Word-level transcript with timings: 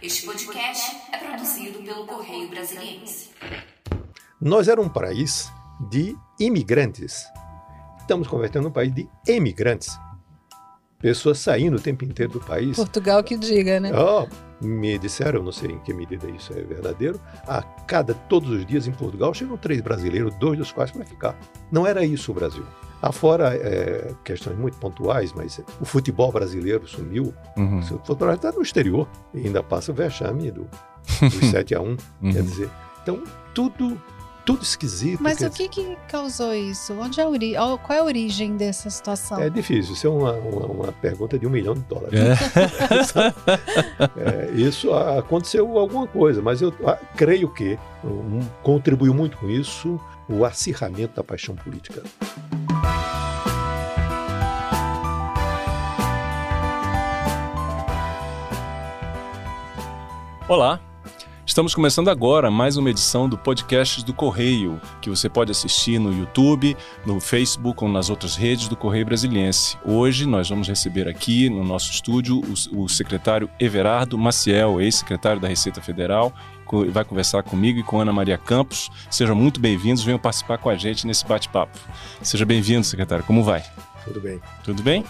Este 0.00 0.26
podcast 0.26 0.96
é 1.12 1.18
produzido 1.18 1.80
pelo 1.82 2.06
Correio 2.06 2.48
Brasiliense. 2.48 3.30
Nós 4.40 4.68
éramos 4.68 4.88
um 4.88 4.92
país 4.92 5.50
de 5.90 6.16
imigrantes. 6.38 7.24
Estamos 7.98 8.28
convertendo 8.28 8.68
um 8.68 8.70
país 8.70 8.94
de 8.94 9.08
emigrantes. 9.26 9.98
Pessoas 11.00 11.38
saindo 11.38 11.78
o 11.78 11.80
tempo 11.80 12.04
inteiro 12.04 12.34
do 12.34 12.40
país. 12.40 12.76
Portugal 12.76 13.24
que 13.24 13.36
diga, 13.36 13.80
né? 13.80 13.90
Oh, 13.92 14.28
me 14.64 14.98
disseram, 14.98 15.42
não 15.42 15.50
sei 15.50 15.72
em 15.72 15.80
que 15.80 15.92
medida 15.92 16.28
isso 16.30 16.52
é 16.52 16.62
verdadeiro, 16.62 17.20
a 17.46 17.60
cada 17.62 18.14
todos 18.14 18.50
os 18.50 18.64
dias 18.64 18.86
em 18.86 18.92
Portugal 18.92 19.34
chegam 19.34 19.56
três 19.56 19.80
brasileiros, 19.80 20.32
dois 20.36 20.58
dos 20.58 20.70
quais 20.70 20.92
para 20.92 21.04
ficar. 21.04 21.36
Não 21.72 21.84
era 21.84 22.04
isso 22.04 22.30
o 22.30 22.34
Brasil. 22.34 22.64
Afora 23.00 23.54
é, 23.54 24.12
questões 24.24 24.58
muito 24.58 24.76
pontuais, 24.78 25.32
mas 25.32 25.60
o 25.80 25.84
futebol 25.84 26.32
brasileiro 26.32 26.86
sumiu. 26.88 27.32
Uhum. 27.56 27.78
O 27.78 27.82
futebol 27.82 28.32
está 28.32 28.50
no 28.50 28.62
exterior 28.62 29.08
e 29.32 29.46
ainda 29.46 29.62
passa 29.62 29.92
o 29.92 29.94
vexame 29.94 30.50
do, 30.50 30.66
dos 31.20 31.50
7 31.50 31.74
a 31.74 31.80
1 31.80 31.84
Uhum. 31.84 31.96
Quer 32.32 32.42
dizer, 32.42 32.68
então 33.02 33.22
tudo, 33.54 34.00
tudo 34.48 34.62
esquisito. 34.62 35.22
Mas 35.22 35.42
o 35.42 35.50
que, 35.50 35.68
que 35.68 35.98
causou 36.08 36.54
isso? 36.54 36.94
Onde 36.94 37.20
é 37.20 37.24
a 37.24 37.28
ori... 37.28 37.52
Qual 37.52 37.90
é 37.90 37.98
a 37.98 38.02
origem 38.04 38.56
dessa 38.56 38.88
situação? 38.88 39.38
É 39.38 39.50
difícil, 39.50 39.92
isso 39.92 40.06
é 40.06 40.10
uma, 40.10 40.32
uma, 40.32 40.66
uma 40.66 40.92
pergunta 40.92 41.38
de 41.38 41.46
um 41.46 41.50
milhão 41.50 41.74
de 41.74 41.80
dólares. 41.80 42.18
É. 42.18 42.34
É, 44.16 44.50
isso 44.52 44.92
aconteceu 44.92 45.78
alguma 45.78 46.06
coisa, 46.06 46.40
mas 46.40 46.62
eu 46.62 46.72
ah, 46.86 46.98
creio 47.16 47.48
que 47.52 47.78
um, 48.04 48.40
contribuiu 48.62 49.12
muito 49.12 49.36
com 49.36 49.48
isso 49.48 50.00
o 50.28 50.44
acirramento 50.44 51.16
da 51.16 51.24
paixão 51.24 51.54
política. 51.54 52.02
Olá, 60.48 60.80
estamos 61.48 61.74
começando 61.74 62.08
agora 62.08 62.50
mais 62.50 62.76
uma 62.76 62.90
edição 62.90 63.26
do 63.26 63.38
podcast 63.38 64.04
do 64.04 64.12
Correio, 64.12 64.78
que 65.00 65.08
você 65.08 65.30
pode 65.30 65.50
assistir 65.50 65.98
no 65.98 66.12
YouTube, 66.12 66.76
no 67.06 67.18
Facebook 67.20 67.82
ou 67.82 67.88
nas 67.88 68.10
outras 68.10 68.36
redes 68.36 68.68
do 68.68 68.76
Correio 68.76 69.06
Brasiliense. 69.06 69.78
Hoje 69.82 70.26
nós 70.26 70.50
vamos 70.50 70.68
receber 70.68 71.08
aqui 71.08 71.48
no 71.48 71.64
nosso 71.64 71.90
estúdio 71.90 72.42
o, 72.72 72.82
o 72.82 72.88
secretário 72.88 73.48
Everardo 73.58 74.18
Maciel, 74.18 74.78
ex-secretário 74.78 75.40
da 75.40 75.48
Receita 75.48 75.80
Federal, 75.80 76.34
vai 76.90 77.02
conversar 77.02 77.42
comigo 77.42 77.78
e 77.78 77.82
com 77.82 77.98
Ana 77.98 78.12
Maria 78.12 78.36
Campos. 78.36 78.90
Sejam 79.10 79.34
muito 79.34 79.58
bem-vindos, 79.58 80.04
venham 80.04 80.18
participar 80.18 80.58
com 80.58 80.68
a 80.68 80.76
gente 80.76 81.06
nesse 81.06 81.24
bate-papo. 81.26 81.78
Seja 82.22 82.44
bem-vindo, 82.44 82.84
secretário. 82.84 83.24
Como 83.24 83.42
vai? 83.42 83.64
Tudo 84.04 84.20
bem? 84.20 84.40
Tudo 84.62 84.82
bem? 84.82 85.02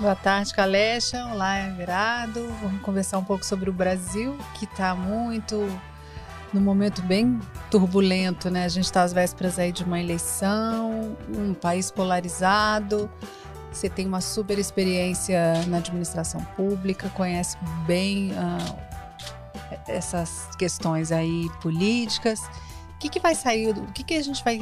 Boa 0.00 0.14
tarde, 0.14 0.54
Calecha. 0.54 1.26
Olá, 1.26 1.58
Everardo. 1.66 2.46
Vamos 2.62 2.80
conversar 2.82 3.18
um 3.18 3.24
pouco 3.24 3.44
sobre 3.44 3.68
o 3.68 3.72
Brasil, 3.72 4.38
que 4.54 4.64
está 4.64 4.94
muito 4.94 5.66
num 6.52 6.60
momento 6.60 7.02
bem 7.02 7.40
turbulento, 7.68 8.48
né? 8.48 8.64
A 8.64 8.68
gente 8.68 8.84
está 8.84 9.02
às 9.02 9.12
vésperas 9.12 9.58
aí 9.58 9.72
de 9.72 9.82
uma 9.82 9.98
eleição, 9.98 11.16
um 11.36 11.52
país 11.52 11.90
polarizado. 11.90 13.10
Você 13.72 13.90
tem 13.90 14.06
uma 14.06 14.20
super 14.20 14.56
experiência 14.56 15.66
na 15.66 15.78
administração 15.78 16.44
pública, 16.56 17.08
conhece 17.08 17.56
bem 17.84 18.30
ah, 18.38 18.76
essas 19.88 20.48
questões 20.56 21.10
aí 21.10 21.50
políticas. 21.60 22.38
O 22.94 22.98
que, 23.00 23.08
que 23.08 23.18
vai 23.18 23.34
sair? 23.34 23.70
O 23.70 23.92
que, 23.92 24.04
que 24.04 24.14
a 24.14 24.22
gente 24.22 24.44
vai 24.44 24.60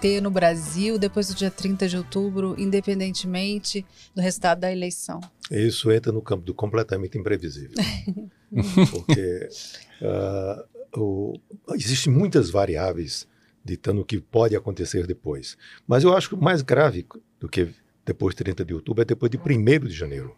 ter 0.00 0.20
no 0.20 0.30
Brasil 0.30 0.98
depois 0.98 1.28
do 1.28 1.34
dia 1.34 1.50
30 1.50 1.88
de 1.88 1.96
outubro, 1.96 2.54
independentemente 2.58 3.84
do 4.14 4.20
resultado 4.22 4.60
da 4.60 4.72
eleição? 4.72 5.20
Isso 5.50 5.90
entra 5.90 6.12
no 6.12 6.22
campo 6.22 6.44
do 6.44 6.54
completamente 6.54 7.16
imprevisível. 7.18 7.76
Porque 8.90 9.48
ah, 10.02 10.64
o- 10.96 11.38
existem 11.74 12.12
muitas 12.12 12.50
variáveis 12.50 13.26
ditando 13.64 14.00
o 14.00 14.04
que 14.04 14.20
pode 14.20 14.56
acontecer 14.56 15.06
depois. 15.06 15.56
Mas 15.86 16.04
eu 16.04 16.16
acho 16.16 16.30
que 16.30 16.34
o 16.34 16.40
mais 16.42 16.62
grave 16.62 17.06
do 17.38 17.48
que 17.48 17.68
depois 18.04 18.34
de 18.34 18.42
30 18.44 18.64
de 18.64 18.74
outubro 18.74 19.02
é 19.02 19.04
depois 19.04 19.30
de 19.30 19.36
1 19.38 19.86
de 19.86 19.94
janeiro. 19.94 20.34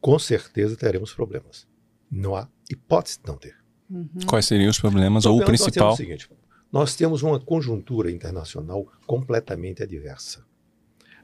Com 0.00 0.18
certeza 0.18 0.76
teremos 0.76 1.12
problemas. 1.12 1.66
Não 2.10 2.36
há 2.36 2.48
hipótese 2.70 3.18
de 3.20 3.26
não 3.26 3.36
ter. 3.36 3.56
Uhum. 3.90 4.08
Quais 4.26 4.46
seriam 4.46 4.70
os 4.70 4.78
problemas 4.78 5.24
ou 5.26 5.36
o 5.36 5.44
temos 5.44 5.60
principal? 5.62 5.92
o 5.92 5.96
seguinte, 5.96 6.30
nós 6.72 6.94
temos 6.94 7.22
uma 7.22 7.40
conjuntura 7.40 8.10
internacional 8.10 8.86
completamente 9.06 9.82
adversa, 9.82 10.44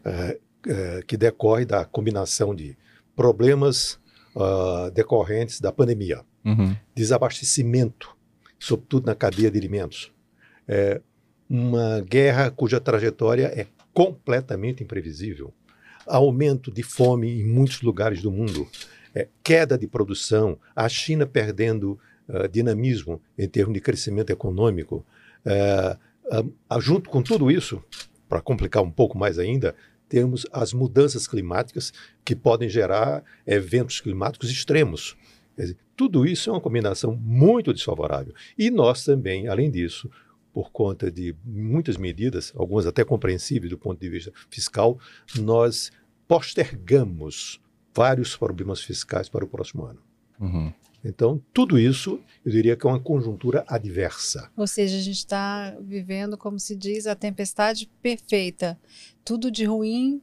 eh, 0.04 0.38
eh, 0.66 1.02
que 1.06 1.16
decorre 1.16 1.64
da 1.64 1.84
combinação 1.84 2.54
de 2.54 2.76
problemas 3.14 3.98
ah, 4.36 4.90
decorrentes 4.92 5.60
da 5.60 5.70
pandemia, 5.70 6.24
Uhum. 6.44 6.76
desabastecimento, 6.94 8.14
sobretudo 8.58 9.06
na 9.06 9.14
cadeia 9.14 9.50
de 9.50 9.56
alimentos, 9.56 10.12
eh, 10.68 11.00
uma 11.48 12.00
guerra 12.00 12.50
cuja 12.50 12.80
trajetória 12.80 13.46
é 13.46 13.66
completamente 13.94 14.82
imprevisível, 14.82 15.54
aumento 16.06 16.70
de 16.70 16.82
fome 16.82 17.40
em 17.40 17.46
muitos 17.46 17.80
lugares 17.80 18.20
do 18.20 18.30
mundo, 18.30 18.68
eh, 19.14 19.28
queda 19.42 19.78
de 19.78 19.86
produção, 19.86 20.58
a 20.76 20.86
China 20.88 21.24
perdendo 21.26 21.98
ah, 22.28 22.46
dinamismo 22.46 23.22
em 23.38 23.48
termos 23.48 23.74
de 23.74 23.80
crescimento 23.80 24.30
econômico. 24.30 25.04
Eh, 25.44 25.96
ah, 26.68 26.80
junto 26.80 27.10
com 27.10 27.22
tudo 27.22 27.50
isso, 27.50 27.82
para 28.28 28.40
complicar 28.40 28.82
um 28.82 28.90
pouco 28.90 29.16
mais 29.16 29.38
ainda, 29.38 29.74
temos 30.08 30.46
as 30.52 30.72
mudanças 30.72 31.26
climáticas 31.26 31.92
que 32.24 32.34
podem 32.34 32.68
gerar 32.68 33.22
eventos 33.46 34.00
climáticos 34.00 34.50
extremos. 34.50 35.16
Dizer, 35.56 35.76
tudo 35.96 36.26
isso 36.26 36.50
é 36.50 36.52
uma 36.52 36.60
combinação 36.60 37.14
muito 37.14 37.72
desfavorável. 37.72 38.34
E 38.58 38.70
nós 38.70 39.04
também, 39.04 39.48
além 39.48 39.70
disso, 39.70 40.10
por 40.52 40.70
conta 40.70 41.10
de 41.10 41.34
muitas 41.44 41.96
medidas, 41.96 42.52
algumas 42.56 42.86
até 42.86 43.04
compreensíveis 43.04 43.70
do 43.70 43.78
ponto 43.78 44.00
de 44.00 44.08
vista 44.08 44.32
fiscal, 44.48 44.98
nós 45.38 45.90
postergamos 46.26 47.60
vários 47.94 48.36
problemas 48.36 48.82
fiscais 48.82 49.28
para 49.28 49.44
o 49.44 49.48
próximo 49.48 49.84
ano. 49.84 50.00
Uhum. 50.40 50.72
Então, 51.04 51.40
tudo 51.52 51.78
isso, 51.78 52.18
eu 52.44 52.50
diria 52.50 52.74
que 52.74 52.86
é 52.86 52.90
uma 52.90 53.00
conjuntura 53.00 53.64
adversa. 53.68 54.50
Ou 54.56 54.66
seja, 54.66 54.96
a 54.96 55.00
gente 55.00 55.18
está 55.18 55.76
vivendo, 55.80 56.38
como 56.38 56.58
se 56.58 56.74
diz, 56.74 57.06
a 57.06 57.14
tempestade 57.14 57.90
perfeita. 58.00 58.78
Tudo 59.24 59.50
de 59.50 59.64
ruim 59.64 60.22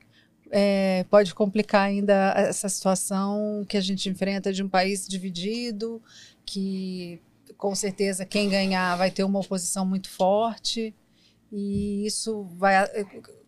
é, 0.50 1.06
pode 1.10 1.34
complicar 1.36 1.84
ainda 1.84 2.34
essa 2.36 2.68
situação 2.68 3.66
que 3.70 3.78
a 3.78 3.82
gente 3.82 4.10
enfrenta 4.10 4.52
de 4.52 4.64
um 4.64 4.68
país 4.68 5.08
dividido, 5.08 6.02
que 6.46 7.22
com 7.58 7.76
certeza 7.76 8.26
quem 8.26 8.50
ganhar 8.50 8.96
vai 8.98 9.12
ter 9.12 9.24
uma 9.24 9.40
oposição 9.40 9.86
muito 9.86 10.10
forte. 10.10 10.94
E 11.52 12.06
isso 12.06 12.44
vai. 12.58 12.76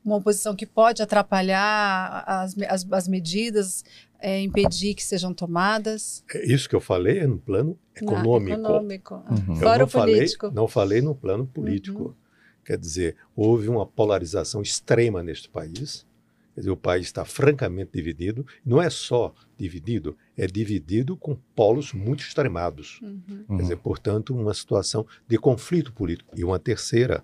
Uma 0.04 0.18
oposição 0.18 0.54
que 0.56 0.66
pode 0.66 1.02
atrapalhar 1.02 2.24
as, 2.28 2.56
as, 2.68 2.86
as 2.92 3.08
medidas, 3.08 3.86
é, 4.24 4.40
impedir 4.40 4.96
que 4.96 5.04
sejam 5.04 5.34
tomadas. 5.34 6.24
É 6.34 6.46
Isso 6.46 6.70
que 6.70 6.76
eu 6.76 6.80
falei 6.80 7.20
é 7.20 7.28
no 7.28 7.38
plano 7.38 7.78
econômico. 7.94 8.54
Ah, 8.54 8.60
econômico. 8.60 9.16
Uhum. 9.16 9.56
Eu 9.56 9.56
Fora 9.58 9.78
não 9.80 9.86
o 9.86 9.90
falei, 9.90 10.16
político. 10.16 10.52
não 10.52 10.68
falei 10.68 11.02
no 11.02 11.14
plano 11.14 11.46
político. 11.46 12.16
Quer 12.64 12.78
dizer, 12.78 13.18
houve 13.36 13.68
uma 13.68 13.86
polarização 13.86 14.62
extrema 14.62 15.22
neste 15.22 15.50
país. 15.50 16.08
Quer 16.56 16.62
dizer, 16.62 16.72
o 16.72 16.78
país 16.78 17.08
está 17.08 17.26
francamente 17.26 17.92
dividido. 17.94 18.48
Não 18.66 18.82
é 18.82 18.90
só 18.90 19.36
dividido, 19.58 20.16
é 20.38 20.48
dividido 20.48 21.18
com 21.18 21.36
polos 21.54 21.92
muito 21.92 22.22
extremados. 22.22 23.02
Uhum. 23.02 23.22
Uhum. 23.50 23.58
Quer 23.58 23.64
dizer, 23.64 23.78
portanto, 23.78 24.34
uma 24.34 24.54
situação 24.54 25.06
de 25.28 25.38
conflito 25.38 25.92
político. 25.92 26.34
E 26.34 26.46
uma 26.46 26.58
terceira, 26.58 27.22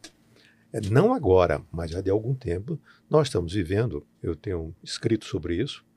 é, 0.73 0.81
não 0.81 1.13
agora, 1.13 1.61
mas 1.71 1.91
já 1.91 2.01
de 2.01 2.09
algum 2.09 2.35
tempo, 2.35 2.77
nós 3.09 3.27
estamos 3.27 3.53
vivendo, 3.53 4.05
eu 4.21 4.35
tenho 4.35 4.75
escrito 4.83 5.23
sobre 5.23 5.55
isso, 5.55 5.87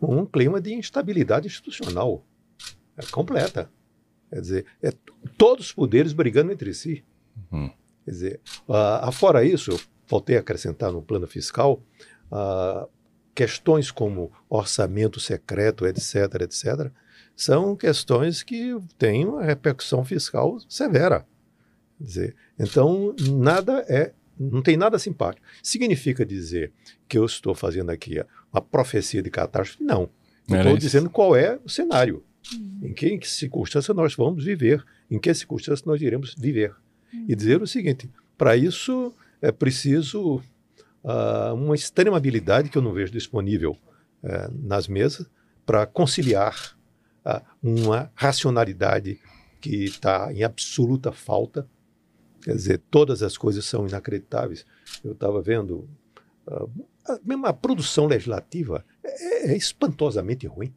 um 0.00 0.24
clima 0.24 0.60
de 0.60 0.74
instabilidade 0.74 1.46
institucional 1.46 2.24
é, 2.96 3.04
completa. 3.06 3.70
Quer 4.30 4.40
dizer, 4.40 4.66
é 4.82 4.92
todos 5.36 5.66
os 5.66 5.72
poderes 5.72 6.12
brigando 6.12 6.52
entre 6.52 6.72
si. 6.74 7.04
Uhum. 7.52 7.70
Quer 8.04 8.10
dizer, 8.10 8.40
ah, 8.68 9.08
afora 9.08 9.44
isso, 9.44 9.70
eu 9.70 9.80
faltei 10.06 10.36
a 10.36 10.40
acrescentar 10.40 10.92
no 10.92 11.02
plano 11.02 11.26
fiscal, 11.26 11.82
ah, 12.30 12.86
questões 13.34 13.90
como 13.90 14.32
orçamento 14.48 15.18
secreto, 15.20 15.86
etc., 15.86 16.42
etc., 16.42 16.90
são 17.36 17.74
questões 17.74 18.42
que 18.42 18.76
têm 18.96 19.26
uma 19.26 19.42
repercussão 19.42 20.04
fiscal 20.04 20.58
severa. 20.68 21.26
Quer 21.98 22.04
dizer, 22.04 22.36
então, 22.58 23.14
nada 23.18 23.84
é, 23.88 24.12
não 24.38 24.62
tem 24.62 24.76
nada 24.76 24.98
simpático. 24.98 25.46
Significa 25.62 26.24
dizer 26.24 26.72
que 27.08 27.18
eu 27.18 27.24
estou 27.24 27.54
fazendo 27.54 27.90
aqui 27.90 28.22
uma 28.54 28.62
profecia 28.62 29.22
de 29.22 29.30
catástrofe? 29.30 29.82
Não. 29.82 30.08
Estou 30.48 30.76
dizendo 30.76 31.10
qual 31.10 31.34
é 31.34 31.58
o 31.64 31.68
cenário. 31.68 32.22
Em 32.82 32.92
que, 32.92 33.08
em 33.08 33.18
que 33.18 33.28
circunstância 33.28 33.94
nós 33.94 34.14
vamos 34.14 34.44
viver, 34.44 34.84
em 35.10 35.18
que 35.18 35.32
circunstância 35.32 35.84
nós 35.86 36.00
iremos 36.02 36.34
viver. 36.38 36.74
E 37.26 37.34
dizer 37.34 37.62
o 37.62 37.66
seguinte: 37.66 38.10
para 38.36 38.54
isso 38.56 39.14
é 39.40 39.50
preciso 39.50 40.42
ah, 41.02 41.52
uma 41.54 41.74
extrema 41.74 42.16
habilidade 42.16 42.68
que 42.68 42.76
eu 42.76 42.82
não 42.82 42.92
vejo 42.92 43.12
disponível 43.12 43.78
eh, 44.22 44.48
nas 44.52 44.88
mesas 44.88 45.26
para 45.64 45.86
conciliar 45.86 46.76
ah, 47.24 47.42
uma 47.62 48.10
racionalidade 48.14 49.18
que 49.60 49.84
está 49.84 50.32
em 50.32 50.42
absoluta 50.42 51.12
falta. 51.12 51.66
Quer 52.42 52.54
dizer, 52.54 52.82
todas 52.90 53.22
as 53.22 53.38
coisas 53.38 53.64
são 53.64 53.86
inacreditáveis. 53.86 54.66
Eu 55.02 55.12
estava 55.12 55.40
vendo, 55.40 55.88
uh, 56.46 56.70
a, 57.06 57.18
mesmo 57.24 57.46
a 57.46 57.52
produção 57.52 58.06
legislativa 58.06 58.84
é, 59.02 59.52
é, 59.52 59.56
espantosamente 59.56 60.46
ruim. 60.46 60.72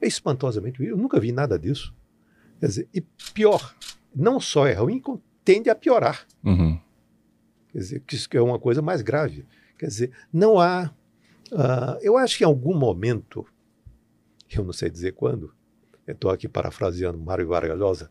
É 0.00 0.06
espantosamente 0.06 0.78
ruim. 0.78 0.88
Eu 0.88 0.96
nunca 0.96 1.20
vi 1.20 1.32
nada 1.32 1.58
disso. 1.58 1.94
Quer 2.58 2.66
dizer, 2.66 2.88
e 2.92 3.00
pior, 3.32 3.74
não 4.14 4.38
só 4.40 4.66
é 4.66 4.74
ruim, 4.74 5.02
tende 5.44 5.70
a 5.70 5.74
piorar. 5.74 6.26
Uhum. 6.44 6.78
Quer 7.72 7.78
dizer, 7.78 8.00
que 8.00 8.14
isso 8.16 8.28
é 8.32 8.40
uma 8.40 8.58
coisa 8.58 8.82
mais 8.82 9.02
grave. 9.02 9.46
Quer 9.78 9.86
dizer, 9.86 10.12
não 10.32 10.58
há. 10.58 10.92
Uh, 11.50 11.98
eu 12.00 12.16
acho 12.16 12.38
que 12.38 12.44
em 12.44 12.46
algum 12.46 12.76
momento, 12.76 13.46
eu 14.50 14.64
não 14.64 14.72
sei 14.72 14.90
dizer 14.90 15.12
quando, 15.12 15.52
estou 16.06 16.30
aqui 16.30 16.48
parafraseando 16.48 17.18
Mário 17.18 17.48
Vargas 17.48 17.78
Llosa, 17.78 18.10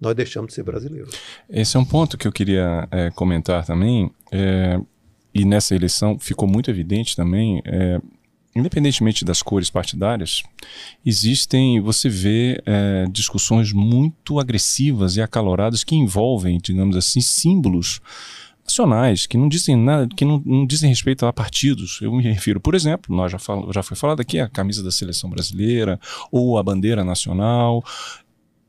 nós 0.00 0.14
deixamos 0.14 0.48
de 0.48 0.54
ser 0.54 0.62
brasileiros. 0.62 1.18
Esse 1.48 1.76
é 1.76 1.80
um 1.80 1.84
ponto 1.84 2.18
que 2.18 2.28
eu 2.28 2.32
queria 2.32 2.86
é, 2.90 3.10
comentar 3.10 3.64
também, 3.64 4.12
é, 4.30 4.78
e 5.42 5.44
nessa 5.44 5.74
eleição 5.74 6.18
ficou 6.18 6.48
muito 6.48 6.70
evidente 6.70 7.14
também, 7.14 7.62
é, 7.64 8.00
independentemente 8.54 9.24
das 9.24 9.42
cores 9.42 9.68
partidárias, 9.68 10.42
existem, 11.04 11.80
você 11.80 12.08
vê 12.08 12.62
é, 12.64 13.06
discussões 13.10 13.72
muito 13.72 14.40
agressivas 14.40 15.16
e 15.16 15.22
acaloradas 15.22 15.84
que 15.84 15.94
envolvem, 15.94 16.58
digamos 16.58 16.96
assim, 16.96 17.20
símbolos 17.20 18.00
nacionais 18.64 19.26
que 19.26 19.36
não 19.36 19.48
dizem 19.48 19.76
nada, 19.76 20.08
que 20.14 20.24
não, 20.24 20.42
não, 20.44 20.66
dizem 20.66 20.90
respeito 20.90 21.24
a 21.24 21.32
partidos. 21.32 22.00
Eu 22.02 22.12
me 22.12 22.22
refiro, 22.22 22.60
por 22.60 22.74
exemplo, 22.74 23.14
nós 23.14 23.30
já, 23.30 23.38
falo, 23.38 23.72
já 23.72 23.82
foi 23.82 23.96
falado 23.96 24.20
aqui 24.20 24.40
a 24.40 24.48
camisa 24.48 24.82
da 24.82 24.90
seleção 24.90 25.30
brasileira 25.30 26.00
ou 26.32 26.58
a 26.58 26.62
bandeira 26.62 27.04
nacional. 27.04 27.84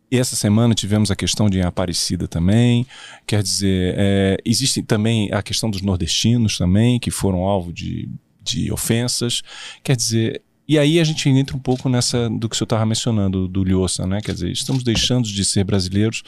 E 0.10 0.18
essa 0.18 0.36
semana 0.36 0.74
tivemos 0.74 1.12
a 1.12 1.16
questão 1.16 1.50
de 1.50 1.62
Aparecida 1.62 2.28
também. 2.28 2.88
Quer 3.26 3.44
dizer, 3.44 3.94
é, 3.98 4.38
existe 4.46 4.82
também 4.82 5.32
a 5.34 5.44
questão 5.44 5.70
dos 5.70 5.82
nordestinos 5.82 6.58
também, 6.58 7.00
que 7.00 7.12
foram 7.12 7.40
alvo 7.40 7.74
de, 7.74 8.10
de 8.42 8.72
ofensas. 8.72 9.42
Quer 9.84 9.98
dizer, 9.98 10.42
e 10.68 10.80
aí 10.80 11.00
a 11.00 11.04
gente 11.04 11.28
entra 11.28 11.56
um 11.56 11.60
pouco 11.60 11.90
nessa 11.90 12.30
do 12.30 12.48
que 12.48 12.56
o 12.56 12.58
senhor 12.58 12.66
estava 12.66 12.86
mencionando, 12.86 13.48
do 13.48 13.64
Lhosa, 13.64 14.08
né? 14.08 14.22
Quer 14.22 14.34
dizer, 14.34 14.52
estamos 14.52 14.84
deixando 14.84 15.28
de 15.28 15.44
ser 15.44 15.64
brasileiros 15.64 16.24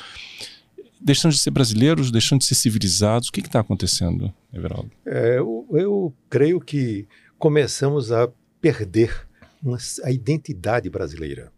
deixando 1.00 1.32
de 1.32 1.40
ser 1.40 1.52
brasileiros, 1.52 2.12
deixando 2.12 2.40
de 2.40 2.46
ser 2.46 2.56
civilizados? 2.56 3.30
O 3.30 3.32
que 3.32 3.40
está 3.40 3.62
acontecendo, 3.62 4.34
Everaldo? 4.54 4.92
É, 5.06 5.38
eu, 5.38 5.66
eu, 5.72 6.14
creio 6.30 6.60
que 6.60 7.08
começamos 7.38 8.12
a 8.12 8.30
perder 8.60 9.28
uma, 9.64 9.78
a 10.04 10.12
identidade 10.12 10.90
brasileira. 10.90 11.52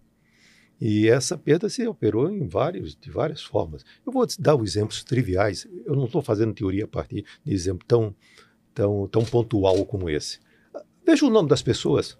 E 0.81 1.07
essa 1.07 1.37
perda 1.37 1.69
se 1.69 1.87
operou 1.87 2.27
em 2.31 2.47
vários, 2.47 2.95
de 2.95 3.11
várias 3.11 3.43
formas. 3.43 3.85
Eu 4.03 4.11
vou 4.11 4.25
dar 4.39 4.59
exemplos 4.63 5.03
triviais. 5.03 5.67
Eu 5.85 5.95
não 5.95 6.05
estou 6.05 6.23
fazendo 6.23 6.55
teoria 6.55 6.85
a 6.85 6.87
partir 6.87 7.23
de 7.45 7.53
exemplo 7.53 7.85
tão, 7.87 8.15
tão, 8.73 9.07
tão 9.07 9.23
pontual 9.23 9.85
como 9.85 10.09
esse. 10.09 10.39
Veja 11.05 11.23
o 11.27 11.29
nome 11.29 11.47
das 11.47 11.61
pessoas. 11.61 12.17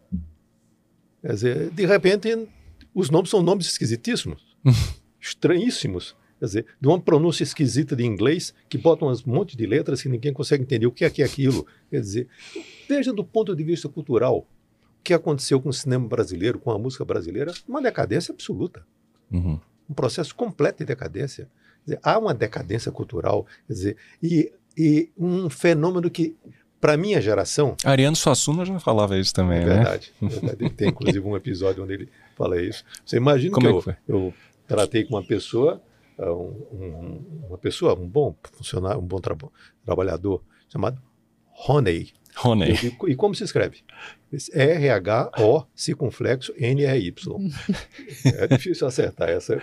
Quer 1.24 1.34
dizer, 1.34 1.69
de 1.72 1.86
repente, 1.88 2.48
os 2.94 3.10
nomes 3.10 3.31
são 3.31 3.42
nomes 3.42 3.66
esquisitíssimos, 3.66 4.56
estranhíssimos. 5.19 6.16
Quer 6.38 6.46
dizer, 6.46 6.66
de 6.80 6.88
uma 6.88 7.00
pronúncia 7.00 7.44
esquisita 7.44 7.96
de 7.96 8.06
inglês, 8.06 8.54
que 8.69 8.78
bota 8.78 9.06
um 9.06 9.13
monte 9.25 9.58
de 9.58 9.66
letras 9.66 10.04
que 10.04 10.10
ninguém 10.10 10.34
consegue 10.34 10.63
entender 10.63 10.86
o 10.86 10.92
que 10.92 11.04
é 11.04 11.10
que 11.10 11.24
é 11.24 11.25
aquilo. 11.25 11.66
Quer 11.90 12.02
dizer, 12.02 12.28
veja 12.88 13.12
do 13.12 13.24
ponto 13.24 13.56
de 13.56 13.63
vista 13.63 13.90
cultural 13.90 14.48
que 15.03 15.13
aconteceu 15.13 15.59
com 15.62 15.69
o 15.69 15.74
cinema 15.74 16.07
brasileiro, 16.07 16.59
com 16.59 16.71
a 16.71 16.77
música 16.77 17.03
brasileira, 17.03 17.53
uma 17.68 17.81
decadência 17.81 18.31
absoluta. 18.31 18.86
Uhum. 19.31 19.59
Um 19.89 19.94
processo 19.94 20.36
completo 20.36 20.80
de 20.80 20.86
decadência. 20.86 21.50
Dizer, 21.86 22.00
há 22.03 22.18
uma 22.18 22.33
decadência 22.33 22.92
cultural, 22.92 23.45
dizer, 23.68 23.98
e, 24.21 24.51
e 24.77 25.12
um 25.18 25.50
fenômeno 25.50 26.09
que, 26.09 26.36
para 26.80 26.95
minha 26.95 27.19
geração. 27.19 27.75
Ariano 27.83 28.15
Suassuna 28.15 28.65
já 28.65 28.80
falava 28.80 29.18
isso 29.18 29.33
também, 29.33 29.59
é 29.59 29.65
né? 29.65 29.75
Verdade, 29.75 30.13
é 30.21 30.25
verdade. 30.27 30.69
Tem 30.71 30.89
inclusive 30.89 31.19
um 31.19 31.36
episódio 31.36 31.83
onde 31.83 31.94
ele 31.94 32.09
fala 32.36 32.62
isso. 32.62 32.83
Você 33.06 33.18
imagina 33.18 33.53
Como 33.53 33.81
que 33.81 33.89
é 33.89 33.94
eu, 33.94 33.95
que 34.06 34.12
eu 34.12 34.33
tratei 34.68 35.03
com 35.03 35.15
uma 35.15 35.24
pessoa 35.24 35.81
um, 36.30 36.65
um, 36.71 37.45
uma 37.48 37.57
pessoa, 37.57 37.98
um 37.98 38.07
bom 38.07 38.36
funcionário, 38.51 39.00
um 39.00 39.06
bom 39.06 39.19
tra 39.19 39.36
trabalhador, 39.86 40.44
chamado 40.69 41.01
Honey. 41.68 42.12
Honey. 42.44 42.74
E, 42.74 43.12
e 43.12 43.15
como 43.15 43.33
se 43.33 43.44
escreve? 43.44 43.83
R-H-O, 44.54 45.63
circunflexo, 45.75 46.54
N-R-Y. 46.57 47.13
é 48.25 48.48
difícil 48.48 48.88
acertar 48.88 49.30
essa. 49.30 49.62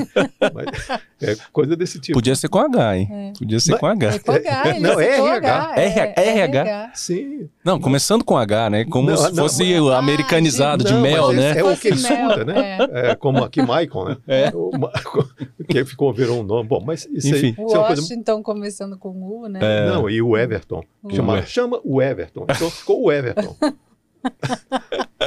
Mas 0.54 1.00
é 1.20 1.36
coisa 1.52 1.76
desse 1.76 2.00
tipo. 2.00 2.16
Podia 2.16 2.34
ser 2.34 2.48
com 2.48 2.58
H, 2.58 2.96
hein? 2.96 3.08
É. 3.10 3.32
Podia 3.38 3.60
ser 3.60 3.72
Mas, 3.72 3.80
com 3.80 3.86
H. 3.86 4.14
É 4.14 4.18
com 4.18 4.32
H, 4.32 4.80
não, 4.80 5.00
é 5.00 5.18
RH. 5.18 5.74
É, 5.76 6.28
RH. 6.28 6.90
Sim. 6.94 7.48
Não, 7.62 7.78
começando 7.78 8.24
com 8.24 8.38
H, 8.38 8.70
né? 8.70 8.84
Como 8.86 9.10
não, 9.10 9.16
se 9.16 9.28
não, 9.28 9.36
fosse 9.36 9.80
mas... 9.80 9.92
americanizado 9.92 10.82
ah, 10.82 10.86
de 10.86 10.94
não, 10.94 11.02
mel, 11.02 11.32
né? 11.32 11.58
É, 11.58 11.64
o 11.64 11.76
que 11.76 11.88
ele 11.88 11.96
escuta, 11.96 12.44
né? 12.44 12.78
É. 12.92 13.14
como 13.14 13.44
aqui 13.44 13.60
Michael, 13.60 14.04
né? 14.08 14.16
É. 14.26 14.50
O, 14.54 14.70
que 15.68 15.84
ficou, 15.84 16.12
virou 16.12 16.40
um 16.40 16.42
nome. 16.42 16.66
Bom, 16.66 16.82
mas 16.84 17.06
isso 17.12 17.28
Enfim. 17.28 17.54
aí. 17.58 17.64
O 17.64 17.66
isso 17.66 17.76
é 17.76 17.78
Washington 17.78 18.42
coisa... 18.42 18.42
começando 18.42 18.98
com 18.98 19.10
U, 19.10 19.46
né? 19.48 19.58
É. 19.62 19.90
Não, 19.90 20.08
e 20.08 20.22
o 20.22 20.36
Everton. 20.36 20.82
Chama, 21.10 21.42
chama 21.42 21.80
o 21.84 22.00
Everton. 22.00 22.46
Então 22.48 22.70
ficou 22.70 23.04
o 23.04 23.12
Everton. 23.12 23.56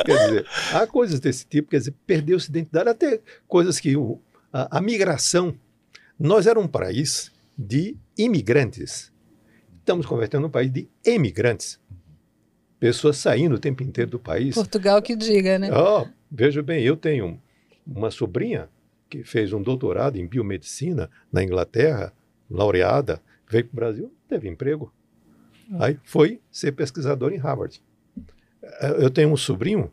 Quer 0.06 0.18
dizer, 0.26 0.48
há 0.74 0.88
coisas 0.88 1.20
desse 1.20 1.46
tipo, 1.46 1.70
quer 1.70 1.80
dizer, 1.80 1.94
perdeu-se 2.06 2.50
identidade, 2.50 2.90
até 2.90 3.22
coisas 3.48 3.80
que 3.80 3.96
o, 3.96 4.20
a, 4.52 4.78
a, 4.78 4.82
migração. 4.82 5.56
Nós 6.20 6.48
éramos 6.48 6.68
um 6.68 6.72
país 6.72 7.32
de 7.58 7.96
imigrantes. 8.18 9.12
Estamos 9.80 10.06
convertendo 10.06 10.48
um 10.48 10.50
país 10.50 10.72
de 10.72 10.88
emigrantes. 11.06 11.80
Pessoas 12.80 13.18
saindo 13.18 13.56
o 13.56 13.60
tempo 13.60 13.84
inteiro 13.84 14.12
do 14.12 14.20
país. 14.20 14.56
Portugal 14.56 15.02
que 15.02 15.16
diga, 15.16 15.60
né? 15.60 15.70
Oh, 15.72 16.08
veja 16.32 16.62
bem, 16.62 16.84
eu 16.84 16.96
tenho 16.96 17.42
uma 17.86 18.12
sobrinha 18.12 18.70
que 19.10 19.24
fez 19.24 19.52
um 19.52 19.62
doutorado 19.62 20.18
em 20.18 20.28
biomedicina 20.28 21.10
na 21.32 21.44
Inglaterra, 21.44 22.14
laureada, 22.50 23.22
veio 23.50 23.66
para 23.66 23.74
o 23.74 23.76
Brasil, 23.76 24.14
teve 24.28 24.48
emprego. 24.48 24.94
Aí 25.80 26.00
foi 26.04 26.40
ser 26.52 26.72
pesquisador 26.72 27.32
em 27.32 27.38
Harvard. 27.38 27.82
Eu 29.00 29.10
tenho 29.10 29.32
um 29.32 29.38
sobrinho 29.38 29.92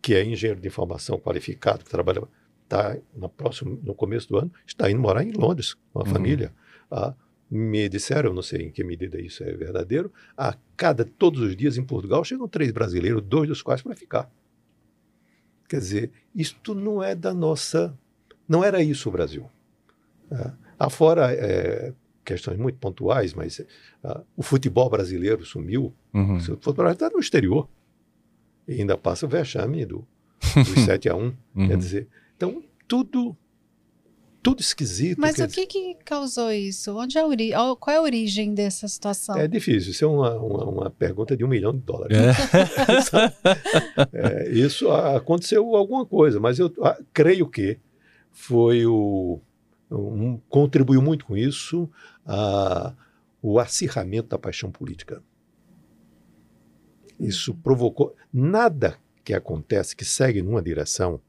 que 0.00 0.14
é 0.14 0.24
engenheiro 0.24 0.60
de 0.60 0.66
informação 0.68 1.18
qualificado, 1.18 1.84
que 1.84 1.90
trabalha 1.90 2.22
tá 2.68 2.96
no 3.14 3.28
próximo 3.28 3.78
no 3.82 3.94
começo 3.94 4.28
do 4.28 4.38
ano, 4.38 4.52
está 4.66 4.90
indo 4.90 5.00
morar 5.00 5.22
em 5.22 5.30
Londres 5.32 5.74
com 5.92 6.00
a 6.00 6.02
Uhum. 6.04 6.08
família. 6.10 6.52
Ah, 6.90 7.14
me 7.50 7.86
disseram, 7.88 8.30
eu 8.30 8.34
não 8.34 8.40
sei 8.42 8.62
em 8.62 8.70
que 8.70 8.82
medida 8.82 9.20
isso 9.20 9.44
é 9.44 9.52
verdadeiro, 9.52 10.10
a 10.36 10.56
cada 10.76 11.04
todos 11.04 11.40
os 11.40 11.54
dias 11.54 11.76
em 11.76 11.84
Portugal 11.84 12.24
chegam 12.24 12.48
três 12.48 12.72
brasileiros, 12.72 13.22
dois 13.22 13.46
dos 13.48 13.60
quais 13.62 13.82
para 13.82 13.94
ficar. 13.94 14.30
Quer 15.68 15.78
dizer, 15.78 16.10
isto 16.34 16.74
não 16.74 17.02
é 17.02 17.14
da 17.14 17.32
nossa, 17.34 17.96
não 18.48 18.64
era 18.64 18.82
isso 18.82 19.08
o 19.08 19.12
Brasil. 19.12 19.48
Ah, 20.30 20.52
afora 20.78 21.32
é, 21.32 21.92
questões 22.24 22.58
muito 22.58 22.78
pontuais, 22.78 23.34
mas 23.34 23.60
ah, 24.02 24.22
o 24.36 24.42
futebol 24.42 24.88
brasileiro 24.90 25.44
sumiu. 25.44 25.94
Uhum. 26.14 26.36
O 26.36 26.40
futebol 26.40 26.74
brasileiro 26.74 26.92
está 26.94 27.10
no 27.10 27.20
exterior. 27.20 27.68
E 28.66 28.80
ainda 28.80 28.96
passa 28.96 29.26
o 29.26 29.28
vexame 29.28 29.84
do, 29.84 30.06
dos 30.54 30.84
7 30.84 31.08
a 31.08 31.16
1. 31.16 31.34
Uhum. 31.54 31.68
Quer 31.68 31.76
dizer, 31.76 32.08
então 32.36 32.62
tudo 32.86 33.36
tudo 34.42 34.60
esquisito. 34.60 35.20
Mas 35.20 35.38
o 35.38 35.46
que, 35.46 35.66
que 35.66 35.96
causou 36.04 36.50
isso? 36.50 36.98
Onde 36.98 37.16
é 37.16 37.20
a 37.20 37.26
ori... 37.26 37.52
Qual 37.78 37.94
é 37.94 37.96
a 37.96 38.02
origem 38.02 38.52
dessa 38.52 38.88
situação? 38.88 39.38
É 39.38 39.46
difícil, 39.46 39.92
isso 39.92 40.04
é 40.04 40.08
uma, 40.08 40.34
uma, 40.34 40.64
uma 40.64 40.90
pergunta 40.90 41.36
de 41.36 41.44
um 41.44 41.48
milhão 41.48 41.72
de 41.72 41.78
dólares. 41.78 42.18
É. 42.18 42.32
É, 44.12 44.48
isso 44.50 44.90
aconteceu 44.90 45.76
alguma 45.76 46.04
coisa, 46.04 46.40
mas 46.40 46.58
eu 46.58 46.72
ah, 46.82 46.98
creio 47.12 47.46
que 47.48 47.78
foi 48.30 48.84
o. 48.86 49.40
Um, 49.90 50.38
contribuiu 50.48 51.02
muito 51.02 51.26
com 51.26 51.36
isso 51.36 51.88
a, 52.26 52.94
o 53.42 53.58
acirramento 53.58 54.28
da 54.28 54.38
paixão 54.38 54.70
política. 54.70 55.22
Isso 57.26 57.54
provocou. 57.54 58.14
Nada 58.32 58.96
que 59.24 59.32
acontece, 59.34 59.94
que 59.94 60.04
segue 60.04 60.42
numa 60.42 60.60
direção, 60.62 61.20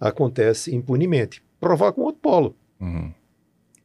acontece 0.00 0.74
impunemente. 0.74 1.42
Provoca 1.60 2.00
um 2.00 2.04
outro 2.04 2.20
polo. 2.20 2.56
Uhum. 2.80 3.12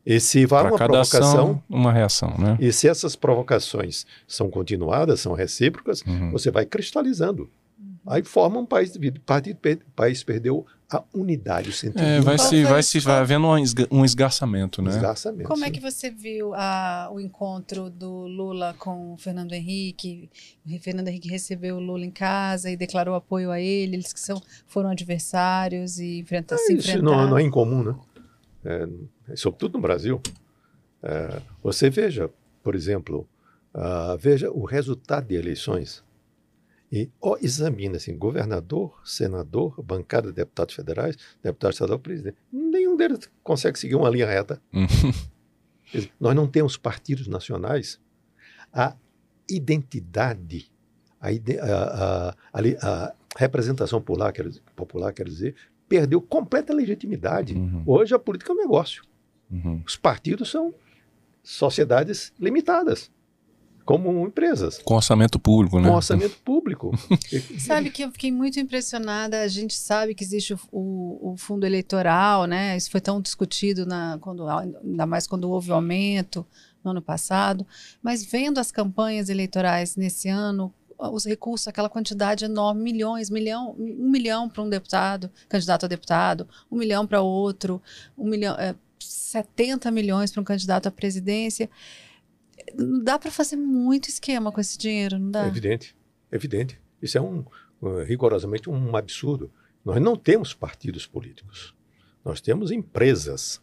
E 0.05 0.19
se 0.19 0.45
vai 0.45 0.63
Pra 0.63 0.71
uma 0.71 0.77
provocação, 0.77 1.19
ação, 1.29 1.63
uma 1.69 1.91
reação, 1.93 2.35
né? 2.37 2.57
e 2.59 2.71
se 2.73 2.87
essas 2.87 3.15
provocações 3.15 4.05
são 4.27 4.49
continuadas, 4.49 5.19
são 5.21 5.33
recíprocas, 5.33 6.01
Uhum. 6.01 6.31
você 6.31 6.49
vai 6.49 6.65
cristalizando. 6.65 7.49
Aí 8.07 8.23
forma 8.23 8.59
um 8.59 8.65
país 8.65 8.91
dividido. 8.91 9.21
O 9.21 9.91
país 9.95 10.23
perdeu 10.23 10.65
a 10.91 11.03
unidade, 11.13 11.69
o 11.69 11.73
sentido 11.73 12.01
É, 12.01 12.19
vai 12.19 12.37
se, 12.37 12.63
vai 12.65 12.83
se 12.83 12.99
vai 12.99 13.19
havendo 13.19 13.47
um 13.47 13.57
esga- 13.57 13.87
um 13.89 14.03
esgarçamento, 14.03 14.81
né? 14.81 14.89
desgraçamento. 14.91 15.47
Como 15.47 15.63
é 15.63 15.67
sim. 15.67 15.73
que 15.73 15.79
você 15.79 16.09
viu 16.11 16.53
a- 16.53 17.09
o 17.13 17.19
encontro 17.19 17.89
do 17.89 18.27
Lula 18.27 18.75
com 18.77 19.13
o 19.13 19.17
Fernando 19.17 19.53
Henrique? 19.53 20.29
O 20.65 20.79
Fernando 20.79 21.07
Henrique 21.07 21.29
recebeu 21.29 21.77
o 21.77 21.79
Lula 21.79 22.05
em 22.05 22.11
casa 22.11 22.69
e 22.69 22.75
declarou 22.75 23.15
apoio 23.15 23.51
a 23.51 23.59
ele. 23.59 23.95
Eles 23.95 24.11
que 24.11 24.19
são, 24.19 24.41
foram 24.67 24.89
adversários 24.89 25.97
e 25.97 26.19
enfrenta, 26.19 26.57
se 26.57 26.73
Isso 26.73 26.89
enfrentaram. 26.89 27.17
não, 27.23 27.29
não 27.31 27.37
é 27.37 27.41
incomum, 27.43 27.83
né? 27.83 27.95
é, 29.29 29.35
sobretudo 29.35 29.75
no 29.75 29.81
Brasil. 29.81 30.21
É, 31.01 31.41
você 31.63 31.89
veja, 31.89 32.29
por 32.61 32.75
exemplo, 32.75 33.27
uh, 33.73 34.17
veja 34.19 34.51
o 34.51 34.65
resultado 34.65 35.25
de 35.27 35.35
eleições 35.35 36.03
e 36.91 37.09
oh, 37.21 37.37
examina 37.41 37.95
assim, 37.95 38.17
governador, 38.17 38.99
senador, 39.05 39.81
bancada 39.81 40.27
de 40.27 40.33
deputados 40.33 40.75
federais, 40.75 41.15
deputado 41.41 41.71
estadual, 41.71 41.99
presidente. 41.99 42.35
Nenhum 42.51 42.97
deles 42.97 43.29
consegue 43.41 43.79
seguir 43.79 43.95
uma 43.95 44.09
linha 44.09 44.25
reta. 44.25 44.61
dizer, 45.93 46.11
nós 46.19 46.35
não 46.35 46.47
temos 46.47 46.75
partidos 46.75 47.27
nacionais. 47.27 47.99
A 48.73 48.95
identidade, 49.49 50.71
a, 51.19 51.29
a, 51.29 52.35
a, 52.53 53.05
a 53.05 53.15
representação 53.37 54.01
popular 54.01 54.33
quer, 54.33 54.49
popular, 54.75 55.13
quer 55.13 55.25
dizer, 55.25 55.55
perdeu 55.87 56.21
completa 56.21 56.73
legitimidade. 56.73 57.53
Uhum. 57.53 57.83
Hoje 57.85 58.13
a 58.13 58.19
política 58.19 58.51
é 58.51 58.55
um 58.55 58.59
negócio. 58.59 59.03
Uhum. 59.49 59.81
Os 59.85 59.95
partidos 59.95 60.49
são 60.49 60.73
sociedades 61.43 62.33
limitadas, 62.39 63.11
como 63.85 64.25
empresas. 64.25 64.79
Com 64.79 64.95
orçamento 64.95 65.39
público, 65.39 65.79
né? 65.79 65.89
Com 65.89 65.95
orçamento 65.95 66.37
público. 66.43 66.91
sabe 67.59 67.89
que 67.89 68.03
eu 68.03 68.11
fiquei 68.11 68.31
muito 68.31 68.59
impressionada. 68.59 69.41
A 69.41 69.47
gente 69.47 69.73
sabe 69.73 70.13
que 70.13 70.23
existe 70.23 70.53
o, 70.53 70.59
o, 70.71 71.31
o, 71.31 71.37
fundo 71.37 71.65
eleitoral, 71.65 72.45
né? 72.45 72.77
Isso 72.77 72.91
foi 72.91 73.01
tão 73.01 73.21
discutido 73.21 73.85
na, 73.85 74.17
quando, 74.21 74.47
ainda 74.47 75.05
mais 75.05 75.27
quando 75.27 75.49
houve 75.49 75.71
o 75.71 75.73
aumento 75.73 76.45
no 76.83 76.91
ano 76.91 77.01
passado. 77.01 77.65
Mas 78.01 78.23
vendo 78.23 78.59
as 78.59 78.71
campanhas 78.71 79.29
eleitorais 79.29 79.95
nesse 79.95 80.29
ano, 80.29 80.73
os 80.97 81.25
recursos, 81.25 81.67
aquela 81.67 81.89
quantidade 81.89 82.45
enorme, 82.45 82.83
milhões, 82.83 83.29
milhão, 83.29 83.75
um 83.77 84.09
milhão 84.09 84.47
para 84.47 84.61
um 84.61 84.69
deputado, 84.69 85.31
candidato 85.49 85.85
a 85.85 85.89
deputado, 85.89 86.47
um 86.71 86.77
milhão 86.77 87.07
para 87.07 87.21
outro, 87.21 87.81
um 88.17 88.27
milhão, 88.27 88.55
é, 88.55 88.75
70 88.99 89.89
milhões 89.89 90.31
para 90.31 90.41
um 90.41 90.45
candidato 90.45 90.87
à 90.87 90.91
presidência. 90.91 91.69
Não 92.77 93.03
dá 93.03 93.17
para 93.17 93.31
fazer 93.31 93.55
muito 93.55 94.09
esquema 94.09 94.51
com 94.51 94.59
esse 94.61 94.77
dinheiro, 94.77 95.19
não 95.19 95.31
dá? 95.31 95.45
É 95.45 95.47
evidente, 95.47 95.95
é 96.31 96.35
evidente. 96.35 96.79
Isso 97.01 97.17
é 97.17 97.21
um, 97.21 97.43
rigorosamente 98.05 98.69
um 98.69 98.95
absurdo. 98.95 99.51
Nós 99.83 100.01
não 100.01 100.15
temos 100.15 100.53
partidos 100.53 101.07
políticos. 101.07 101.73
Nós 102.23 102.39
temos 102.39 102.71
empresas. 102.71 103.61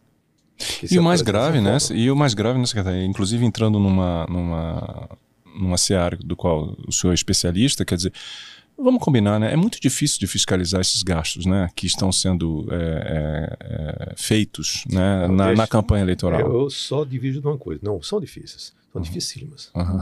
E 0.91 0.99
o 0.99 1.03
mais 1.03 1.21
grave, 1.21 1.61
né? 1.61 1.77
E 1.91 2.11
o 2.11 2.15
mais 2.15 2.33
grave, 2.33 2.59
né, 2.59 2.65
secretário? 2.65 3.01
Inclusive 3.03 3.45
entrando 3.45 3.79
numa, 3.79 4.25
numa 4.27 5.17
numa 5.57 5.77
seara 5.77 6.17
do 6.17 6.35
qual 6.35 6.75
o 6.87 6.91
senhor 6.91 7.11
é 7.11 7.15
especialista, 7.15 7.83
quer 7.83 7.95
dizer, 7.95 8.13
vamos 8.77 9.01
combinar, 9.01 9.39
né? 9.39 9.51
É 9.51 9.55
muito 9.55 9.79
difícil 9.79 10.19
de 10.19 10.27
fiscalizar 10.27 10.81
esses 10.81 11.03
gastos, 11.03 11.45
né? 11.45 11.69
Que 11.75 11.85
estão 11.85 12.11
sendo 12.11 12.65
é, 12.71 12.75
é, 12.75 14.11
é 14.11 14.13
feitos 14.15 14.83
né? 14.89 15.27
Na, 15.27 15.53
na, 15.53 15.67
campanha 15.67 16.03
eleitoral. 16.03 16.39
Eu 16.39 16.69
só 16.69 17.03
divido 17.03 17.47
uma 17.47 17.57
coisa. 17.57 17.81
Não, 17.83 18.01
são 18.01 18.19
difíceis. 18.19 18.73
São 18.91 19.01
uhum. 19.01 19.01
dificílimas. 19.01 19.71
Uhum. 19.75 19.99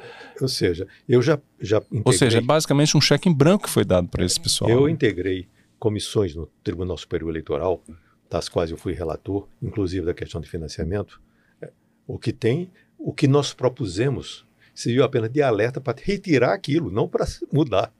Ou 0.40 0.48
seja, 0.48 0.86
eu 1.08 1.20
já, 1.20 1.38
já 1.60 1.78
integrei... 1.78 2.02
Ou 2.04 2.12
seja, 2.12 2.38
é 2.38 2.40
basicamente 2.40 2.96
um 2.96 3.00
cheque 3.00 3.28
em 3.28 3.34
branco 3.34 3.64
que 3.64 3.70
foi 3.70 3.84
dado 3.84 4.08
para 4.08 4.24
esse 4.24 4.40
pessoal. 4.40 4.70
Eu 4.70 4.86
né? 4.86 4.92
integrei 4.92 5.46
comissões 5.78 6.34
no 6.34 6.46
Tribunal 6.64 6.96
Superior 6.96 7.30
Eleitoral, 7.30 7.82
das 8.30 8.48
quais 8.48 8.70
eu 8.70 8.76
fui 8.76 8.92
relator, 8.94 9.46
inclusive 9.62 10.06
da 10.06 10.14
questão 10.14 10.40
de 10.40 10.48
financiamento. 10.48 11.20
É, 11.60 11.70
o 12.06 12.18
que 12.18 12.32
tem, 12.32 12.70
o 12.98 13.12
que 13.12 13.28
nós 13.28 13.52
propusemos 13.52 14.46
serviu 14.74 15.04
apenas 15.04 15.30
de 15.30 15.42
alerta 15.42 15.80
para 15.80 15.98
retirar 16.00 16.54
aquilo, 16.54 16.90
não 16.90 17.06
para 17.06 17.26
mudar. 17.52 17.92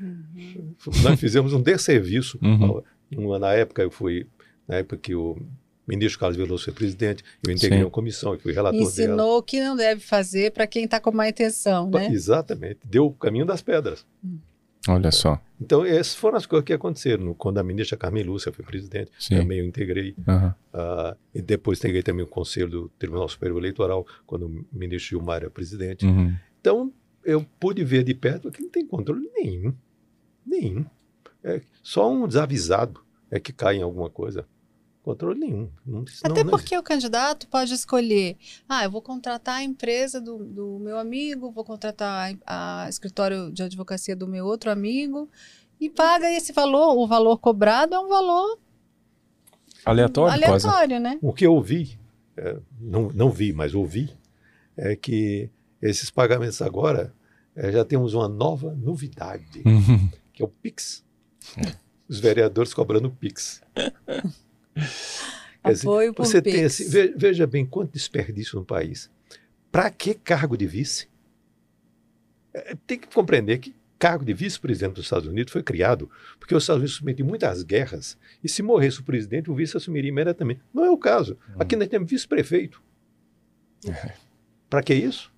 Uhum. 0.00 0.74
Nós 1.02 1.18
fizemos 1.18 1.52
um 1.52 1.62
desserviço. 1.62 2.38
Uhum. 2.42 3.38
Na 3.38 3.52
época 3.52 3.82
eu 3.82 3.90
fui, 3.90 4.26
na 4.68 4.76
época 4.76 4.96
que 4.96 5.14
o 5.14 5.38
ministro 5.90 6.18
Carlos 6.18 6.36
Veloso 6.36 6.64
foi 6.64 6.72
presidente, 6.72 7.22
eu 7.46 7.52
integrei 7.52 7.78
Sim. 7.78 7.84
uma 7.84 7.90
comissão 7.90 8.34
e 8.34 8.38
fui 8.38 8.52
relator 8.52 8.80
Ensinou 8.80 9.38
o 9.38 9.42
que 9.42 9.60
não 9.60 9.76
deve 9.76 10.00
fazer 10.00 10.52
para 10.52 10.66
quem 10.66 10.84
está 10.84 11.00
com 11.00 11.12
má 11.12 11.28
intenção, 11.28 11.90
né? 11.90 12.08
Exatamente. 12.10 12.78
Deu 12.84 13.06
o 13.06 13.12
caminho 13.12 13.44
das 13.44 13.62
pedras. 13.62 14.06
Uhum. 14.22 14.38
Olha 14.88 15.10
só. 15.10 15.38
Então, 15.60 15.84
essas 15.84 16.14
foram 16.14 16.38
as 16.38 16.46
coisas 16.46 16.64
que 16.64 16.72
aconteceram. 16.72 17.34
Quando 17.34 17.58
a 17.58 17.62
ministra 17.62 17.98
Carmen 17.98 18.22
Lúcia 18.22 18.50
foi 18.50 18.64
presidente, 18.64 19.10
Sim. 19.18 19.36
também 19.36 19.58
eu 19.58 19.66
integrei. 19.66 20.14
Uhum. 20.26 20.48
Uh, 20.48 21.16
e 21.34 21.42
depois 21.42 21.78
integrei 21.78 22.02
também 22.02 22.24
o 22.24 22.26
Conselho 22.26 22.68
do 22.68 22.88
Tribunal 22.98 23.28
Superior 23.28 23.58
Eleitoral, 23.58 24.06
quando 24.26 24.46
o 24.46 24.64
ministro 24.72 25.10
Gilmar 25.10 25.42
era 25.42 25.50
presidente. 25.50 26.06
Uhum. 26.06 26.34
Então, 26.60 26.90
eu 27.24 27.44
pude 27.58 27.84
ver 27.84 28.02
de 28.02 28.14
perto 28.14 28.50
que 28.50 28.62
não 28.62 28.70
tem 28.70 28.86
controle 28.86 29.28
nenhum. 29.34 29.74
Nenhum. 30.46 30.86
É 31.44 31.60
só 31.82 32.10
um 32.10 32.26
desavisado 32.26 33.00
é 33.30 33.38
que 33.38 33.52
cai 33.52 33.76
em 33.76 33.82
alguma 33.82 34.10
coisa. 34.10 34.46
Controle 35.10 35.40
nenhum. 35.40 35.68
Não, 35.84 36.04
Até 36.22 36.44
não, 36.44 36.50
porque 36.50 36.74
não 36.76 36.80
o 36.80 36.84
candidato 36.84 37.48
pode 37.48 37.74
escolher: 37.74 38.36
ah, 38.68 38.84
eu 38.84 38.90
vou 38.90 39.02
contratar 39.02 39.56
a 39.56 39.62
empresa 39.64 40.20
do, 40.20 40.38
do 40.38 40.78
meu 40.78 40.98
amigo, 40.98 41.50
vou 41.50 41.64
contratar 41.64 42.36
a, 42.46 42.84
a, 42.84 42.88
escritório 42.88 43.50
de 43.50 43.64
advocacia 43.64 44.14
do 44.14 44.28
meu 44.28 44.46
outro 44.46 44.70
amigo 44.70 45.28
e 45.80 45.90
paga 45.90 46.30
esse 46.30 46.52
valor. 46.52 46.96
O 46.96 47.08
valor 47.08 47.38
cobrado 47.38 47.92
é 47.92 47.98
um 47.98 48.08
valor 48.08 48.56
aleatório, 49.84 50.32
aleatório 50.32 51.00
quase. 51.00 51.00
né? 51.00 51.18
O 51.20 51.32
que 51.32 51.44
eu 51.44 51.54
ouvi, 51.54 51.98
é, 52.36 52.56
não, 52.80 53.10
não 53.12 53.30
vi, 53.30 53.52
mas 53.52 53.74
ouvi, 53.74 54.16
é 54.76 54.94
que 54.94 55.50
esses 55.82 56.08
pagamentos 56.08 56.62
agora 56.62 57.12
é, 57.56 57.72
já 57.72 57.84
temos 57.84 58.14
uma 58.14 58.28
nova 58.28 58.76
novidade, 58.76 59.60
uhum. 59.66 60.08
que 60.32 60.40
é 60.40 60.44
o 60.44 60.48
Pix. 60.48 61.04
Os 62.08 62.20
vereadores 62.20 62.72
cobrando 62.72 63.10
Pix. 63.10 63.60
Apoio 65.62 66.12
dizer, 66.12 66.24
você 66.24 66.42
tem 66.42 66.64
assim, 66.64 66.84
veja 67.16 67.46
bem 67.46 67.66
quanto 67.66 67.92
desperdício 67.92 68.58
no 68.58 68.64
país. 68.64 69.10
Para 69.70 69.90
que 69.90 70.14
cargo 70.14 70.56
de 70.56 70.66
vice? 70.66 71.08
É, 72.52 72.74
tem 72.86 72.98
que 72.98 73.08
compreender 73.08 73.58
que 73.58 73.74
cargo 73.98 74.24
de 74.24 74.32
vice-presidente 74.32 74.94
dos 74.94 75.04
Estados 75.04 75.28
Unidos 75.28 75.52
foi 75.52 75.62
criado 75.62 76.10
porque 76.38 76.54
os 76.54 76.62
Estados 76.62 76.80
Unidos 76.80 76.96
submetiam 76.96 77.28
muitas 77.28 77.62
guerras 77.62 78.16
e 78.42 78.48
se 78.48 78.62
morresse 78.62 79.00
o 79.00 79.04
presidente, 79.04 79.50
o 79.50 79.54
vice 79.54 79.76
assumiria 79.76 80.08
imediatamente. 80.08 80.62
Não 80.72 80.84
é 80.84 80.90
o 80.90 80.96
caso. 80.96 81.36
Hum. 81.50 81.56
Aqui 81.58 81.76
nós 81.76 81.88
temos 81.88 82.10
vice-prefeito. 82.10 82.82
É. 83.86 84.12
Para 84.68 84.82
que 84.82 84.94
isso? 84.94 85.30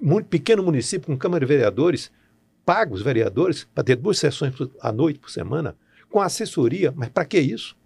Muito 0.00 0.26
pequeno 0.26 0.62
município 0.62 1.06
com 1.06 1.16
Câmara 1.16 1.44
de 1.44 1.48
Vereadores, 1.52 2.12
paga 2.64 2.94
os 2.94 3.02
vereadores 3.02 3.64
para 3.74 3.84
ter 3.84 3.96
duas 3.96 4.18
sessões 4.18 4.54
à 4.80 4.92
noite 4.92 5.18
por 5.18 5.30
semana, 5.30 5.76
com 6.10 6.20
assessoria, 6.20 6.92
mas 6.94 7.08
para 7.08 7.24
que 7.24 7.38
isso? 7.38 7.76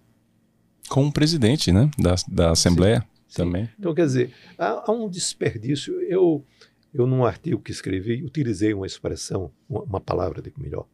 Com 0.89 1.07
o 1.07 1.11
presidente 1.11 1.71
né, 1.71 1.89
da, 1.97 2.15
da 2.27 2.51
Assembleia 2.51 3.05
sim, 3.27 3.35
também. 3.43 3.65
Sim. 3.65 3.71
Então, 3.79 3.93
quer 3.93 4.05
dizer, 4.05 4.33
há, 4.57 4.83
há, 4.87 4.91
um 4.91 5.09
desperdício. 5.09 6.01
Eu, 6.01 6.43
eu, 6.93 7.05
num 7.05 7.23
artigo 7.23 7.61
que 7.61 7.71
escrevi, 7.71 8.23
utilizei 8.23 8.73
uma 8.73 8.87
expressão, 8.87 9.51
uma, 9.69 9.83
uma 9.83 10.01
palavra, 10.01 10.41
digo 10.41 10.59
melhor, 10.61 10.85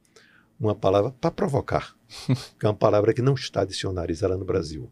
uma 0.60 0.76
palavra 0.76 1.12
para 1.12 1.32
provocar, 1.32 1.96
que 2.60 2.66
é 2.66 2.70
uma 2.70 2.76
palavra 2.76 3.14
que 3.14 3.22
não 3.22 3.34
está 3.34 3.64
dicionarizada 3.64 4.38
no 4.38 4.46
Brasil, 4.46 4.92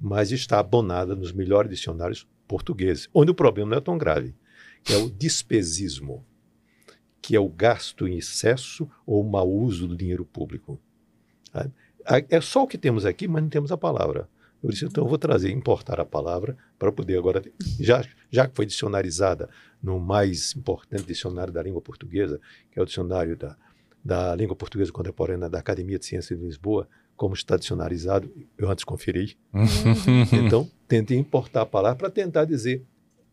mas 0.00 0.30
está 0.30 0.58
abonada 0.58 1.14
nos 1.14 1.32
melhores 1.32 1.70
dicionários 1.70 2.26
portugueses, 2.46 3.08
onde 3.14 3.30
o 3.30 3.34
problema 3.34 3.70
não 3.70 3.78
é 3.78 3.80
tão 3.80 3.96
grave, 3.96 4.34
que 4.82 4.92
é 4.92 4.96
o 4.96 5.10
despesismo, 5.10 6.24
que 7.20 7.34
é 7.34 7.40
o 7.40 7.48
gasto 7.48 8.06
em 8.06 8.18
excesso 8.18 8.88
ou 9.06 9.24
mau 9.24 9.50
uso 9.50 9.88
do 9.88 9.96
dinheiro 9.96 10.26
público. 10.26 10.78
É 12.28 12.40
só 12.40 12.64
o 12.64 12.66
que 12.66 12.76
temos 12.76 13.06
aqui, 13.06 13.26
mas 13.26 13.42
não 13.42 13.48
temos 13.48 13.72
a 13.72 13.78
palavra. 13.78 14.28
Eu 14.64 14.70
disse, 14.70 14.86
então 14.86 15.04
eu 15.04 15.08
vou 15.08 15.18
trazer, 15.18 15.50
importar 15.50 16.00
a 16.00 16.06
palavra 16.06 16.56
para 16.78 16.90
poder 16.90 17.18
agora, 17.18 17.42
já, 17.78 18.02
já 18.30 18.48
que 18.48 18.56
foi 18.56 18.64
dicionarizada 18.64 19.50
no 19.82 20.00
mais 20.00 20.56
importante 20.56 21.04
dicionário 21.04 21.52
da 21.52 21.62
língua 21.62 21.82
portuguesa, 21.82 22.40
que 22.72 22.78
é 22.78 22.82
o 22.82 22.86
dicionário 22.86 23.36
da, 23.36 23.54
da 24.02 24.34
língua 24.34 24.56
portuguesa 24.56 24.90
contemporânea 24.90 25.50
da 25.50 25.58
Academia 25.58 25.98
de 25.98 26.06
Ciências 26.06 26.38
de 26.38 26.46
Lisboa, 26.46 26.88
como 27.14 27.34
está 27.34 27.58
dicionarizado, 27.58 28.32
eu 28.56 28.70
antes 28.70 28.84
conferi. 28.84 29.36
Uhum. 29.52 29.66
então, 30.46 30.68
tentei 30.88 31.18
importar 31.18 31.60
a 31.60 31.66
palavra 31.66 31.98
para 31.98 32.10
tentar 32.10 32.46
dizer, 32.46 32.82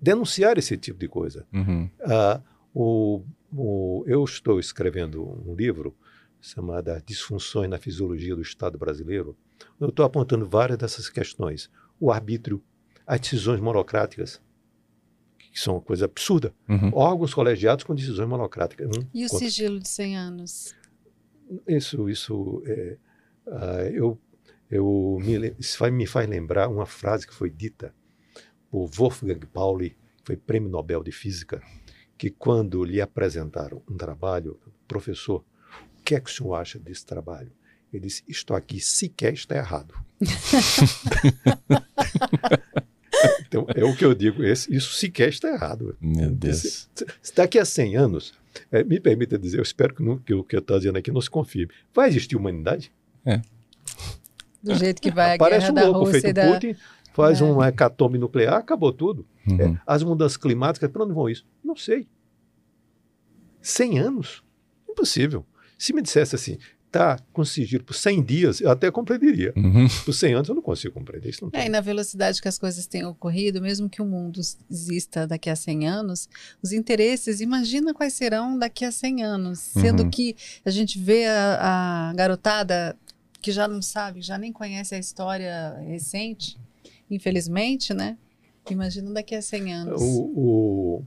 denunciar 0.02 0.58
esse 0.58 0.76
tipo 0.76 1.00
de 1.00 1.08
coisa. 1.08 1.48
Uhum. 1.54 1.90
Ah, 2.02 2.42
o, 2.74 3.24
o, 3.56 4.04
eu 4.06 4.22
estou 4.26 4.60
escrevendo 4.60 5.24
um 5.48 5.56
livro 5.56 5.96
chamado 6.42 6.92
Disfunções 7.06 7.70
na 7.70 7.78
Fisiologia 7.78 8.36
do 8.36 8.42
Estado 8.42 8.78
Brasileiro, 8.78 9.38
eu 9.80 9.90
estou 9.90 10.04
apontando 10.04 10.48
várias 10.48 10.78
dessas 10.78 11.08
questões. 11.08 11.70
O 12.00 12.12
arbítrio, 12.12 12.62
as 13.06 13.20
decisões 13.20 13.62
monocráticas, 13.62 14.42
que 15.38 15.60
são 15.60 15.76
uma 15.76 15.82
coisa 15.82 16.06
absurda. 16.06 16.54
Uhum. 16.68 16.92
Órgãos 16.94 17.34
colegiados 17.34 17.84
com 17.84 17.94
decisões 17.94 18.28
monocráticas. 18.28 18.88
Um 18.88 19.08
e 19.14 19.26
o 19.26 19.30
contra... 19.30 19.48
sigilo 19.48 19.80
de 19.80 19.88
100 19.88 20.18
anos? 20.18 20.76
Isso, 21.68 22.10
isso 22.10 22.64
é, 22.66 22.98
uh, 23.46 23.90
eu, 23.94 24.20
eu 24.70 25.18
me, 25.22 25.54
isso 25.60 25.78
vai, 25.78 25.92
me 25.92 26.08
faz 26.08 26.28
lembrar 26.28 26.70
uma 26.70 26.86
frase 26.86 27.28
que 27.28 27.34
foi 27.34 27.50
dita 27.50 27.94
por 28.70 28.88
Wolfgang 28.88 29.46
Pauli, 29.48 29.90
que 29.90 30.24
foi 30.26 30.38
prêmio 30.38 30.70
Nobel 30.70 31.04
de 31.04 31.12
Física, 31.12 31.62
que 32.18 32.30
quando 32.30 32.84
lhe 32.86 33.02
apresentaram 33.02 33.82
um 33.90 33.98
trabalho, 33.98 34.58
professor, 34.88 35.44
que 36.12 36.16
é 36.16 36.20
que 36.20 36.30
o 36.30 36.34
senhor 36.34 36.56
acha 36.56 36.78
desse 36.78 37.06
trabalho? 37.06 37.50
Ele 37.94 38.08
disse: 38.08 38.22
Isto 38.28 38.54
aqui 38.54 38.82
sequer 38.82 39.34
está 39.34 39.56
errado. 39.56 39.94
então, 43.48 43.66
é 43.74 43.86
o 43.86 43.96
que 43.96 44.04
eu 44.04 44.14
digo: 44.14 44.44
esse, 44.44 44.76
isso 44.76 44.92
sequer 44.94 45.30
está 45.30 45.50
errado. 45.50 45.96
Meu 46.02 46.30
Deus. 46.30 46.90
Se, 46.94 47.06
daqui 47.34 47.58
a 47.58 47.64
100 47.64 47.96
anos, 47.96 48.34
é, 48.70 48.84
me 48.84 49.00
permita 49.00 49.40
dizer, 49.40 49.60
eu 49.60 49.64
espero 49.64 49.96
que, 49.96 50.04
não, 50.04 50.18
que 50.18 50.34
o 50.34 50.44
que 50.44 50.54
eu 50.56 50.60
estou 50.60 50.78
dizendo 50.78 50.98
aqui 50.98 51.12
não 51.12 51.22
se 51.22 51.30
confirme. 51.30 51.74
Vai 51.94 52.10
existir 52.10 52.36
humanidade? 52.36 52.92
É. 53.26 53.42
Do 54.62 54.76
jeito 54.76 55.02
que 55.02 55.12
vai 55.12 55.32
a 55.32 55.36
Aparece 55.36 55.68
guerra 55.68 55.72
um 55.72 55.76
da 55.76 55.86
louco 55.86 56.00
Rússia 56.06 56.22
feito 56.22 56.36
da... 56.36 56.54
Putin, 56.54 56.76
faz 57.14 57.40
É. 57.40 57.44
um 57.46 57.64
hecatombe 57.64 58.18
nuclear, 58.18 58.56
acabou 58.56 58.92
tudo. 58.92 59.26
Uhum. 59.48 59.62
É, 59.62 59.82
as 59.88 60.04
mudanças 60.04 60.36
climáticas, 60.36 60.92
para 60.92 61.06
onde 61.06 61.14
vão 61.14 61.30
isso? 61.30 61.46
Não 61.64 61.78
sei. 61.78 62.06
100 63.62 64.00
anos? 64.00 64.44
Impossível. 64.90 65.46
Se 65.82 65.94
me 65.94 66.02
dissesse 66.04 66.36
assim, 66.36 66.60
tá 66.92 67.18
com 67.34 67.44
sigilo 67.44 67.84
por 67.84 67.96
100 67.96 68.24
dias, 68.24 68.62
eu 68.62 68.70
até 68.70 68.92
compreenderia. 68.92 69.52
Uhum. 69.58 69.88
Por 70.06 70.14
100 70.14 70.34
anos 70.36 70.50
eu 70.50 70.54
não 70.54 70.62
consigo 70.62 70.94
compreender 70.94 71.30
isso. 71.30 71.44
Não 71.44 71.60
É, 71.60 71.66
e 71.66 71.70
na 71.70 71.82
velocidade 71.82 72.40
que 72.40 72.48
as 72.48 72.60
coisas 72.60 72.86
têm 72.86 73.04
ocorrido, 73.04 73.60
mesmo 73.60 73.90
que 73.90 74.00
o 74.00 74.06
mundo 74.06 74.40
exista 74.70 75.26
daqui 75.26 75.50
a 75.50 75.56
100 75.56 75.88
anos, 75.88 76.30
os 76.62 76.72
interesses, 76.72 77.42
imagina 77.42 77.96
quais 77.96 78.14
serão 78.14 78.60
daqui 78.60 78.86
a 78.86 78.92
100 78.92 79.24
anos. 79.24 79.58
Sendo 79.58 80.04
Uhum. 80.04 80.10
que 80.12 80.36
a 80.64 80.70
gente 80.70 81.00
vê 81.00 81.26
a, 81.26 82.10
a 82.10 82.14
garotada 82.14 82.96
que 83.42 83.52
já 83.52 83.68
não 83.68 83.82
sabe, 83.82 84.22
já 84.22 84.38
nem 84.38 84.54
conhece 84.54 84.94
a 84.94 85.00
história 85.00 85.80
recente, 85.80 86.60
infelizmente, 87.10 87.92
né? 87.92 88.20
Imagina 88.70 89.10
daqui 89.12 89.34
a 89.34 89.42
100 89.42 89.74
anos. 89.74 90.00
O, 90.00 90.22
o 90.36 91.06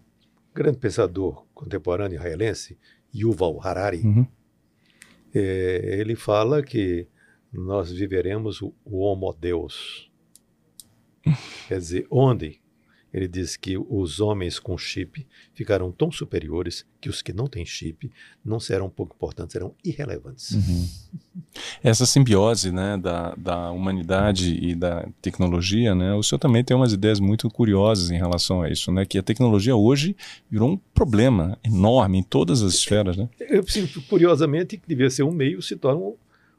grande 0.52 0.78
pensador 0.78 1.46
contemporâneo 1.54 2.16
israelense, 2.16 2.76
Yuval 3.14 3.60
Harari, 3.62 4.00
Uhum. 4.00 4.26
É, 5.34 5.98
ele 6.00 6.14
fala 6.14 6.62
que 6.62 7.08
nós 7.52 7.90
viveremos 7.90 8.62
o, 8.62 8.74
o 8.84 8.98
Homo 8.98 9.32
Deus. 9.32 10.10
Quer 11.68 11.78
dizer, 11.78 12.06
onde 12.10 12.60
ele 13.14 13.28
diz 13.28 13.56
que 13.56 13.78
os 13.78 14.18
homens 14.18 14.58
com 14.58 14.76
chip 14.76 15.24
ficarão 15.54 15.92
tão 15.92 16.10
superiores 16.10 16.84
que 17.00 17.08
os 17.08 17.22
que 17.22 17.32
não 17.32 17.46
têm 17.46 17.64
chip 17.64 18.10
não 18.44 18.58
serão 18.58 18.90
pouco 18.90 19.14
importantes, 19.14 19.52
serão 19.52 19.72
irrelevantes. 19.84 20.50
Uhum. 20.50 20.88
Essa 21.80 22.06
simbiose 22.06 22.72
né, 22.72 22.98
da, 22.98 23.32
da 23.36 23.70
humanidade 23.70 24.58
e 24.60 24.74
da 24.74 25.08
tecnologia, 25.22 25.94
né, 25.94 26.12
o 26.12 26.24
senhor 26.24 26.40
também 26.40 26.64
tem 26.64 26.76
umas 26.76 26.92
ideias 26.92 27.20
muito 27.20 27.48
curiosas 27.48 28.10
em 28.10 28.16
relação 28.16 28.62
a 28.62 28.68
isso, 28.68 28.90
né, 28.90 29.06
que 29.06 29.16
a 29.16 29.22
tecnologia 29.22 29.76
hoje 29.76 30.16
virou 30.50 30.70
um 30.70 30.76
problema 30.92 31.56
enorme 31.62 32.18
em 32.18 32.22
todas 32.22 32.62
as 32.62 32.74
esferas. 32.74 33.16
Né? 33.16 33.28
Eu 33.38 33.64
sinto, 33.68 34.02
curiosamente, 34.02 34.76
que 34.76 34.88
devia 34.88 35.08
ser 35.08 35.22
um 35.22 35.30
meio, 35.30 35.62
se 35.62 35.76
torna 35.76 36.00
um, 36.00 36.16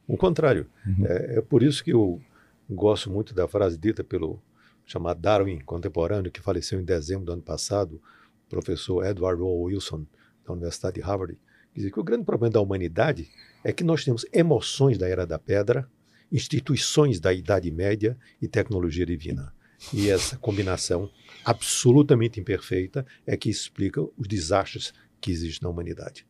um 0.07 0.15
contrário. 0.15 0.67
Uhum. 0.88 1.05
É, 1.05 1.39
é 1.39 1.41
por 1.41 1.62
isso 1.62 1.83
que 1.83 1.91
eu 1.91 2.21
gosto 2.69 3.12
muito 3.12 3.33
da 3.33 3.45
frase 3.45 3.77
dita 3.77 4.05
pelo 4.05 4.39
chamado 4.86 5.20
Darwin 5.20 5.60
contemporâneo, 5.60 6.32
que 6.32 6.42
faleceu 6.42 6.80
em 6.80 6.86
dezembro 6.86 7.25
do 7.25 7.34
ano 7.34 7.42
passado, 7.42 8.01
o 8.46 8.50
professor 8.50 9.06
Edward 9.06 9.42
O. 9.42 9.63
Wilson, 9.63 10.06
da 10.46 10.54
Universidade 10.54 10.96
de 10.96 11.01
Harvard, 11.01 11.38
que 11.74 11.82
diz 11.82 11.92
que 11.92 12.00
o 12.00 12.04
grande 12.04 12.24
problema 12.24 12.51
da 12.51 12.62
humanidade 12.62 13.30
é 13.63 13.74
que 13.74 13.84
nós 13.84 14.06
temos 14.06 14.25
emoções 14.32 14.98
da 14.98 15.08
Era 15.08 15.25
da 15.25 15.39
Pedra, 15.39 15.89
instituições 16.32 17.20
da 17.20 17.34
Idade 17.34 17.70
Média 17.72 18.18
e 18.42 18.48
tecnologia 18.48 19.06
divina. 19.06 19.54
E 19.94 20.10
essa 20.10 20.38
combinação 20.38 21.10
absolutamente 21.44 22.39
imperfeita 22.39 23.06
é 23.25 23.36
que 23.36 23.50
explica 23.50 24.01
os 24.01 24.27
desastres 24.27 24.94
que 25.20 25.32
existem 25.32 25.65
na 25.65 25.70
humanidade. 25.70 26.25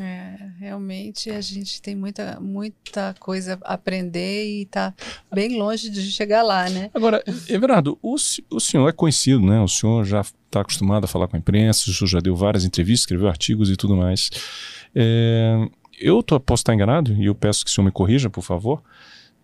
É, 0.00 0.50
realmente 0.58 1.30
a 1.30 1.40
gente 1.40 1.80
tem 1.80 1.94
muita, 1.94 2.38
muita 2.40 3.14
coisa 3.18 3.58
a 3.64 3.74
aprender 3.74 4.46
e 4.46 4.62
está 4.62 4.94
bem 5.32 5.58
longe 5.58 5.90
de 5.90 6.02
chegar 6.10 6.42
lá, 6.42 6.68
né? 6.68 6.90
Agora, 6.94 7.22
Everardo, 7.48 7.98
o, 8.02 8.14
o 8.14 8.60
senhor 8.60 8.88
é 8.88 8.92
conhecido, 8.92 9.40
né? 9.40 9.60
O 9.60 9.68
senhor 9.68 10.04
já 10.04 10.20
está 10.20 10.60
acostumado 10.60 11.04
a 11.04 11.08
falar 11.08 11.28
com 11.28 11.36
a 11.36 11.38
imprensa, 11.38 11.90
o 11.90 11.92
senhor 11.92 12.08
já 12.08 12.20
deu 12.20 12.36
várias 12.36 12.64
entrevistas, 12.64 13.02
escreveu 13.02 13.28
artigos 13.28 13.70
e 13.70 13.76
tudo 13.76 13.96
mais. 13.96 14.30
É, 14.94 15.68
eu 15.98 16.22
tô, 16.22 16.38
posso 16.38 16.62
estar 16.62 16.74
enganado 16.74 17.12
e 17.14 17.26
eu 17.26 17.34
peço 17.34 17.64
que 17.64 17.70
o 17.70 17.74
senhor 17.74 17.84
me 17.84 17.92
corrija, 17.92 18.30
por 18.30 18.42
favor, 18.42 18.82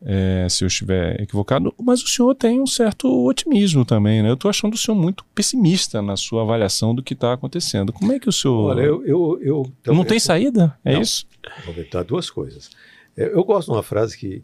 é, 0.02 0.46
se 0.48 0.64
eu 0.64 0.68
estiver 0.68 1.20
equivocado, 1.20 1.74
mas 1.78 2.02
o 2.02 2.08
senhor 2.08 2.34
tem 2.34 2.60
um 2.60 2.66
certo 2.66 3.06
otimismo 3.26 3.84
também, 3.84 4.22
né? 4.22 4.30
Eu 4.30 4.34
estou 4.34 4.48
achando 4.48 4.74
o 4.74 4.78
senhor 4.78 4.96
muito 4.96 5.24
pessimista 5.34 6.00
na 6.00 6.16
sua 6.16 6.42
avaliação 6.42 6.94
do 6.94 7.02
que 7.02 7.12
está 7.12 7.34
acontecendo. 7.34 7.92
Como 7.92 8.12
é 8.12 8.18
que 8.18 8.28
o 8.28 8.32
senhor. 8.32 8.70
Olha, 8.70 8.82
eu. 8.82 9.06
eu, 9.06 9.72
eu 9.84 9.94
Não 9.94 10.04
tem 10.04 10.18
saída? 10.18 10.78
É 10.84 10.94
Não. 10.94 11.02
isso? 11.02 11.26
Vou 11.64 11.74
inventar 11.74 12.04
duas 12.04 12.30
coisas. 12.30 12.70
Eu 13.16 13.44
gosto 13.44 13.70
de 13.70 13.76
uma 13.76 13.82
frase 13.82 14.16
que 14.16 14.40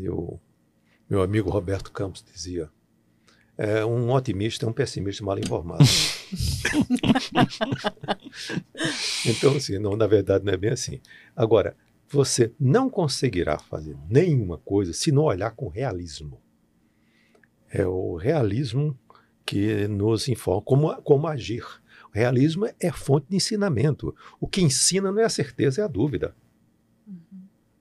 eu, 0.00 0.38
meu 1.08 1.22
amigo 1.22 1.48
Roberto 1.48 1.90
Campos 1.90 2.22
dizia: 2.22 2.68
é, 3.56 3.84
um 3.84 4.12
otimista 4.12 4.66
é 4.66 4.68
um 4.68 4.72
pessimista 4.72 5.24
mal 5.24 5.38
informado. 5.38 5.84
então, 9.24 9.56
assim, 9.56 9.78
não, 9.78 9.96
na 9.96 10.06
verdade 10.06 10.44
não 10.44 10.52
é 10.52 10.56
bem 10.56 10.70
assim. 10.70 11.00
Agora, 11.34 11.74
você 12.08 12.52
não 12.58 12.88
conseguirá 12.88 13.58
fazer 13.58 13.96
nenhuma 14.08 14.58
coisa 14.58 14.92
se 14.92 15.12
não 15.12 15.24
olhar 15.24 15.50
com 15.50 15.68
realismo. 15.68 16.40
É 17.70 17.86
o 17.86 18.16
realismo 18.16 18.98
que 19.44 19.86
nos 19.88 20.28
informa 20.28 20.62
como, 20.62 21.02
como 21.02 21.26
agir. 21.26 21.64
O 22.10 22.14
realismo 22.14 22.66
é 22.80 22.90
fonte 22.90 23.26
de 23.28 23.36
ensinamento. 23.36 24.14
O 24.40 24.46
que 24.46 24.62
ensina 24.62 25.12
não 25.12 25.20
é 25.20 25.24
a 25.24 25.30
certeza, 25.30 25.82
é 25.82 25.84
a 25.84 25.88
dúvida. 25.88 26.34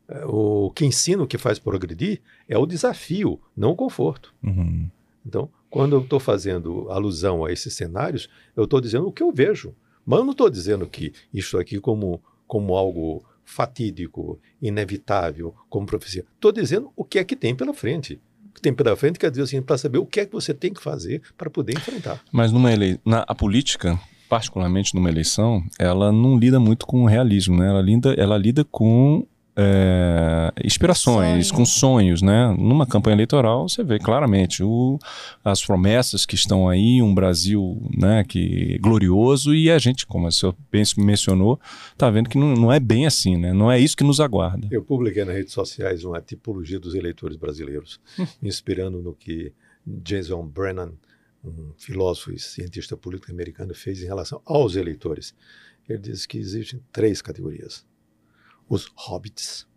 É, 0.08 0.26
O 0.26 0.72
que 0.72 0.86
ensina, 0.86 1.24
o 1.24 1.28
que 1.28 1.38
faz 1.38 1.60
progredir, 1.60 2.22
é 2.48 2.58
o 2.58 2.66
desafio, 2.66 3.40
não 3.56 3.72
o 3.72 3.76
conforto. 3.76 4.34
Uhum. 4.44 4.90
Então, 5.26 5.50
quando 5.70 5.96
eu 5.96 6.02
estou 6.02 6.20
fazendo 6.20 6.90
alusão 6.90 7.44
a 7.44 7.52
esses 7.52 7.74
cenários, 7.74 8.30
eu 8.56 8.63
estou 8.63 8.80
dizendo 8.80 9.08
o 9.08 9.12
que 9.12 9.24
eu 9.24 9.32
vejo. 9.32 9.76
Mas 10.06 10.20
eu 10.20 10.26
não 10.26 10.32
estou 10.32 10.50
dizendo 10.50 10.88
que 10.88 11.13
isso 11.34 11.58
aqui 11.58 11.80
como, 11.80 12.22
como 12.46 12.76
algo 12.76 13.26
fatídico, 13.48 14.40
inevitável, 14.62 15.56
como 15.70 15.88
profecia. 15.88 16.26
Estou 16.36 16.52
dizendo 16.52 16.92
o 16.96 17.06
que 17.06 17.18
é 17.18 17.24
que 17.24 17.36
tem 17.36 17.56
pela 17.56 17.74
frente. 17.74 18.20
O 18.50 18.54
que 18.54 18.62
tem 18.62 18.74
pela 18.74 18.96
frente 18.96 19.18
quer 19.18 19.32
dizer 19.32 19.44
assim, 19.44 19.62
para 19.62 19.78
saber 19.78 20.00
o 20.00 20.06
que 20.06 20.20
é 20.20 20.26
que 20.26 20.34
você 20.34 20.54
tem 20.54 20.74
que 20.74 20.84
fazer 20.84 21.22
para 21.38 21.50
poder 21.50 21.74
enfrentar. 21.74 22.22
Mas 22.32 22.52
numa 22.52 22.72
ele... 22.72 23.00
na 23.06 23.24
a 23.26 23.34
política, 23.34 23.98
particularmente 24.30 24.94
numa 24.94 25.10
eleição, 25.10 25.64
ela 25.80 26.12
não 26.12 26.38
lida 26.38 26.60
muito 26.60 26.86
com 26.86 27.04
o 27.04 27.08
realismo, 27.08 27.58
né? 27.58 27.70
Ela 27.70 27.82
lida, 27.82 28.14
ela 28.16 28.38
lida 28.38 28.66
com 28.66 29.26
é, 29.60 30.54
inspirações, 30.63 31.48
Sonho. 31.48 31.58
com 31.58 31.65
sonhos, 31.65 32.22
né? 32.22 32.56
Numa 32.60 32.86
campanha 32.86 33.15
eleitoral, 33.15 33.67
você 33.67 33.84
vê 33.84 33.98
claramente 33.98 34.62
o, 34.63 35.00
as 35.43 35.65
promessas 35.65 36.28
que 36.28 36.36
estão 36.36 36.70
aí, 36.70 37.02
um 37.02 37.13
Brasil, 37.13 37.82
né, 37.98 38.24
que 38.24 38.78
glorioso 38.78 39.56
e 39.56 39.72
a 39.72 39.80
gente, 39.80 40.06
como 40.06 40.28
o 40.28 40.32
senhor 40.32 40.56
bem 40.72 40.84
mencionou, 40.98 41.60
está 41.91 42.08
vendo 42.08 42.30
que 42.30 42.38
não, 42.38 42.54
não 42.54 42.72
é 42.72 42.80
bem 42.80 43.08
assim, 43.08 43.36
né? 43.36 43.52
Não 43.52 43.72
é 43.72 43.80
isso 43.80 43.98
que 43.98 44.04
nos 44.04 44.20
aguarda. 44.20 44.67
Eu 44.70 44.84
publiquei 44.84 45.26
nas 45.26 45.36
redes 45.36 45.54
sociais 45.54 46.04
uma 46.04 46.22
tipologia 46.22 46.80
dos 46.80 46.93
eleitores 46.93 47.36
brasileiros, 47.36 48.00
inspirando 48.43 49.02
no 49.02 49.15
que 49.15 49.52
Jason 49.86 50.46
Brennan, 50.46 50.91
um 51.43 51.72
filósofo 51.78 52.32
e 52.32 52.38
cientista 52.38 52.96
político 52.96 53.32
americano, 53.32 53.74
fez 53.74 54.04
em 54.04 54.06
relação 54.06 54.39
aos 54.46 54.76
eleitores. 54.76 55.34
Ele 55.89 55.98
diz 55.98 56.28
que 56.28 56.38
existem 56.38 56.80
três 56.91 57.24
categorias. 57.24 57.84
Os 58.70 58.92
hobbits, 58.96 59.68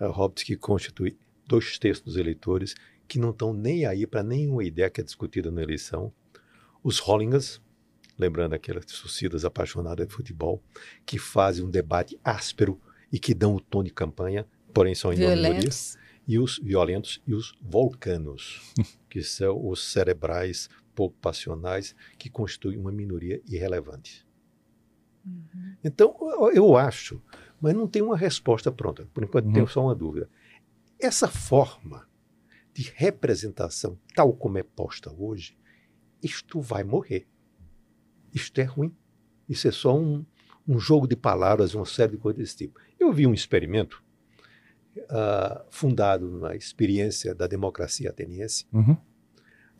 é, 0.00 0.06
hobbits 0.06 0.44
que 0.44 0.56
constituem 0.56 1.16
dois 1.46 1.78
terços 1.78 2.04
dos 2.04 2.16
eleitores 2.16 2.74
que 3.06 3.18
não 3.18 3.30
estão 3.30 3.52
nem 3.52 3.86
aí 3.86 4.06
para 4.06 4.22
nenhuma 4.22 4.64
ideia 4.64 4.90
que 4.90 5.00
é 5.00 5.04
discutida 5.04 5.50
na 5.50 5.62
eleição. 5.62 6.12
Os 6.82 6.98
Hollingas, 6.98 7.60
lembrando 8.18 8.54
aquelas 8.54 8.84
torcidas 8.86 9.44
apaixonadas 9.44 10.06
de 10.08 10.12
futebol, 10.12 10.62
que 11.04 11.18
fazem 11.18 11.64
um 11.64 11.70
debate 11.70 12.18
áspero 12.24 12.80
e 13.12 13.18
que 13.18 13.32
dão 13.34 13.54
o 13.54 13.60
tom 13.60 13.84
de 13.84 13.90
campanha, 13.90 14.46
porém 14.74 14.94
são 14.94 15.12
em 15.12 15.16
minoria. 15.18 15.42
Violentos. 15.42 15.98
E 16.28 16.40
os 16.40 16.58
violentos 16.58 17.22
e 17.24 17.34
os 17.34 17.56
vulcanos, 17.62 18.60
que 19.08 19.22
são 19.22 19.68
os 19.68 19.92
cerebrais 19.92 20.68
pouco 20.92 21.16
passionais, 21.20 21.94
que 22.18 22.28
constituem 22.28 22.76
uma 22.78 22.90
minoria 22.90 23.40
irrelevante. 23.48 24.26
Então, 25.84 26.16
eu- 26.20 26.52
eu 26.52 26.76
acho, 26.76 27.22
mas 27.60 27.74
não 27.74 27.86
tem 27.88 28.02
uma 28.02 28.16
resposta 28.16 28.70
pronta. 28.70 29.06
Por 29.14 29.24
enquanto, 29.24 29.46
Uhum. 29.46 29.52
tenho 29.52 29.68
só 29.68 29.82
uma 29.82 29.94
dúvida. 29.94 30.28
Essa 30.98 31.28
forma 31.28 32.06
de 32.72 32.92
representação, 32.94 33.98
tal 34.14 34.32
como 34.34 34.58
é 34.58 34.62
posta 34.62 35.12
hoje, 35.12 35.56
isto 36.22 36.60
vai 36.60 36.84
morrer. 36.84 37.26
Isto 38.34 38.60
é 38.60 38.64
ruim. 38.64 38.94
Isso 39.48 39.66
é 39.68 39.72
só 39.72 39.96
um, 39.98 40.24
um 40.66 40.78
jogo 40.78 41.06
de 41.06 41.16
palavras, 41.16 41.74
uma 41.74 41.86
série 41.86 42.12
de 42.12 42.18
coisas 42.18 42.38
desse 42.42 42.56
tipo. 42.56 42.78
Eu 42.98 43.12
vi 43.12 43.26
um 43.26 43.32
experimento 43.34 44.02
ah, 45.08 45.64
fundado 45.70 46.38
na 46.38 46.54
experiência 46.56 47.34
da 47.34 47.46
democracia 47.46 48.10
ateniense 48.10 48.66
Uhum. 48.72 48.96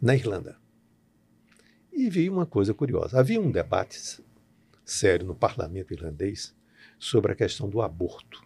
na 0.01 0.15
Irlanda. 0.15 0.57
E 1.93 2.09
vi 2.11 2.29
uma 2.29 2.45
coisa 2.47 2.73
curiosa. 2.75 3.19
Havia 3.19 3.41
um 3.41 3.51
debate 3.51 4.23
sério 4.85 5.27
no 5.27 5.35
parlamento 5.35 5.93
irlandês 5.93 6.55
sobre 6.99 7.33
a 7.33 7.35
questão 7.37 7.69
do 7.69 7.81
aborto. 7.83 8.43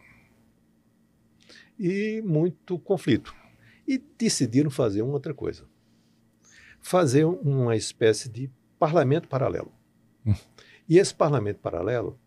e 1.78 2.20
muito 2.24 2.78
conflito. 2.78 3.34
E 3.88 3.96
decidiram 4.18 4.70
fazer 4.70 5.00
uma 5.02 5.14
outra 5.14 5.32
coisa. 5.32 5.64
Fazer 6.80 7.24
uma 7.24 7.74
espécie 7.74 8.28
de 8.28 8.50
parlamento 8.78 9.28
paralelo. 9.28 9.72
Hum. 10.26 10.34
E 10.88 10.98
esse 10.98 11.14
parlamento 11.14 11.58
paralelo, 11.60 12.18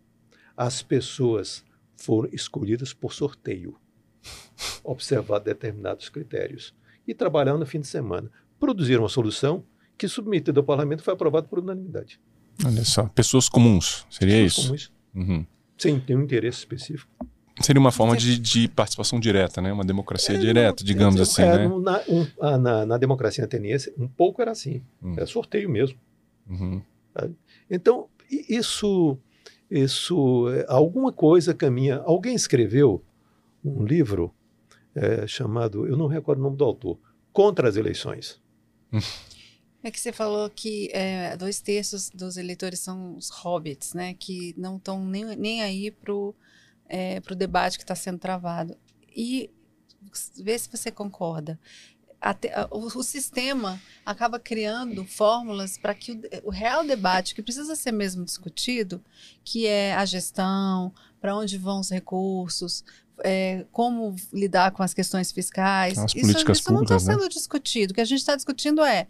as 0.57 0.81
pessoas 0.81 1.63
foram 1.95 2.29
escolhidas 2.33 2.93
por 2.93 3.13
sorteio, 3.13 3.77
observado 4.83 5.45
determinados 5.45 6.09
critérios, 6.09 6.73
e 7.07 7.13
trabalharam 7.13 7.59
no 7.59 7.65
fim 7.65 7.79
de 7.79 7.87
semana. 7.87 8.31
Produziram 8.59 9.03
uma 9.03 9.09
solução 9.09 9.63
que, 9.97 10.07
submetida 10.07 10.59
ao 10.59 10.63
parlamento, 10.63 11.03
foi 11.03 11.13
aprovada 11.13 11.47
por 11.47 11.59
unanimidade. 11.59 12.19
Olha 12.65 12.83
só, 12.83 13.07
pessoas 13.09 13.47
comuns, 13.49 14.05
seria 14.09 14.41
Pessoas 14.43 14.81
isso? 14.81 14.91
comuns, 15.11 15.29
Uhum. 15.29 15.45
Sem 15.83 16.03
nenhum 16.07 16.23
interesse 16.23 16.59
específico. 16.59 17.11
Seria 17.61 17.79
uma 17.79 17.91
forma 17.91 18.17
de, 18.17 18.39
de 18.39 18.67
participação 18.67 19.19
direta, 19.19 19.61
né? 19.61 19.71
Uma 19.71 19.83
democracia 19.85 20.35
É, 20.35 20.39
direta, 20.39 20.83
digamos 20.83 21.19
é, 21.19 21.23
assim, 21.23 21.41
é, 21.43 21.57
né? 21.59 21.67
no- 21.67 21.79
Na, 21.79 22.01
um- 22.09 22.25
ah, 22.41 22.57
na- 22.57 22.85
na 22.85 22.97
democracia 22.97 23.43
ateniense, 23.43 23.93
um 23.97 24.07
pouco 24.07 24.41
era 24.41 24.49
assim. 24.51 24.81
Hum. 25.01 25.13
Era 25.15 25.25
sorteio 25.27 25.69
mesmo. 25.69 25.97
Uhum. 26.49 26.81
Então, 27.69 28.07
i- 28.31 28.45
isso, 28.57 29.17
isso, 29.69 30.49
é, 30.49 30.65
alguma 30.67 31.11
coisa 31.13 31.53
caminha. 31.53 31.97
Alguém 32.05 32.33
escreveu 32.33 33.03
um 33.63 33.85
livro 33.85 34.33
é, 34.95 35.25
chamado, 35.27 35.85
eu 35.87 35.95
não 35.97 36.07
recordo 36.07 36.39
o 36.39 36.43
nome 36.43 36.57
do 36.57 36.63
autor, 36.63 36.97
Contra 37.31 37.67
as 37.69 37.75
Eleições. 37.75 38.39
É 39.83 39.91
que 39.91 39.99
você 39.99 40.13
falou 40.13 40.49
que 40.49 40.89
é, 40.93 41.35
dois 41.35 41.59
terços 41.59 42.09
dos 42.09 42.37
eleitores 42.37 42.79
são 42.79 43.17
os 43.17 43.29
hobbits, 43.29 43.93
né? 43.93 44.13
Que 44.13 44.55
não 44.57 44.77
estão 44.77 45.03
nem, 45.05 45.35
nem 45.35 45.61
aí 45.61 45.91
pro, 45.91 46.33
é, 46.87 47.19
pro 47.19 47.35
debate 47.35 47.77
que 47.77 47.83
está 47.83 47.93
sendo 47.93 48.17
travado. 48.17 48.77
E 49.13 49.49
vê 50.41 50.57
se 50.57 50.69
você 50.71 50.89
concorda. 50.89 51.59
Até- 52.21 52.53
o, 52.71 52.85
o 52.97 53.03
sistema 53.03 53.81
acaba 54.05 54.39
criando 54.39 55.05
fórmulas 55.05 55.77
para 55.77 55.93
que 55.93 56.13
o, 56.13 56.21
o 56.45 56.49
real 56.49 56.85
debate, 56.85 57.35
que 57.35 57.43
precisa 57.43 57.75
ser 57.75 57.91
mesmo 57.91 58.23
discutido, 58.23 59.03
que 59.43 59.67
é 59.67 59.93
a 59.93 60.05
gestão, 60.05 60.93
para 61.19 61.35
onde 61.35 61.57
vão 61.57 61.81
os 61.81 61.89
recursos, 61.89 62.85
é, 63.21 63.65
como 63.71 64.15
lidar 64.31 64.71
com 64.71 64.81
as 64.81 64.93
questões 64.93 65.29
fiscais. 65.33 65.97
As 65.97 66.11
isso 66.15 66.21
políticas 66.21 66.59
isso 66.59 66.71
não 66.71 66.83
está 66.83 66.95
públicas, 66.95 67.05
né? 67.05 67.13
sendo 67.15 67.29
discutido. 67.29 67.91
O 67.91 67.95
que 67.95 68.01
a 68.01 68.05
gente 68.05 68.19
está 68.19 68.35
discutindo 68.37 68.81
é 68.81 69.07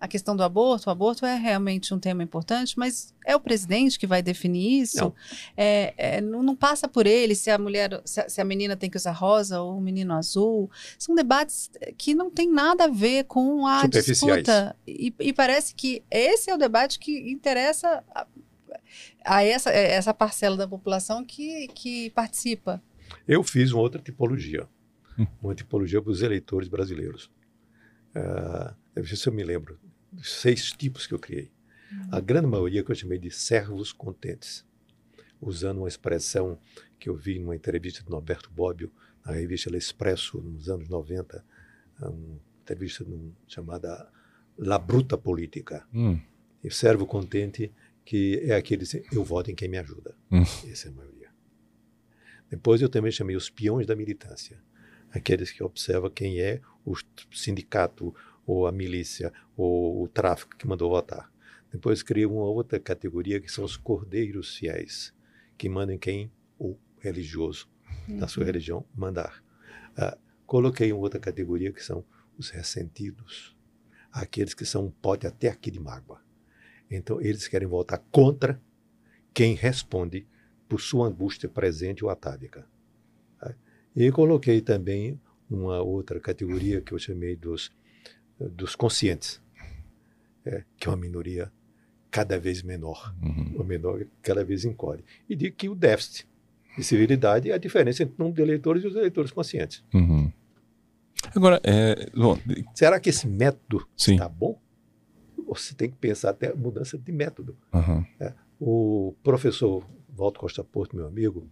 a 0.00 0.08
questão 0.08 0.36
do 0.36 0.42
aborto. 0.42 0.88
O 0.88 0.92
aborto 0.92 1.24
é 1.24 1.36
realmente 1.36 1.94
um 1.94 1.98
tema 1.98 2.22
importante, 2.22 2.78
mas 2.78 3.14
é 3.24 3.34
o 3.34 3.40
presidente 3.40 3.98
que 3.98 4.06
vai 4.06 4.22
definir 4.22 4.82
isso. 4.82 5.00
Não. 5.00 5.14
É, 5.56 5.94
é, 5.96 6.20
não, 6.20 6.42
não 6.42 6.54
passa 6.56 6.86
por 6.86 7.06
ele 7.06 7.34
se 7.34 7.50
a 7.50 7.58
mulher, 7.58 8.00
se 8.04 8.20
a, 8.20 8.28
se 8.28 8.40
a 8.40 8.44
menina 8.44 8.76
tem 8.76 8.90
que 8.90 8.96
usar 8.96 9.12
rosa 9.12 9.60
ou 9.60 9.78
o 9.78 9.80
menino 9.80 10.12
azul. 10.14 10.70
São 10.98 11.14
debates 11.14 11.70
que 11.96 12.14
não 12.14 12.30
tem 12.30 12.50
nada 12.50 12.84
a 12.84 12.88
ver 12.88 13.24
com 13.24 13.66
a 13.66 13.86
disputa. 13.86 14.76
E, 14.86 15.14
e 15.18 15.32
parece 15.32 15.74
que 15.74 16.02
esse 16.10 16.50
é 16.50 16.54
o 16.54 16.58
debate 16.58 16.98
que 16.98 17.30
interessa 17.30 18.04
a, 18.14 18.26
a 19.24 19.42
essa, 19.42 19.70
essa 19.70 20.12
parcela 20.12 20.56
da 20.56 20.68
população 20.68 21.24
que, 21.24 21.68
que 21.68 22.10
participa. 22.10 22.82
Eu 23.26 23.42
fiz 23.42 23.72
uma 23.72 23.82
outra 23.82 24.00
tipologia, 24.00 24.68
Hum. 25.18 25.26
uma 25.40 25.54
tipologia 25.54 26.02
para 26.02 26.10
os 26.10 26.22
eleitores 26.22 26.68
brasileiros. 26.68 27.30
Ah, 28.14 28.74
deve 28.94 29.08
ser 29.08 29.16
se 29.16 29.28
eu 29.28 29.32
me 29.32 29.42
lembro, 29.42 29.78
seis 30.22 30.72
tipos 30.72 31.06
que 31.06 31.14
eu 31.14 31.18
criei. 31.18 31.50
A 32.10 32.20
grande 32.20 32.46
maioria 32.46 32.82
que 32.82 32.90
eu 32.90 32.94
chamei 32.94 33.18
de 33.18 33.30
servos 33.30 33.92
contentes, 33.92 34.64
usando 35.40 35.78
uma 35.78 35.88
expressão 35.88 36.58
que 36.98 37.08
eu 37.08 37.14
vi 37.14 37.38
numa 37.38 37.54
entrevista 37.54 38.02
do 38.02 38.10
Norberto 38.10 38.50
Bobbio 38.50 38.90
na 39.24 39.32
revista 39.32 39.74
Expresso, 39.76 40.40
nos 40.40 40.68
anos 40.68 40.88
90, 40.88 41.44
uma 42.00 42.40
entrevista 42.60 43.04
chamada 43.46 44.10
La 44.58 44.78
Bruta 44.78 45.16
Política. 45.16 45.86
Hum. 45.92 46.20
E 46.62 46.70
servo 46.70 47.06
contente 47.06 47.72
que 48.04 48.40
é 48.44 48.54
aquele 48.54 48.84
eu 49.12 49.24
voto 49.24 49.50
em 49.50 49.54
quem 49.54 49.68
me 49.68 49.78
ajuda. 49.78 50.14
Hum. 50.30 50.42
Essa 50.70 50.88
é 50.88 50.90
a 50.90 50.94
maioria. 50.94 51.30
Depois 52.50 52.80
eu 52.80 52.88
também 52.88 53.10
chamei 53.10 53.36
os 53.36 53.50
peões 53.50 53.86
da 53.86 53.96
militância, 53.96 54.62
aqueles 55.10 55.50
que 55.50 55.62
observam 55.62 56.10
quem 56.10 56.40
é 56.40 56.60
o 56.84 56.94
sindicato, 57.32 58.14
ou 58.46 58.66
a 58.66 58.72
milícia, 58.72 59.32
ou 59.56 60.02
o 60.02 60.08
tráfico 60.08 60.56
que 60.56 60.66
mandou 60.66 60.90
votar. 60.90 61.32
Depois 61.70 62.02
criei 62.02 62.26
uma 62.26 62.44
outra 62.44 62.78
categoria 62.78 63.40
que 63.40 63.50
são 63.50 63.64
os 63.64 63.76
cordeiros 63.76 64.56
fiéis, 64.56 65.12
que 65.58 65.68
mandam 65.68 65.94
em 65.94 65.98
quem 65.98 66.30
o 66.58 66.76
religioso 67.00 67.68
da 68.08 68.28
sua 68.28 68.44
religião 68.44 68.84
mandar. 68.94 69.42
Ah, 69.96 70.16
coloquei 70.46 70.92
uma 70.92 71.00
outra 71.00 71.20
categoria 71.20 71.72
que 71.72 71.82
são 71.82 72.04
os 72.38 72.50
ressentidos, 72.50 73.56
aqueles 74.12 74.54
que 74.54 74.64
são 74.64 74.86
um 74.86 74.90
pote 74.90 75.26
até 75.26 75.48
aqui 75.48 75.70
de 75.70 75.80
mágoa. 75.80 76.20
Então 76.90 77.20
eles 77.20 77.48
querem 77.48 77.66
votar 77.66 77.98
contra 78.10 78.60
quem 79.32 79.54
responde 79.54 80.26
por 80.68 80.80
sua 80.80 81.08
angústia 81.08 81.48
presente 81.48 82.04
ou 82.04 82.10
atávica. 82.10 82.66
Tá? 83.38 83.54
E 83.96 84.10
coloquei 84.12 84.60
também 84.60 85.20
uma 85.50 85.80
outra 85.82 86.20
categoria 86.20 86.80
que 86.80 86.92
eu 86.92 86.98
chamei 86.98 87.36
dos, 87.36 87.70
dos 88.38 88.74
conscientes, 88.76 89.40
é, 90.44 90.64
que 90.76 90.86
é 90.88 90.90
uma 90.90 90.96
minoria 90.96 91.50
cada 92.10 92.38
vez 92.38 92.62
menor, 92.62 93.14
Uhum. 93.22 93.56
o 93.60 93.64
menor 93.64 94.04
cada 94.22 94.44
vez 94.44 94.64
encolhe. 94.64 95.04
E 95.28 95.34
digo 95.34 95.56
que 95.56 95.68
o 95.68 95.74
déficit 95.74 96.26
de 96.76 96.84
civilidade 96.84 97.50
é 97.50 97.54
a 97.54 97.58
diferença 97.58 98.02
entre 98.02 98.14
número 98.18 98.36
de 98.36 98.42
eleitores 98.42 98.84
e 98.84 98.86
os 98.86 98.94
eleitores 98.96 99.30
conscientes. 99.30 99.84
Uhum. 99.92 100.32
Agora, 101.34 101.60
é, 101.64 102.10
bom, 102.14 102.38
Será 102.74 103.00
que 103.00 103.08
esse 103.10 103.26
método 103.26 103.88
sim. 103.96 104.12
está 104.14 104.28
bom? 104.28 104.60
Você 105.46 105.74
tem 105.74 105.90
que 105.90 105.96
pensar 105.96 106.30
até 106.30 106.50
a 106.52 106.54
mudança 106.54 106.96
de 106.98 107.12
método. 107.12 107.56
Uhum. 107.72 108.04
O 108.60 109.14
professor 109.22 109.84
Walter 110.16 110.38
Costa 110.38 110.62
Porto, 110.64 110.94
meu 110.96 111.06
amigo, 111.06 111.48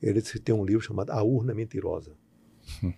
ele 0.00 0.20
tem 0.22 0.54
um 0.54 0.64
livro 0.64 0.82
chamado 0.82 1.10
A 1.10 1.22
Urna 1.22 1.54
Mentirosa, 1.54 2.12
Hum. 2.82 2.92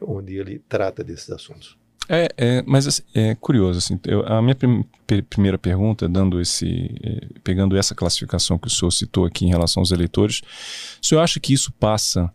Onde 0.00 0.36
ele 0.36 0.60
trata 0.68 1.02
desses 1.04 1.30
assuntos. 1.30 1.76
É, 2.08 2.28
é, 2.36 2.62
mas 2.66 2.86
assim, 2.86 3.02
é 3.14 3.34
curioso, 3.34 3.78
assim, 3.78 3.98
eu- 4.06 4.26
a 4.26 4.42
minha 4.42 4.54
prim- 4.54 4.84
primeira 5.30 5.56
pergunta, 5.56 6.06
dando 6.06 6.38
esse, 6.38 6.94
eh, 7.02 7.28
pegando 7.42 7.76
essa 7.78 7.94
classificação 7.94 8.58
que 8.58 8.66
o 8.66 8.70
senhor 8.70 8.90
citou 8.90 9.24
aqui 9.24 9.46
em 9.46 9.48
relação 9.48 9.80
aos 9.80 9.90
eleitores, 9.90 10.42
o 11.02 11.06
senhor 11.06 11.22
acha 11.22 11.40
que 11.40 11.54
isso 11.54 11.72
passa 11.72 12.30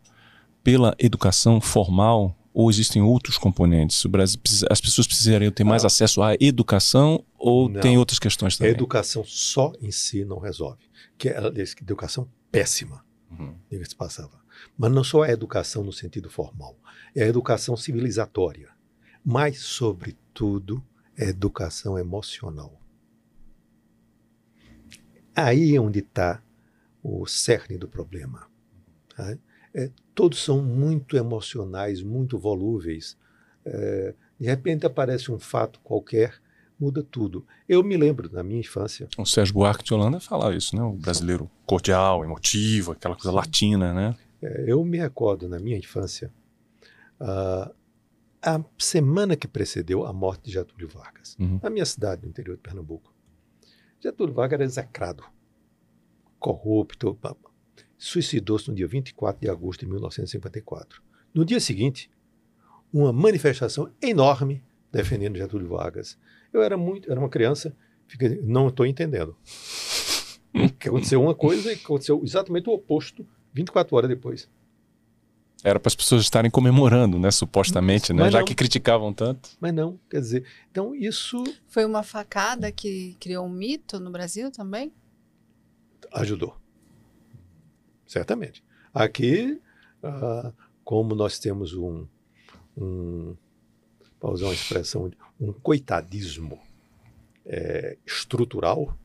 pela 0.64 0.96
educação 0.98 1.62
formal 1.62 2.36
ou 2.52 2.70
existem 2.72 3.00
outros 3.04 3.38
componentes? 3.38 4.04
Brasil, 4.08 4.40
as 4.72 4.82
pessoas 4.82 5.06
precisariam 5.06 5.52
ter 5.52 5.64
mais 5.64 5.84
Não. 5.84 5.88
acesso 5.88 6.24
à 6.24 6.34
educação 6.40 7.24
ou 7.38 7.70
Não. 7.70 7.80
tem 7.80 7.96
outras 7.96 8.18
questões 8.18 8.56
A 8.56 8.58
também? 8.58 8.74
educação 8.74 9.24
só 9.24 9.72
em 9.80 9.92
si 9.92 10.26
não 10.26 10.40
resolve, 10.40 10.80
que 11.16 11.30
é 11.30 11.38
a 11.38 11.48
educação 11.80 12.28
péssima, 12.52 13.06
Uhum. 13.30 13.54
diga-se 13.72 13.96
passava. 13.96 14.32
Mas 14.78 14.92
não 14.92 15.04
só 15.04 15.24
a 15.24 15.32
educação 15.32 15.84
no 15.84 15.94
sentido 15.94 16.30
formal, 16.30 16.78
é 17.16 17.24
a 17.24 17.28
educação 17.28 17.76
civilizatória, 17.76 18.70
mas, 19.24 19.60
sobretudo, 19.60 20.84
a 21.18 21.26
educação 21.26 21.98
emocional. 21.98 22.80
Aí 25.36 25.76
é 25.76 25.80
onde 25.80 26.00
está 26.00 26.42
o 27.04 27.26
cerne 27.26 27.78
do 27.78 27.88
problema. 27.88 28.48
tá? 29.16 29.38
É, 29.74 29.90
todos 30.16 30.44
são 30.44 30.62
muito 30.62 31.16
emocionais, 31.16 32.02
muito 32.02 32.38
volúveis. 32.38 33.18
É, 33.66 34.14
de 34.40 34.48
repente 34.48 34.86
aparece 34.86 35.32
um 35.32 35.40
fato 35.40 35.80
qualquer, 35.82 36.34
muda 36.80 37.04
tudo. 37.04 37.46
Eu 37.68 37.84
me 37.84 37.98
lembro, 37.98 38.32
na 38.32 38.42
minha 38.42 38.60
infância, 38.62 39.08
O 39.18 39.26
Sérgio 39.26 39.54
Buarque 39.54 39.84
de 39.84 39.94
Holanda 39.94 40.20
falava 40.20 40.56
isso, 40.56 40.76
né? 40.76 40.82
O 40.82 40.94
brasileiro 40.94 41.50
cordial, 41.66 42.24
emotivo, 42.24 42.94
aquela 42.94 43.16
coisa 43.16 43.32
latina, 43.32 43.94
né? 43.94 44.16
É, 44.42 44.66
Eu 44.72 44.84
me 44.84 44.98
recordo 44.98 45.48
na 45.50 45.60
minha 45.60 45.78
infância, 45.78 46.32
ah, 47.20 47.72
a 48.42 48.64
semana 48.78 49.36
que 49.36 49.48
precedeu 49.48 50.06
a 50.06 50.14
morte 50.14 50.44
de 50.46 50.52
Getúlio 50.52 50.88
Vargas, 50.88 51.36
Uhum. 51.40 51.60
na 51.62 51.70
minha 51.70 51.86
cidade, 51.86 52.22
no 52.24 52.30
interior 52.30 52.56
de 52.56 52.62
Pernambuco. 52.62 53.14
Getúlio 54.00 54.34
Vargas 54.34 54.54
era 54.56 54.64
execrado, 54.64 55.24
corrupto, 56.40 57.18
suicidou-se 57.98 58.70
no 58.70 58.76
dia 58.76 58.88
24 58.88 59.42
de 59.42 59.50
agosto 59.50 59.82
de 59.82 59.88
1954. 59.88 61.02
No 61.34 61.44
dia 61.44 61.60
seguinte, 61.60 62.10
uma 62.94 63.12
manifestação 63.12 63.92
enorme 64.02 64.64
defendendo 64.92 65.38
Getúlio 65.38 65.68
Vargas. 65.68 66.18
Eu 66.54 66.64
era 66.64 66.78
muito, 66.78 67.12
era 67.12 67.20
uma 67.20 67.30
criança, 67.30 67.76
fiquei, 68.08 68.40
não 68.42 68.70
estou 68.70 68.86
entendendo. 68.86 69.36
Que 70.80 70.88
aconteceu 70.90 71.22
uma 71.22 71.36
coisa 71.36 71.72
e 71.72 71.76
aconteceu 71.76 72.22
exatamente 72.24 72.70
o 72.70 72.74
oposto 72.74 73.28
24 73.54 73.96
horas 73.96 74.10
depois. 74.10 74.50
Era 75.64 75.80
para 75.80 75.90
as 75.90 75.96
pessoas 75.96 76.22
estarem 76.22 76.50
comemorando, 76.50 77.20
né? 77.20 77.32
Supostamente, 77.32 78.14
né? 78.14 78.24
Mas 78.24 78.32
Já 78.34 78.40
não. 78.40 78.46
que 78.46 78.56
criticavam 78.56 79.14
tanto. 79.14 79.50
Mas 79.60 79.74
não, 79.74 80.00
quer 80.10 80.22
dizer, 80.22 80.46
então 80.72 80.96
isso 80.96 81.44
Foi 81.68 81.84
uma 81.86 82.02
facada 82.02 82.72
que 82.72 83.16
criou 83.20 83.46
um 83.46 83.50
mito 83.50 84.00
no 84.00 84.10
Brasil 84.10 84.52
também? 84.52 84.92
ajudou. 86.12 86.58
Certamente. 88.08 88.64
Aqui, 88.94 89.62
ah, 90.02 90.52
como 90.84 91.14
nós 91.14 91.38
temos 91.38 91.74
um, 91.74 92.08
um 92.76 93.36
para 94.20 94.32
usar 94.32 94.46
uma 94.48 94.54
expressão, 94.54 95.12
um 95.40 95.54
coitadismo 95.54 96.60
é, 97.46 97.98
estrutural, 98.06 98.98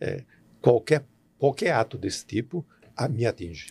é, 0.00 0.24
qualquer, 0.60 1.04
qualquer 1.38 1.72
ato 1.72 1.96
desse 1.98 2.24
tipo 2.26 2.64
me 3.08 3.26
atinge. 3.26 3.68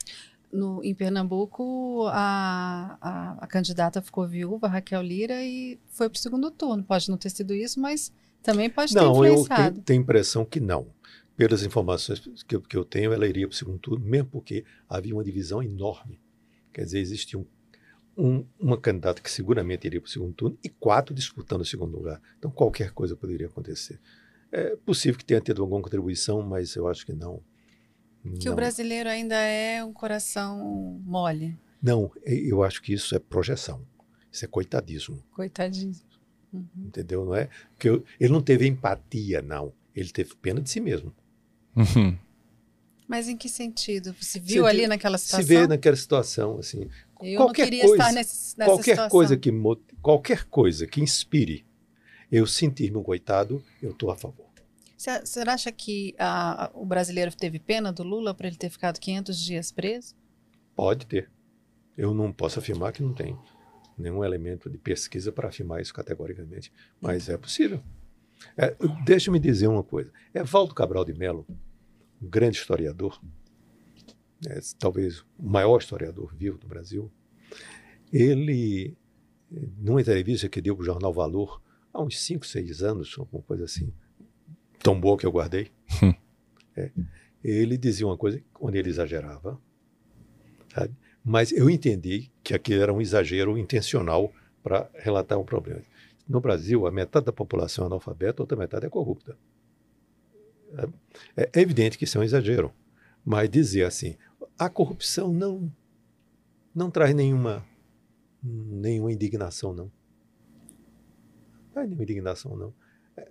No, 0.52 0.84
em 0.84 0.96
Pernambuco, 0.96 2.08
a, 2.08 2.98
a, 3.00 3.38
a, 3.44 3.48
candidata 3.48 4.02
ficou 4.02 4.28
viúva, 4.28 4.68
Raquel 4.68 5.02
Lira, 5.04 5.44
e 5.44 5.80
foi 5.90 6.10
para 6.10 6.18
o 6.18 6.20
segundo 6.20 6.50
turno. 6.50 6.84
Pode 6.84 7.08
não 7.10 7.18
ter 7.18 7.30
sido 7.30 7.54
isso, 7.54 7.80
mas 7.80 8.12
também 8.42 8.70
pode 8.70 8.94
ter 8.94 9.00
não, 9.00 9.12
influenciado. 9.12 9.62
Não, 9.62 9.68
eu 9.68 9.72
tenho, 9.74 9.84
tenho 9.84 10.02
impressão 10.02 10.44
que 10.44 10.60
não. 10.60 10.88
Pelas 11.38 11.64
informações 11.64 12.20
que 12.44 12.56
eu, 12.56 12.62
que 12.62 12.76
eu 12.76 12.84
tenho, 12.84 13.14
ela 13.14 13.28
iria 13.28 13.48
para 13.48 13.54
o 13.54 13.58
segundo 13.58 13.78
turno, 13.78 14.04
mesmo 14.04 14.30
porque 14.30 14.66
havia 14.90 15.14
uma 15.14 15.24
divisão 15.24 15.62
enorme. 15.62 16.20
Quer 16.74 16.84
dizer, 16.84 17.00
existia 17.00 17.40
um, 17.40 17.46
um, 18.18 18.46
uma 18.60 18.78
candidata 18.78 19.22
que 19.22 19.32
seguramente 19.32 19.86
iria 19.86 20.02
para 20.02 20.08
o 20.08 20.12
segundo 20.12 20.34
turno 20.34 20.58
e 20.64 20.70
quatro 20.70 21.14
disputando 21.14 21.62
o 21.62 21.66
segundo 21.66 21.96
lugar. 21.96 22.22
Então, 22.38 22.52
qualquer 22.52 22.92
coisa 22.92 23.16
poderia 23.16 23.48
acontecer. 23.48 24.00
É 24.52 24.76
possível 24.78 25.18
que 25.18 25.24
tenha 25.24 25.40
tido 25.40 25.62
alguma 25.62 25.82
contribuição, 25.82 26.42
mas 26.42 26.76
eu 26.76 26.88
acho 26.88 27.06
que 27.06 27.14
não. 27.14 27.42
Que 28.40 28.46
não. 28.46 28.54
o 28.54 28.56
brasileiro 28.56 29.10
ainda 29.10 29.36
é 29.36 29.84
um 29.84 29.94
coração 29.94 31.02
mole. 31.06 31.58
Não, 31.82 32.12
eu 32.26 32.64
acho 32.64 32.82
que 32.82 32.94
isso 32.94 33.16
é 33.16 33.20
projeção. 33.20 33.82
Isso 34.32 34.46
é 34.46 34.48
coitadismo. 34.48 35.24
Coitadismo. 35.32 36.08
Uhum. 36.52 36.68
Entendeu? 36.78 37.26
Não 37.26 37.36
é? 37.36 37.50
Que 37.78 37.90
eu, 37.90 38.04
ele 38.20 38.34
não 38.34 38.42
teve 38.42 38.68
empatia, 38.68 39.42
não. 39.42 39.72
Ele 39.96 40.10
teve 40.10 40.36
pena 40.36 40.62
de 40.62 40.70
si 40.70 40.80
mesmo. 40.80 41.14
Uhum. 41.76 42.18
Mas 43.08 43.28
em 43.28 43.36
que 43.36 43.50
sentido? 43.50 44.16
Você 44.20 44.40
viu 44.40 44.66
se 44.66 44.70
ali 44.70 44.88
naquela 44.88 45.18
situação? 45.18 45.48
Se 45.48 45.48
vê 45.48 45.68
naquela 45.68 45.96
situação, 45.96 46.60
assim. 46.60 46.88
Eu 47.22 47.38
qualquer 47.38 47.64
não 47.64 47.70
queria 47.70 47.84
coisa, 47.84 48.04
estar 48.04 48.12
nesse, 48.14 48.58
nessa 48.58 48.72
qualquer 48.72 48.92
situação. 48.92 49.10
Coisa 49.10 49.38
que, 49.38 49.52
qualquer 50.02 50.44
coisa 50.46 50.86
que 50.86 51.02
inspire 51.02 51.66
eu 52.32 52.46
sentir-me 52.46 52.98
um 52.98 53.04
coitado, 53.04 53.64
eu 53.82 53.92
estou 53.92 54.12
a 54.12 54.16
favor. 54.16 54.46
Você 55.00 55.40
acha 55.48 55.72
que 55.72 56.14
a, 56.20 56.70
o 56.74 56.86
brasileiro 56.86 57.34
teve 57.34 57.58
pena 57.58 57.94
do 57.94 58.04
Lula 58.04 58.34
para 58.34 58.48
ele 58.48 58.58
ter 58.58 58.70
ficado 58.70 59.00
500 59.00 59.40
dias 59.40 59.72
preso? 59.72 60.14
Pode 60.76 61.06
ter. 61.06 61.32
Eu 61.98 62.14
não 62.14 62.34
posso 62.34 62.60
afirmar 62.60 62.92
que 62.92 63.02
não 63.02 63.14
tem 63.14 63.38
nenhum 63.98 64.26
elemento 64.26 64.70
de 64.70 64.78
pesquisa 64.78 65.32
para 65.32 65.48
afirmar 65.48 65.82
isso 65.82 65.94
categoricamente, 65.94 66.70
mas 67.00 67.30
é 67.30 67.38
possível. 67.38 67.82
É, 68.58 68.76
Deixa-me 69.06 69.40
dizer 69.40 69.68
uma 69.68 69.84
coisa. 69.84 70.12
Evaldo 70.34 70.76
Cabral 70.76 71.06
de 71.06 71.14
Mello, 71.14 71.48
um 72.22 72.28
grande 72.28 72.58
historiador, 72.58 73.22
é, 74.48 74.60
talvez 74.78 75.22
o 75.38 75.50
maior 75.50 75.80
historiador 75.80 76.36
vivo 76.36 76.58
do 76.58 76.68
Brasil, 76.68 77.10
ele, 78.12 78.98
numa 79.78 80.02
entrevista 80.02 80.50
que 80.50 80.60
deu 80.60 80.76
para 80.76 80.84
o 80.84 80.86
jornal 80.86 81.14
Valor, 81.14 81.62
há 81.94 82.02
uns 82.02 82.20
5, 82.20 82.46
6 82.46 82.84
anos, 82.84 83.16
alguma 83.18 83.44
coisa 83.44 83.64
assim, 83.64 83.94
tão 84.80 85.00
boa 85.00 85.18
que 85.18 85.26
eu 85.26 85.32
guardei. 85.32 85.72
Hum. 86.04 86.14
é, 86.76 86.92
ele 87.44 87.78
dizia 87.78 88.06
uma 88.06 88.18
coisa 88.18 88.42
onde 88.60 88.78
ele 88.78 88.90
exagerava, 88.90 89.60
sabe? 90.74 90.94
mas 91.24 91.52
eu 91.52 91.70
entendi 91.70 92.32
que 92.44 92.54
aquilo 92.54 92.82
era 92.82 92.94
um 92.94 93.02
exagero 93.02 93.58
intencional 93.58 94.32
para 94.64 94.90
relatar 94.96 95.38
um 95.38 95.44
problema. 95.44 95.82
No 96.28 96.40
Brasil, 96.40 96.86
a 96.86 96.92
metade 96.92 97.26
da 97.26 97.34
população 97.34 97.86
é 97.86 97.88
analfabeta, 97.88 98.42
a 98.42 98.44
outra 98.44 98.58
metade 98.58 98.86
é 98.86 98.90
corrupta. 98.90 99.38
É, 101.36 101.50
é 101.54 101.62
evidente 101.62 101.98
que 101.98 102.04
isso 102.04 102.18
é 102.18 102.22
um 102.22 102.24
exagero, 102.24 102.72
mas 103.26 103.50
dizer 103.50 103.84
assim, 103.84 104.16
a 104.58 104.70
corrupção 104.70 105.34
não 105.34 105.72
não 106.74 106.92
traz 106.92 107.14
nenhuma 107.16 107.66
nenhuma 108.44 109.12
indignação, 109.12 109.74
não. 109.74 109.92
Não 110.66 111.72
traz 111.74 111.88
nenhuma 111.88 112.04
indignação, 112.04 112.56
não. 112.56 112.74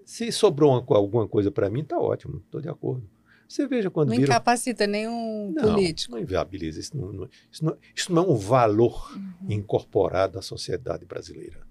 Se 0.04 0.30
sobrou 0.32 0.72
uma, 0.72 0.96
alguma 0.96 1.28
coisa 1.28 1.50
para 1.50 1.68
mim, 1.70 1.80
está 1.80 1.98
ótimo, 1.98 2.42
estou 2.44 2.60
de 2.60 2.68
acordo. 2.68 3.08
Você 3.48 3.66
veja 3.66 3.90
quando. 3.90 4.10
Não 4.10 4.16
vira... 4.16 4.28
incapacita 4.28 4.86
nenhum 4.86 5.52
não, 5.56 5.74
político. 5.74 6.12
Não 6.12 6.20
inviabiliza. 6.20 6.78
Isso 6.78 6.96
não, 6.96 7.12
não, 7.12 7.28
isso, 7.50 7.64
não, 7.64 7.76
isso 7.96 8.12
não 8.12 8.24
é 8.24 8.26
um 8.26 8.36
valor 8.36 9.10
uhum. 9.16 9.50
incorporado 9.50 10.38
à 10.38 10.42
sociedade 10.42 11.06
brasileira. 11.06 11.66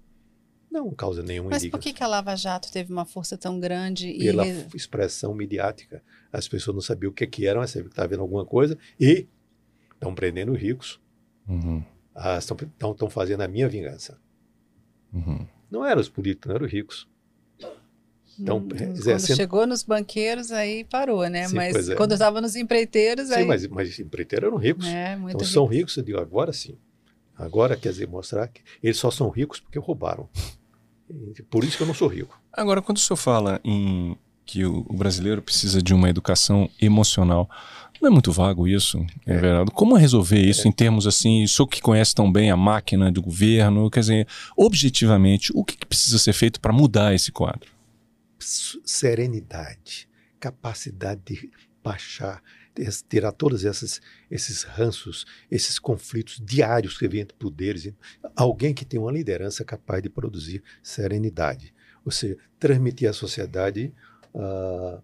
Não 0.70 0.90
causa 0.90 1.22
nenhuma 1.22 1.50
Mas 1.50 1.66
por 1.66 1.80
que, 1.80 1.92
que 1.92 2.02
a 2.02 2.06
Lava 2.06 2.36
Jato 2.36 2.70
teve 2.70 2.92
uma 2.92 3.04
força 3.04 3.38
tão 3.38 3.58
grande? 3.58 4.12
Pela 4.18 4.46
e... 4.46 4.66
expressão 4.74 5.32
midiática. 5.34 6.02
As 6.32 6.46
pessoas 6.46 6.74
não 6.74 6.82
sabiam 6.82 7.10
o 7.10 7.14
que, 7.14 7.26
que 7.26 7.46
era, 7.46 7.58
mas 7.58 7.70
sabiam 7.70 7.88
que 7.88 7.92
estava 7.92 8.08
vendo 8.08 8.20
alguma 8.20 8.44
coisa 8.44 8.76
e 9.00 9.26
estão 9.94 10.14
prendendo 10.14 10.52
ricos. 10.52 11.00
Uhum. 11.48 11.82
Ah, 12.14 12.38
estão 12.38 13.08
fazendo 13.08 13.40
a 13.42 13.48
minha 13.48 13.68
vingança. 13.68 14.18
Uhum. 15.12 15.46
Não 15.70 15.86
eram 15.86 16.00
os 16.00 16.08
políticos, 16.08 16.48
não 16.48 16.56
eram 16.56 16.66
os 16.66 16.72
ricos. 16.72 17.08
Então, 18.38 18.58
hum, 18.58 18.68
quando 18.68 19.26
chegou 19.36 19.66
nos 19.66 19.82
banqueiros, 19.82 20.52
aí 20.52 20.84
parou, 20.84 21.28
né? 21.28 21.48
Sim, 21.48 21.56
mas 21.56 21.88
é. 21.88 21.94
quando 21.96 22.12
estava 22.12 22.40
nos 22.40 22.54
empreiteiros, 22.54 23.28
sim, 23.28 23.34
aí... 23.34 23.44
mas, 23.46 23.66
mas 23.66 23.98
empreiteiros 23.98 24.46
eram 24.46 24.58
ricos. 24.58 24.86
É, 24.86 25.16
muito 25.16 25.34
então, 25.34 25.40
rico. 25.40 25.52
são 25.52 25.66
ricos, 25.66 25.96
eu 25.96 26.04
digo, 26.04 26.20
agora 26.20 26.52
sim. 26.52 26.76
Agora, 27.36 27.76
quer 27.76 27.90
dizer, 27.90 28.08
mostrar 28.08 28.48
que 28.48 28.60
eles 28.82 28.96
só 28.96 29.10
são 29.10 29.28
ricos 29.28 29.60
porque 29.60 29.78
roubaram. 29.78 30.28
Por 31.48 31.64
isso 31.64 31.76
que 31.76 31.82
eu 31.82 31.86
não 31.86 31.94
sou 31.94 32.08
rico. 32.08 32.40
Agora, 32.52 32.82
quando 32.82 32.98
o 32.98 33.00
senhor 33.00 33.16
fala 33.16 33.60
em 33.64 34.16
que 34.44 34.64
o, 34.64 34.84
o 34.88 34.94
brasileiro 34.94 35.42
precisa 35.42 35.80
de 35.80 35.94
uma 35.94 36.08
educação 36.08 36.68
emocional, 36.80 37.48
não 38.00 38.08
é 38.08 38.10
muito 38.10 38.32
vago 38.32 38.66
isso, 38.66 39.04
é, 39.26 39.34
é. 39.34 39.38
verdade? 39.38 39.70
Como 39.72 39.94
resolver 39.94 40.40
isso 40.40 40.66
é. 40.66 40.68
em 40.68 40.72
termos 40.72 41.06
assim, 41.06 41.44
o 41.44 41.48
senhor 41.48 41.66
que 41.66 41.80
conhece 41.80 42.14
tão 42.14 42.30
bem 42.30 42.50
a 42.50 42.56
máquina 42.56 43.10
do 43.10 43.22
governo, 43.22 43.90
quer 43.90 44.00
dizer, 44.00 44.26
objetivamente, 44.56 45.52
o 45.54 45.64
que, 45.64 45.76
que 45.76 45.86
precisa 45.86 46.18
ser 46.18 46.32
feito 46.32 46.60
para 46.60 46.72
mudar 46.72 47.14
esse 47.14 47.32
quadro? 47.32 47.77
Serenidade, 48.38 50.08
capacidade 50.38 51.20
de 51.24 51.50
baixar, 51.82 52.42
tirar 53.08 53.32
todos 53.32 53.64
esses, 53.64 54.00
esses 54.30 54.62
ranços, 54.62 55.26
esses 55.50 55.78
conflitos 55.78 56.40
diários 56.44 56.98
que 56.98 57.08
vêm 57.08 57.22
entre 57.22 57.36
poderes. 57.36 57.92
Alguém 58.36 58.74
que 58.74 58.84
tem 58.84 59.00
uma 59.00 59.12
liderança 59.12 59.64
capaz 59.64 60.02
de 60.02 60.08
produzir 60.08 60.62
serenidade, 60.82 61.74
ou 62.04 62.12
seja, 62.12 62.36
transmitir 62.58 63.08
à 63.08 63.12
sociedade, 63.12 63.92
uh, 64.34 65.02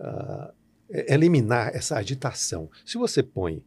uh, 0.00 0.54
eliminar 0.88 1.74
essa 1.74 1.96
agitação. 1.96 2.70
Se 2.84 2.98
você 2.98 3.22
põe 3.22 3.64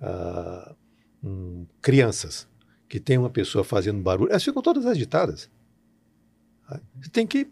uh, 0.00 0.74
um, 1.22 1.66
crianças 1.80 2.48
que 2.88 3.00
tem 3.00 3.16
uma 3.16 3.30
pessoa 3.30 3.64
fazendo 3.64 4.02
barulho, 4.02 4.30
elas 4.30 4.44
ficam 4.44 4.60
todas 4.60 4.86
agitadas. 4.86 5.50
Você 7.00 7.10
tem 7.10 7.26
que 7.26 7.50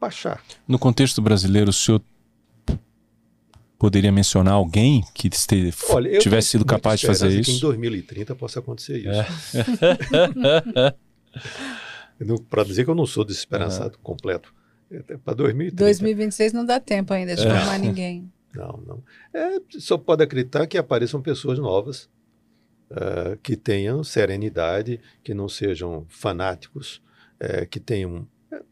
baixar. 0.00 0.42
No 0.66 0.78
contexto 0.78 1.20
brasileiro, 1.20 1.70
o 1.70 1.72
senhor 1.72 2.02
poderia 3.78 4.10
mencionar 4.10 4.54
alguém 4.54 5.04
que 5.14 5.28
este, 5.28 5.72
Olha, 5.90 6.18
tivesse 6.18 6.48
sido 6.48 6.64
capaz 6.64 7.00
de 7.00 7.06
fazer 7.06 7.28
isso? 7.28 7.50
Que 7.50 7.56
em 7.56 7.60
2030 7.60 8.34
possa 8.34 8.58
acontecer 8.58 8.98
isso. 8.98 9.08
É. 9.10 10.94
Para 12.50 12.64
dizer 12.64 12.84
que 12.84 12.90
eu 12.90 12.94
não 12.96 13.06
sou 13.06 13.24
desesperançado 13.24 13.94
uhum. 13.96 14.02
completo. 14.02 14.52
Para 15.24 15.34
2030. 15.34 15.76
2026 15.84 16.52
não 16.52 16.64
dá 16.64 16.80
tempo 16.80 17.12
ainda 17.12 17.36
de 17.36 17.46
é. 17.46 17.50
formar 17.50 17.78
ninguém. 17.78 18.30
Não, 18.54 18.82
não. 18.86 19.02
É, 19.32 19.60
só 19.78 19.96
pode 19.96 20.24
acreditar 20.24 20.66
que 20.66 20.76
apareçam 20.78 21.22
pessoas 21.22 21.58
novas, 21.58 22.08
uh, 22.90 23.36
que 23.42 23.56
tenham 23.56 24.02
serenidade, 24.02 25.00
que 25.22 25.34
não 25.34 25.48
sejam 25.48 26.06
fanáticos, 26.08 27.02
uh, 27.40 27.66
que 27.68 27.78
tenham. 27.78 28.26
Uh, 28.50 28.64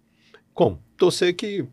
como? 0.55 0.83
Torcer 0.97 1.35
que 1.35 1.67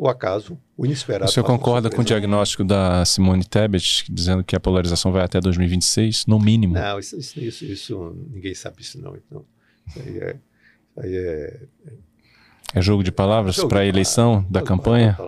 o 0.00 0.08
acaso, 0.08 0.58
o 0.78 0.86
inesperado. 0.86 1.30
O 1.30 1.32
senhor 1.32 1.44
concorda 1.44 1.90
com 1.90 2.00
o 2.00 2.04
diagnóstico 2.04 2.64
da 2.64 3.04
Simone 3.04 3.44
Tebet, 3.44 4.10
dizendo 4.10 4.42
que 4.42 4.56
a 4.56 4.60
polarização 4.60 5.12
vai 5.12 5.22
até 5.22 5.38
2026, 5.38 6.24
no 6.24 6.40
mínimo? 6.40 6.72
Não, 6.72 6.98
isso, 6.98 7.18
isso, 7.18 7.38
isso, 7.38 7.64
isso 7.66 8.16
ninguém 8.30 8.54
sabe 8.54 8.80
isso 8.80 8.98
não. 8.98 9.14
Então, 9.14 9.44
isso 9.86 9.98
aí 9.98 10.18
é, 10.18 10.36
isso 10.88 11.00
aí 11.00 11.16
é, 11.16 11.60
é 12.76 12.80
jogo 12.80 13.04
de 13.04 13.12
palavras 13.12 13.62
para 13.64 13.80
a 13.80 13.84
eleição 13.84 14.46
da 14.48 14.62
campanha? 14.62 15.18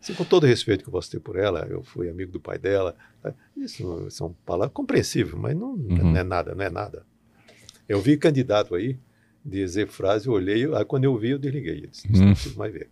Assim, 0.00 0.14
com 0.14 0.24
todo 0.24 0.44
o 0.44 0.46
respeito 0.46 0.84
que 0.84 0.88
eu 0.88 0.92
posso 0.92 1.10
ter 1.10 1.18
por 1.18 1.36
ela, 1.36 1.66
eu 1.68 1.82
fui 1.82 2.08
amigo 2.08 2.30
do 2.30 2.40
pai 2.40 2.56
dela. 2.56 2.94
Isso 3.56 4.08
são 4.10 4.32
palavras 4.46 4.72
compreensíveis, 4.72 5.34
mas 5.34 5.56
não, 5.56 5.72
uhum. 5.72 6.12
não 6.12 6.16
é 6.16 6.22
nada, 6.22 6.54
não 6.54 6.64
é 6.64 6.70
nada. 6.70 7.04
Eu 7.88 8.00
vi 8.00 8.16
candidato 8.16 8.76
aí 8.76 8.96
dizer 9.44 9.88
frase, 9.88 10.26
eu 10.26 10.32
olhei, 10.32 10.64
aí 10.74 10.84
quando 10.84 11.04
eu 11.04 11.16
vi, 11.16 11.30
eu 11.30 11.38
desliguei. 11.38 11.84
Eu 11.84 11.88
disse, 11.88 12.08
hum. 12.08 12.26
não 12.26 12.32
preciso 12.32 12.58
mais 12.58 12.72
ver. 12.72 12.90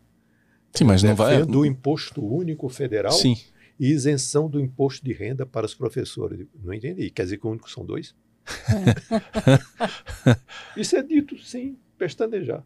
Sim, 0.73 0.85
mas 0.85 1.03
não 1.03 1.15
vai. 1.15 1.45
do 1.45 1.65
imposto 1.65 2.25
único 2.25 2.69
federal 2.69 3.13
Sim. 3.13 3.37
e 3.79 3.89
isenção 3.89 4.49
do 4.49 4.61
imposto 4.61 5.05
de 5.05 5.13
renda 5.13 5.47
para 5.47 5.67
os 5.67 5.75
professores. 5.75 6.47
Não 6.63 6.73
entendi. 6.73 7.11
Quer 7.11 7.25
dizer 7.25 7.39
que 7.39 7.47
o 7.47 7.51
único 7.51 7.71
são 7.71 7.85
dois? 7.85 8.15
Isso 10.77 10.97
é 10.97 11.03
dito 11.03 11.39
sem 11.39 11.77
pestanejar. 11.97 12.65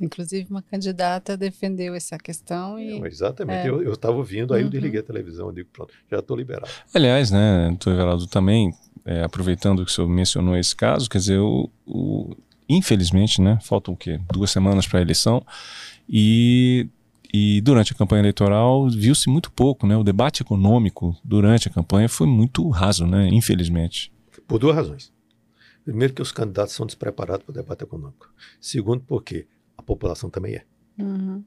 Inclusive, 0.00 0.46
uma 0.50 0.62
candidata 0.62 1.36
defendeu 1.36 1.94
essa 1.94 2.16
questão 2.16 2.78
e. 2.78 2.98
Não, 2.98 3.06
exatamente. 3.06 3.66
É. 3.66 3.70
Eu 3.70 3.92
estava 3.92 4.16
ouvindo, 4.16 4.54
aí 4.54 4.62
uhum. 4.62 4.68
eu 4.68 4.70
desliguei 4.70 5.00
a 5.00 5.02
televisão, 5.02 5.48
eu 5.48 5.52
digo, 5.52 5.68
pronto, 5.70 5.92
já 6.10 6.20
estou 6.20 6.36
liberado. 6.36 6.70
Aliás, 6.94 7.30
né, 7.30 7.68
doutor 7.68 7.92
Everaldo, 7.92 8.26
também 8.26 8.72
é, 9.04 9.22
aproveitando 9.22 9.84
que 9.84 9.90
o 9.90 9.94
senhor 9.94 10.08
mencionou 10.08 10.56
esse 10.56 10.74
caso, 10.74 11.08
quer 11.08 11.18
dizer, 11.18 11.38
o, 11.38 11.68
o 11.86 12.34
infelizmente, 12.74 13.40
né, 13.40 13.58
faltam 13.62 13.94
o 13.94 13.96
quê? 13.96 14.20
Duas 14.32 14.50
semanas 14.50 14.86
para 14.86 14.98
a 14.98 15.02
eleição 15.02 15.44
e, 16.08 16.88
e 17.32 17.60
durante 17.60 17.92
a 17.92 17.96
campanha 17.96 18.20
eleitoral 18.20 18.88
viu-se 18.90 19.28
muito 19.28 19.50
pouco, 19.52 19.86
né? 19.86 19.96
O 19.96 20.04
debate 20.04 20.42
econômico 20.42 21.16
durante 21.24 21.68
a 21.68 21.70
campanha 21.70 22.08
foi 22.08 22.26
muito 22.26 22.68
raso, 22.68 23.06
né? 23.06 23.28
Infelizmente. 23.28 24.12
Por 24.46 24.58
duas 24.58 24.74
razões. 24.74 25.12
Primeiro, 25.84 26.12
que 26.12 26.22
os 26.22 26.32
candidatos 26.32 26.74
são 26.74 26.84
despreparados 26.86 27.44
para 27.44 27.52
o 27.52 27.54
debate 27.54 27.82
econômico. 27.82 28.28
Segundo, 28.60 29.02
porque 29.06 29.46
a 29.76 29.82
população 29.82 30.28
também 30.28 30.54
é. 30.56 30.64
Uhum. 30.98 31.42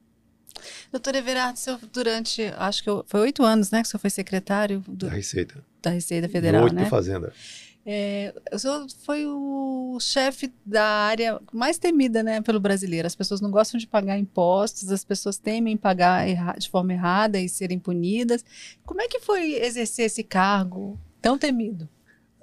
Doutor 0.90 1.14
Everardo, 1.14 1.58
senhor, 1.58 1.78
durante, 1.92 2.42
acho 2.56 2.82
que 2.82 2.90
foi 3.06 3.20
oito 3.20 3.42
anos, 3.42 3.70
né, 3.70 3.82
que 3.82 3.88
o 3.88 3.90
senhor 3.90 4.00
foi 4.00 4.10
secretário 4.10 4.80
do, 4.86 5.06
Da 5.06 5.12
Receita. 5.12 5.64
da 5.82 5.90
Receita 5.90 6.28
Federal, 6.28 6.64
Oito 6.64 6.74
né? 6.74 6.86
Fazenda. 6.86 7.32
É, 7.86 8.34
o 8.52 8.58
senhor 8.58 8.86
foi 9.04 9.26
o 9.26 9.98
chefe 10.00 10.50
da 10.64 10.84
área 10.84 11.38
mais 11.52 11.76
temida, 11.78 12.22
né, 12.22 12.40
pelo 12.40 12.58
brasileiro. 12.58 13.06
As 13.06 13.14
pessoas 13.14 13.40
não 13.40 13.50
gostam 13.50 13.78
de 13.78 13.86
pagar 13.86 14.18
impostos, 14.18 14.90
as 14.90 15.04
pessoas 15.04 15.36
temem 15.36 15.76
pagar 15.76 16.26
de 16.58 16.68
forma 16.70 16.92
errada 16.92 17.38
e 17.38 17.48
serem 17.48 17.78
punidas. 17.78 18.44
Como 18.86 19.02
é 19.02 19.08
que 19.08 19.20
foi 19.20 19.54
exercer 19.54 20.06
esse 20.06 20.22
cargo 20.24 20.98
tão 21.20 21.36
temido? 21.36 21.88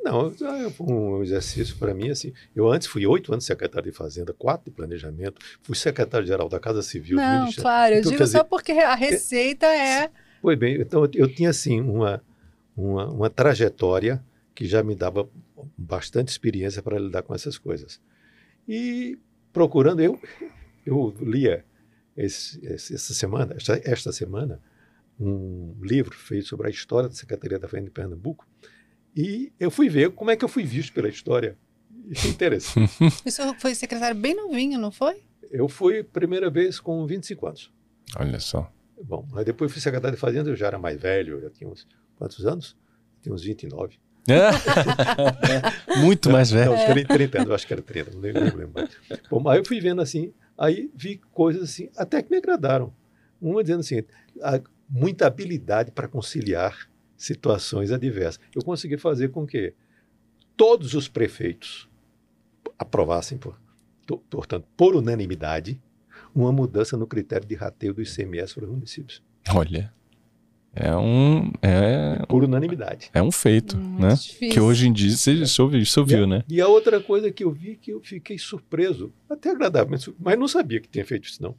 Não, 0.03 0.31
foi 0.31 0.85
um 0.87 1.21
exercício 1.21 1.75
para 1.77 1.93
mim 1.93 2.09
assim. 2.09 2.33
Eu 2.55 2.71
antes 2.71 2.87
fui 2.87 3.05
oito 3.05 3.31
anos 3.31 3.45
secretário 3.45 3.91
de 3.91 3.95
Fazenda, 3.95 4.33
quatro 4.33 4.65
de 4.69 4.75
planejamento, 4.75 5.39
fui 5.61 5.75
secretário-geral 5.75 6.49
da 6.49 6.59
Casa 6.59 6.81
Civil. 6.81 7.17
não, 7.17 7.51
claro, 7.53 7.93
eu 7.95 7.99
Então, 7.99 8.11
digo 8.11 8.17
quer 8.23 8.27
só 8.27 8.39
dizer, 8.39 8.43
porque 8.49 8.71
a 8.73 8.95
receita 8.95 9.65
é. 9.67 10.09
Foi 10.41 10.55
bem, 10.55 10.81
então 10.81 11.03
eu- 11.05 11.11
eu 11.13 11.33
tinha 11.33 11.51
assim 11.51 11.79
uma, 11.81 12.19
uma, 12.75 13.07
uma 13.11 13.29
trajetória 13.29 14.23
que 14.53 14.65
já 14.65 14.83
me 14.83 14.95
dava 14.95 15.29
bastante 15.77 16.29
experiência 16.29 16.81
para 16.81 16.99
lidar 16.99 17.23
com 17.23 17.33
essas 17.33 17.57
coisas. 17.57 18.01
E 18.67 19.17
procurando, 19.53 20.01
eu, 20.01 20.19
eu 20.85 21.13
lia 21.21 21.65
esse, 22.15 22.63
esse- 22.65 22.93
essa 22.93 23.13
semana, 23.13 23.55
esta, 23.55 23.81
esta 23.83 24.11
semana, 24.11 24.61
um 25.19 25.75
livro 25.81 26.15
feito 26.15 26.47
sobre 26.47 26.67
a 26.67 26.69
história 26.69 27.07
da 27.09 27.15
Secretaria 27.15 27.59
da 27.59 27.67
Fazenda 27.67 27.87
de 27.89 27.93
Pernambuco, 27.93 28.47
e 29.15 29.51
eu 29.59 29.69
fui 29.69 29.89
ver 29.89 30.11
como 30.11 30.31
é 30.31 30.35
que 30.37 30.43
eu 30.45 30.49
fui 30.49 30.63
visto 30.63 30.93
pela 30.93 31.09
história. 31.09 31.57
Isso 32.09 32.27
é 32.27 32.29
interessante. 32.29 32.91
O 33.25 33.31
senhor 33.31 33.55
foi 33.59 33.75
secretário 33.75 34.19
bem 34.19 34.35
novinho, 34.35 34.79
não 34.79 34.91
foi? 34.91 35.21
eu 35.53 35.67
fui 35.67 36.01
primeira 36.01 36.49
vez 36.49 36.79
com 36.79 37.05
25 37.05 37.45
anos. 37.47 37.73
Olha 38.17 38.39
só. 38.39 38.71
Bom, 39.03 39.27
mas 39.31 39.43
depois 39.43 39.69
fui 39.71 39.81
secretário 39.81 40.15
de 40.15 40.19
Fazenda, 40.21 40.49
eu 40.49 40.55
já 40.55 40.67
era 40.67 40.79
mais 40.79 40.99
velho, 40.99 41.41
já 41.41 41.49
tinha 41.49 41.69
uns 41.69 41.85
quantos 42.15 42.45
anos? 42.45 42.77
Tinha 43.21 43.35
uns 43.35 43.43
29. 43.43 43.99
muito 45.97 46.29
mais 46.29 46.51
velho. 46.51 46.71
Não, 46.71 46.77
uns 46.77 46.85
30, 46.85 47.13
30 47.13 47.37
anos, 47.39 47.49
eu 47.49 47.55
acho 47.55 47.67
que 47.67 47.73
era 47.73 47.81
30, 47.81 48.11
não 48.11 48.19
lembro, 48.21 48.71
mais. 48.73 48.89
Bom, 49.29 49.47
aí 49.49 49.59
eu 49.59 49.65
fui 49.65 49.79
vendo 49.79 50.01
assim, 50.01 50.33
aí 50.57 50.89
vi 50.95 51.19
coisas 51.31 51.63
assim, 51.63 51.89
até 51.97 52.21
que 52.21 52.29
me 52.29 52.37
agradaram. 52.37 52.93
Uma 53.41 53.63
dizendo 53.63 53.79
assim, 53.79 54.03
muita 54.89 55.25
habilidade 55.27 55.91
para 55.91 56.07
conciliar 56.07 56.87
situações 57.17 57.91
adversas. 57.91 58.39
Eu 58.55 58.63
consegui 58.63 58.97
fazer 58.97 59.29
com 59.29 59.45
que 59.45 59.73
todos 60.55 60.93
os 60.93 61.07
prefeitos 61.07 61.89
aprovassem, 62.77 63.37
por, 63.37 63.57
to- 64.05 64.19
portanto, 64.29 64.67
por 64.77 64.95
unanimidade, 64.95 65.81
uma 66.33 66.51
mudança 66.51 66.95
no 66.95 67.07
critério 67.07 67.47
de 67.47 67.55
rateio 67.55 67.93
do 67.93 68.01
ICMS 68.01 68.53
para 68.53 68.65
os 68.65 68.69
municípios. 68.69 69.23
Olha. 69.53 69.91
É 70.73 70.95
um, 70.95 71.51
é, 71.61 72.25
Por 72.27 72.43
unanimidade. 72.45 73.09
é 73.13 73.21
um 73.21 73.31
feito, 73.31 73.75
Muito 73.77 74.01
né? 74.01 74.13
difícil. 74.15 74.49
Que 74.53 74.59
hoje 74.59 74.87
em 74.87 74.93
dia 74.93 75.11
você 75.11 75.37
você 75.45 75.61
ouviu, 75.61 75.85
você 75.85 75.99
ouviu, 75.99 76.25
né? 76.25 76.43
E 76.47 76.61
a 76.61 76.67
outra 76.67 77.01
coisa 77.01 77.29
que 77.29 77.43
eu 77.43 77.51
vi 77.51 77.75
que 77.75 77.91
eu 77.91 78.01
fiquei 78.01 78.37
surpreso, 78.37 79.11
até 79.29 79.49
agradavelmente, 79.51 80.03
sur- 80.05 80.15
mas 80.17 80.39
não 80.39 80.47
sabia 80.47 80.79
que 80.79 80.87
tinha 80.87 81.05
feito 81.05 81.25
isso, 81.25 81.41
não. 81.43 81.55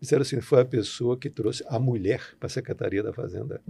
Disseram 0.00 0.22
assim, 0.22 0.40
foi 0.40 0.60
a 0.60 0.64
pessoa 0.64 1.16
que 1.16 1.28
trouxe 1.28 1.62
a 1.68 1.78
mulher 1.78 2.22
para 2.38 2.46
a 2.46 2.50
Secretaria 2.50 3.02
da 3.02 3.12
Fazenda. 3.12 3.60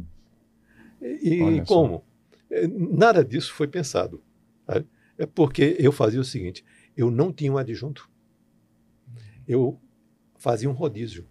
E, 1.00 1.34
e 1.34 1.42
Olha 1.42 1.64
como? 1.64 2.04
Eh, 2.50 2.68
Nada 2.68 3.24
disso 3.24 3.52
foi 3.52 3.66
pensado. 3.66 4.22
sabe? 4.66 4.86
É 5.18 5.24
porque 5.26 5.74
eu 5.78 5.90
fazia 5.90 6.20
o 6.20 6.24
seguinte, 6.24 6.64
eu 6.96 7.10
não 7.10 7.32
tinha 7.32 7.52
um 7.52 7.56
adjunto. 7.58 8.08
Eu 9.48 9.78
fazia 10.38 10.68
um 10.68 10.72
rodízio. 10.72 11.26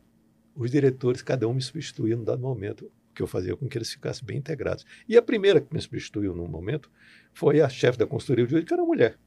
Os 0.56 0.72
diretores, 0.72 1.22
cada 1.22 1.48
um 1.48 1.54
me 1.54 1.62
substituía 1.62 2.16
num 2.16 2.24
dado 2.24 2.42
momento, 2.42 2.90
que 3.16 3.22
eu 3.24 3.28
fazia 3.28 3.56
com 3.56 3.68
que 3.68 3.78
eles 3.78 3.90
ficassem 3.92 4.26
bem 4.26 4.38
integrados. 4.38 4.86
E 5.08 5.18
a 5.18 5.22
primeira 5.22 5.62
que 5.62 5.74
me 5.74 5.80
substituiu 5.82 6.36
num 6.36 6.48
momento 6.48 6.92
foi 7.34 7.62
a 7.62 7.70
chefe 7.70 7.98
da 7.98 8.06
consultoria 8.06 8.46
jurídica, 8.46 8.68
que 8.68 8.74
era 8.74 8.84
uma 8.84 8.88
mulher, 8.90 9.18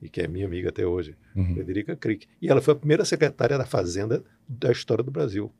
e 0.00 0.08
que 0.08 0.20
é 0.20 0.28
minha 0.28 0.46
amiga 0.46 0.68
até 0.68 0.86
hoje, 0.86 1.16
Uhum. 1.34 1.54
Frederica 1.54 1.96
Crick. 1.96 2.26
E 2.40 2.48
ela 2.48 2.60
foi 2.60 2.72
a 2.74 2.76
primeira 2.76 3.04
secretária 3.04 3.56
da 3.58 3.64
Fazenda 3.66 4.22
da 4.48 4.70
história 4.70 5.02
do 5.02 5.10
Brasil, 5.10 5.50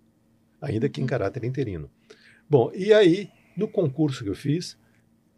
ainda 0.60 0.88
que 0.88 1.00
em 1.00 1.06
caráter 1.06 1.44
interino. 1.44 1.90
Bom, 2.48 2.70
e 2.74 2.92
aí, 2.92 3.30
no 3.56 3.66
concurso 3.66 4.22
que 4.22 4.30
eu 4.30 4.34
fiz, 4.34 4.76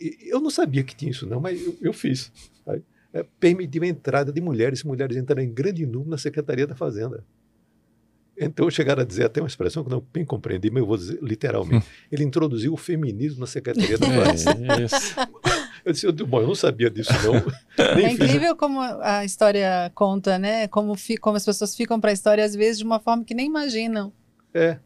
eu 0.01 0.41
não 0.41 0.51
sabia 0.51 0.83
que 0.83 0.95
tinha 0.97 1.11
isso 1.11 1.27
não, 1.27 1.41
mas 1.41 1.61
eu, 1.65 1.77
eu 1.81 1.93
fiz. 1.93 2.33
sabe? 2.65 2.83
É, 3.13 3.25
permitiu 3.41 3.83
a 3.83 3.87
entrada 3.87 4.33
de 4.33 4.41
mulheres, 4.41 4.85
mulheres 4.85 5.17
entraram 5.17 5.43
em 5.43 5.53
grande 5.53 5.85
número 5.85 6.11
na 6.11 6.19
Secretaria 6.19 6.67
da 6.67 6.75
Fazenda. 6.77 7.25
Então 8.43 8.71
chegaram 8.71 9.03
a 9.03 9.05
dizer 9.05 9.27
até 9.27 9.41
uma 9.41 9.47
expressão 9.47 9.85
que 9.85 9.91
eu 9.93 9.97
não 9.97 10.05
bem 10.13 10.25
compreendi, 10.25 10.71
mas 10.71 10.81
eu 10.81 10.87
vou 10.87 10.97
dizer 10.97 11.19
literalmente. 11.23 11.87
Ele 12.11 12.25
introduziu 12.25 12.73
o 12.73 12.77
feminismo 12.77 13.41
na 13.41 13.47
Secretaria 13.47 13.99
da 13.99 14.07
Fazenda. 14.07 14.75
É. 14.75 14.87
Eu 15.83 15.93
disse, 15.93 16.05
eu, 16.07 16.13
bom, 16.13 16.43
eu 16.43 16.47
não 16.47 16.55
sabia 16.55 16.91
disso 16.91 17.11
não. 17.25 17.33
Nem 17.97 18.05
É 18.05 18.11
fiz 18.11 18.21
incrível 18.21 18.55
como 18.55 18.79
a 18.83 19.25
história 19.25 19.91
conta, 19.95 20.39
né? 20.39 20.69
Como, 20.69 20.95
fi- 20.95 21.17
como 21.17 21.39
as 21.39 21.45
pessoas 21.45 21.75
ficam 21.75 21.99
para 21.99 22.11
a 22.11 22.13
história, 22.13 22.45
às 22.45 22.55
vezes, 22.55 22.77
de 22.79 22.85
uma 22.85 23.01
forma 23.01 23.25
que 23.25 23.33
nem 23.33 23.47
imaginam. 23.47 24.13
É. 24.53 24.77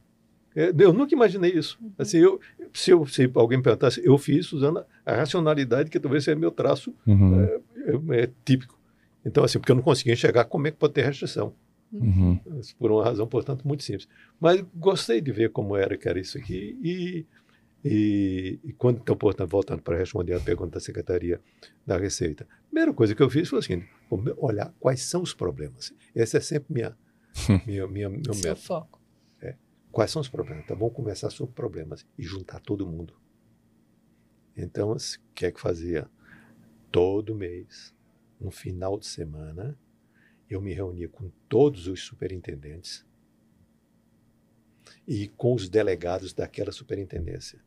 É, 0.54 0.72
eu 0.78 0.92
nunca 0.92 1.12
imaginei 1.12 1.50
isso. 1.50 1.76
Assim, 1.98 2.18
eu, 2.18 2.40
se, 2.72 2.92
eu, 2.92 3.04
se 3.08 3.28
alguém 3.34 3.60
perguntasse, 3.60 4.00
eu 4.04 4.16
fiz 4.16 4.52
usando 4.52 4.84
a 5.04 5.16
racionalidade, 5.16 5.90
que 5.90 5.98
talvez 5.98 6.22
seja 6.22 6.38
meu 6.38 6.52
traço 6.52 6.94
Uhum, 7.04 7.42
é, 7.42 8.22
é 8.22 8.30
típico. 8.44 8.78
Então, 9.26 9.42
assim, 9.42 9.58
porque 9.58 9.72
eu 9.72 9.76
não 9.76 9.82
conseguia 9.82 10.12
enxergar 10.12 10.44
como 10.44 10.68
é 10.68 10.70
que 10.70 10.76
pode 10.76 10.92
ter 10.94 11.04
restrição. 11.04 11.52
Uhum. 11.94 12.40
Por 12.78 12.90
uma 12.90 13.04
razão, 13.04 13.26
portanto, 13.26 13.66
muito 13.66 13.82
simples. 13.82 14.08
Mas 14.40 14.64
gostei 14.74 15.20
de 15.20 15.32
ver 15.32 15.50
como 15.50 15.76
era 15.76 15.96
que 15.96 16.08
era 16.08 16.18
isso 16.18 16.36
aqui. 16.36 16.78
E, 16.82 17.26
e, 17.84 18.60
e 18.64 18.72
quando, 18.72 18.98
então, 18.98 19.16
portanto, 19.16 19.50
voltando 19.50 19.82
para 19.82 19.96
responder 19.96 20.34
a 20.34 20.40
pergunta 20.40 20.72
da 20.72 20.80
Secretaria 20.80 21.40
da 21.86 21.96
Receita, 21.96 22.44
a 22.50 22.66
primeira 22.68 22.92
coisa 22.92 23.14
que 23.14 23.22
eu 23.22 23.30
fiz 23.30 23.48
foi 23.48 23.60
vamos 24.10 24.32
olhar 24.38 24.74
quais 24.80 25.02
são 25.02 25.22
os 25.22 25.34
problemas. 25.34 25.92
Esse 26.14 26.36
é 26.36 26.40
sempre 26.40 26.72
minha, 26.72 26.96
minha, 27.66 27.86
minha, 27.86 28.08
meu 28.08 28.34
Seu 28.34 28.50
método. 28.50 28.66
foco. 28.66 29.04
Quais 29.94 30.10
são 30.10 30.20
os 30.20 30.28
problemas? 30.28 30.64
Então, 30.64 30.76
vamos 30.76 30.92
conversar 30.92 31.30
sobre 31.30 31.54
problemas 31.54 32.04
e 32.18 32.24
juntar 32.24 32.58
todo 32.58 32.84
mundo. 32.84 33.14
Então, 34.56 34.90
o 34.90 34.96
que 35.32 35.46
é 35.46 35.52
que 35.52 35.60
fazia? 35.60 36.10
Todo 36.90 37.32
mês, 37.32 37.94
um 38.40 38.50
final 38.50 38.98
de 38.98 39.06
semana, 39.06 39.78
eu 40.48 40.60
me 40.60 40.72
reunia 40.72 41.08
com 41.08 41.30
todos 41.48 41.86
os 41.86 42.02
superintendentes 42.02 43.04
e 45.06 45.28
com 45.28 45.54
os 45.54 45.68
delegados 45.68 46.32
daquela 46.32 46.72
superintendência. 46.72 47.58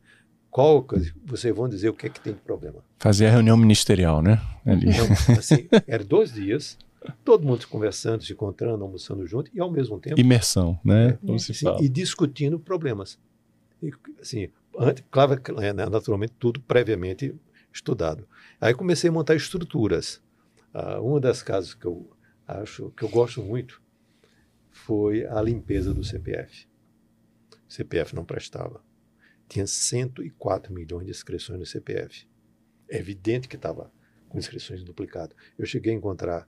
Qual? 0.50 0.86
Vocês 1.26 1.56
vão 1.56 1.68
dizer 1.68 1.90
o 1.90 1.94
que 1.94 2.08
é 2.08 2.10
que 2.10 2.20
tem 2.20 2.34
de 2.34 2.40
problema. 2.40 2.84
Fazia 3.00 3.28
a 3.28 3.32
reunião 3.32 3.58
ministerial, 3.58 4.22
né? 4.22 4.42
Ali. 4.66 4.88
Assim, 5.38 5.68
eram 5.86 6.06
dois 6.06 6.34
dias, 6.34 6.78
todo 7.24 7.46
mundo 7.46 7.68
conversando, 7.68 8.24
se 8.24 8.34
encontrando, 8.34 8.84
almoçando 8.84 9.26
junto 9.28 9.52
e, 9.54 9.60
ao 9.60 9.70
mesmo 9.70 10.00
tempo, 10.00 10.20
Imersão, 10.20 10.80
né? 10.84 11.18
Como 11.22 11.40
se 11.40 11.54
Sim, 11.54 11.66
fala. 11.66 11.84
e 11.84 11.90
discutindo 11.90 12.60
problemas. 12.60 13.20
E, 13.84 13.92
assim, 14.20 14.50
antes, 14.80 15.04
claro, 15.12 15.40
é, 15.62 15.74
né, 15.74 15.86
naturalmente, 15.86 16.34
tudo 16.40 16.60
previamente 16.62 17.36
estudado. 17.72 18.28
Aí 18.60 18.74
comecei 18.74 19.10
a 19.10 19.14
montar 19.14 19.36
estruturas. 19.36 20.22
Ah, 20.74 21.00
uma 21.00 21.20
das 21.20 21.44
casas 21.44 21.74
que 21.74 21.86
eu 21.86 22.10
acho 22.48 22.92
que 22.92 23.04
eu 23.04 23.10
gosto 23.10 23.42
muito 23.44 23.82
foi 24.72 25.26
a 25.26 25.42
limpeza 25.42 25.94
do 25.94 26.04
CPF. 26.04 26.68
O 27.68 27.72
CPF 27.74 28.16
não 28.16 28.24
prestava. 28.24 28.82
Tinha 29.50 29.66
104 29.66 30.74
milhões 30.74 31.06
de 31.06 31.12
inscrições 31.12 31.60
no 31.60 31.66
CPF. 31.66 32.28
É 32.90 32.98
evidente 32.98 33.48
que 33.48 33.56
estava 33.56 33.92
com 34.30 34.38
inscrições 34.38 34.84
duplicadas. 34.84 35.36
Eu 35.58 35.66
cheguei 35.66 35.94
a 35.94 35.96
encontrar 35.96 36.48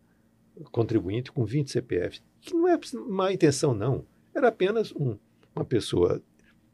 contribuinte 0.72 1.32
com 1.32 1.46
20 1.46 1.72
CPFs, 1.72 2.22
que 2.42 2.54
não 2.54 2.68
é 2.68 2.78
má 3.08 3.32
intenção, 3.34 3.74
não. 3.74 4.06
Era 4.36 4.50
apenas 4.50 4.92
um- 4.94 5.18
uma 5.56 5.66
pessoa 5.66 6.22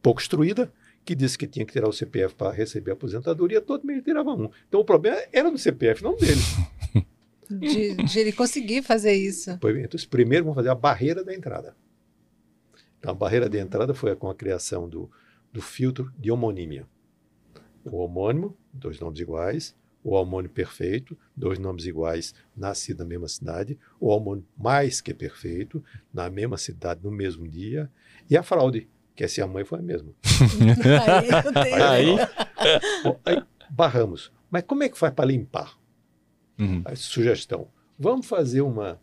pouco 0.01 0.19
instruída 0.21 0.71
que 1.03 1.15
disse 1.15 1.37
que 1.37 1.47
tinha 1.47 1.65
que 1.65 1.71
tirar 1.73 1.87
o 1.87 1.93
CPF 1.93 2.33
para 2.35 2.51
receber 2.51 2.91
a 2.91 2.93
aposentadoria, 2.95 3.61
todo 3.61 3.85
mês 3.85 4.03
tirava 4.03 4.31
um. 4.33 4.49
Então 4.67 4.79
o 4.81 4.85
problema 4.85 5.17
era 5.31 5.49
do 5.51 5.57
CPF, 5.57 6.03
não 6.03 6.15
dele. 6.15 6.41
De, 7.49 7.95
de 7.95 8.19
ele 8.19 8.31
conseguir 8.31 8.81
fazer 8.81 9.13
isso. 9.13 9.57
Então, 9.83 9.97
os 9.97 10.05
primeiros 10.05 10.45
vão 10.45 10.55
fazer 10.55 10.69
a 10.69 10.75
barreira 10.75 11.23
da 11.23 11.33
entrada. 11.33 11.75
Então, 12.99 13.11
a 13.11 13.13
barreira 13.15 13.49
de 13.49 13.57
entrada 13.57 13.93
foi 13.93 14.15
com 14.15 14.29
a 14.29 14.35
criação 14.35 14.89
do, 14.89 15.09
do 15.51 15.61
filtro 15.61 16.11
de 16.17 16.31
homonímia. 16.31 16.87
O 17.83 17.97
homônimo, 17.97 18.57
dois 18.73 18.99
nomes 18.99 19.19
iguais, 19.19 19.75
o 20.03 20.13
homônio 20.13 20.49
perfeito, 20.49 21.17
dois 21.35 21.57
nomes 21.57 21.85
iguais, 21.85 22.33
nascido 22.55 22.99
na 22.99 23.05
mesma 23.05 23.27
cidade, 23.27 23.77
o 23.99 24.07
homônio 24.07 24.45
mais 24.55 25.01
que 25.01 25.13
perfeito, 25.13 25.83
na 26.13 26.29
mesma 26.29 26.57
cidade, 26.57 27.01
no 27.03 27.11
mesmo 27.11 27.47
dia, 27.47 27.89
e 28.29 28.37
a 28.37 28.43
fraude, 28.43 28.87
que 29.15 29.23
é 29.23 29.27
se 29.27 29.41
a 29.41 29.47
mãe 29.47 29.65
foi 29.65 29.79
a 29.79 29.81
mesma. 29.81 30.11
Aí 31.89 32.15
Aí? 32.15 32.15
Aí 33.25 33.43
barramos. 33.69 34.31
Mas 34.49 34.63
como 34.63 34.83
é 34.83 34.89
que 34.89 34.97
faz 34.97 35.13
para 35.13 35.25
limpar? 35.25 35.77
Uhum. 36.57 36.81
A 36.85 36.95
sugestão. 36.95 37.67
Vamos 37.97 38.25
fazer 38.27 38.61
uma, 38.61 38.99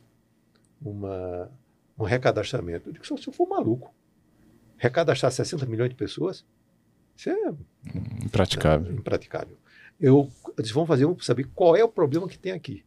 uma, 0.80 1.50
um 1.98 2.05
recadastramento. 2.05 2.88
Eu 2.88 2.92
digo, 2.92 3.07
só 3.07 3.16
se 3.16 3.28
eu 3.28 3.32
for 3.32 3.48
maluco. 3.48 3.94
Recadastrar 4.76 5.30
60 5.30 5.64
milhões 5.66 5.90
de 5.90 5.96
pessoas? 5.96 6.44
Isso 7.16 7.30
é 7.30 7.55
Impraticável. 8.24 8.92
impraticável. 8.92 9.57
Eu 10.00 10.28
disse, 10.59 10.72
vamos 10.72 10.88
fazer 10.88 11.07
um 11.07 11.18
saber 11.20 11.48
qual 11.55 11.76
é 11.76 11.84
o 11.84 11.88
problema 11.88 12.28
que 12.28 12.38
tem 12.38 12.53
aqui. 12.53 12.84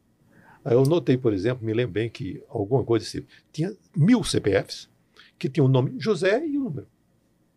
Aí 0.64 0.74
eu 0.74 0.84
notei, 0.84 1.18
por 1.18 1.32
exemplo, 1.32 1.66
me 1.66 1.74
lembro 1.74 1.94
bem 1.94 2.10
que 2.10 2.44
alguma 2.50 2.84
coisa 2.84 3.06
assim, 3.06 3.26
tinha 3.52 3.72
mil 3.96 4.24
CPFs 4.24 4.90
que 5.38 5.48
tinham 5.48 5.68
o 5.68 5.70
nome 5.70 5.94
José 6.00 6.46
e 6.46 6.58
o 6.58 6.64
número. 6.64 6.88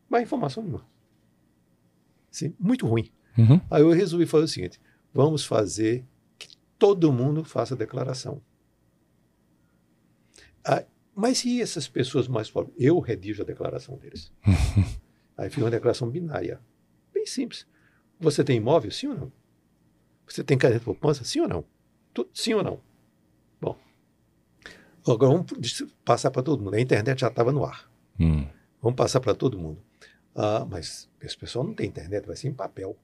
Mas 0.09 0.23
informação 0.23 0.63
nenhuma. 0.63 0.87
Sim, 2.31 2.55
muito 2.59 2.87
ruim. 2.87 3.11
Uhum. 3.37 3.61
Aí 3.71 3.83
eu 3.83 3.91
resolvi 3.91 4.27
fazer 4.27 4.45
o 4.45 4.49
seguinte: 4.49 4.81
vamos 5.13 5.45
fazer 5.45 6.05
todo 6.79 7.13
mundo 7.13 7.45
faça 7.45 7.75
declaração. 7.77 8.41
Ah, 10.65 10.85
mas 11.15 11.45
e 11.45 11.61
essas 11.61 11.89
pessoas 11.89 12.29
mais 12.29 12.51
pobres? 12.51 12.75
Eu 12.79 12.99
redijo 13.01 13.43
a 13.43 13.47
declaração 13.47 13.97
deles. 13.97 14.33
Aí 15.37 15.51
fica 15.51 15.63
uma 15.65 15.71
declaração 15.71 16.09
binária. 16.11 16.61
Bem 17.13 17.27
simples. 17.27 17.67
Você 18.21 18.43
tem 18.45 18.57
imóvel, 18.57 18.91
sim 18.91 19.09
ou 19.09 19.15
não? 19.15 19.33
Você 20.27 20.45
tem 20.45 20.59
caneta 20.59 20.81
de 20.81 20.85
poupança, 20.85 21.25
sim 21.25 21.41
ou 21.41 21.49
não? 21.49 21.65
Tu- 22.13 22.29
sim 22.35 22.55
ou 22.55 22.63
não? 22.63 22.81
Bom. 23.61 23.77
Agora 25.07 25.33
vamos 25.33 25.83
passar 26.05 26.31
para 26.31 26.43
todo 26.43 26.63
mundo. 26.63 26.75
A 26.75 26.81
internet 26.81 27.21
já 27.21 27.29
estava 27.29 27.51
no 27.53 27.65
ar. 27.65 27.91
Hum. 28.21 28.47
Vamos 28.83 28.97
passar 28.97 29.21
para 29.21 29.35
todo 29.35 29.59
mundo. 29.59 29.83
Ah, 30.35 30.67
mas 30.69 31.09
esse 31.21 31.37
pessoal 31.37 31.65
não 31.65 31.73
tem 31.75 31.87
internet, 31.89 32.27
vai 32.27 32.37
ser 32.37 32.49
em 32.49 32.55
papel. 32.55 32.97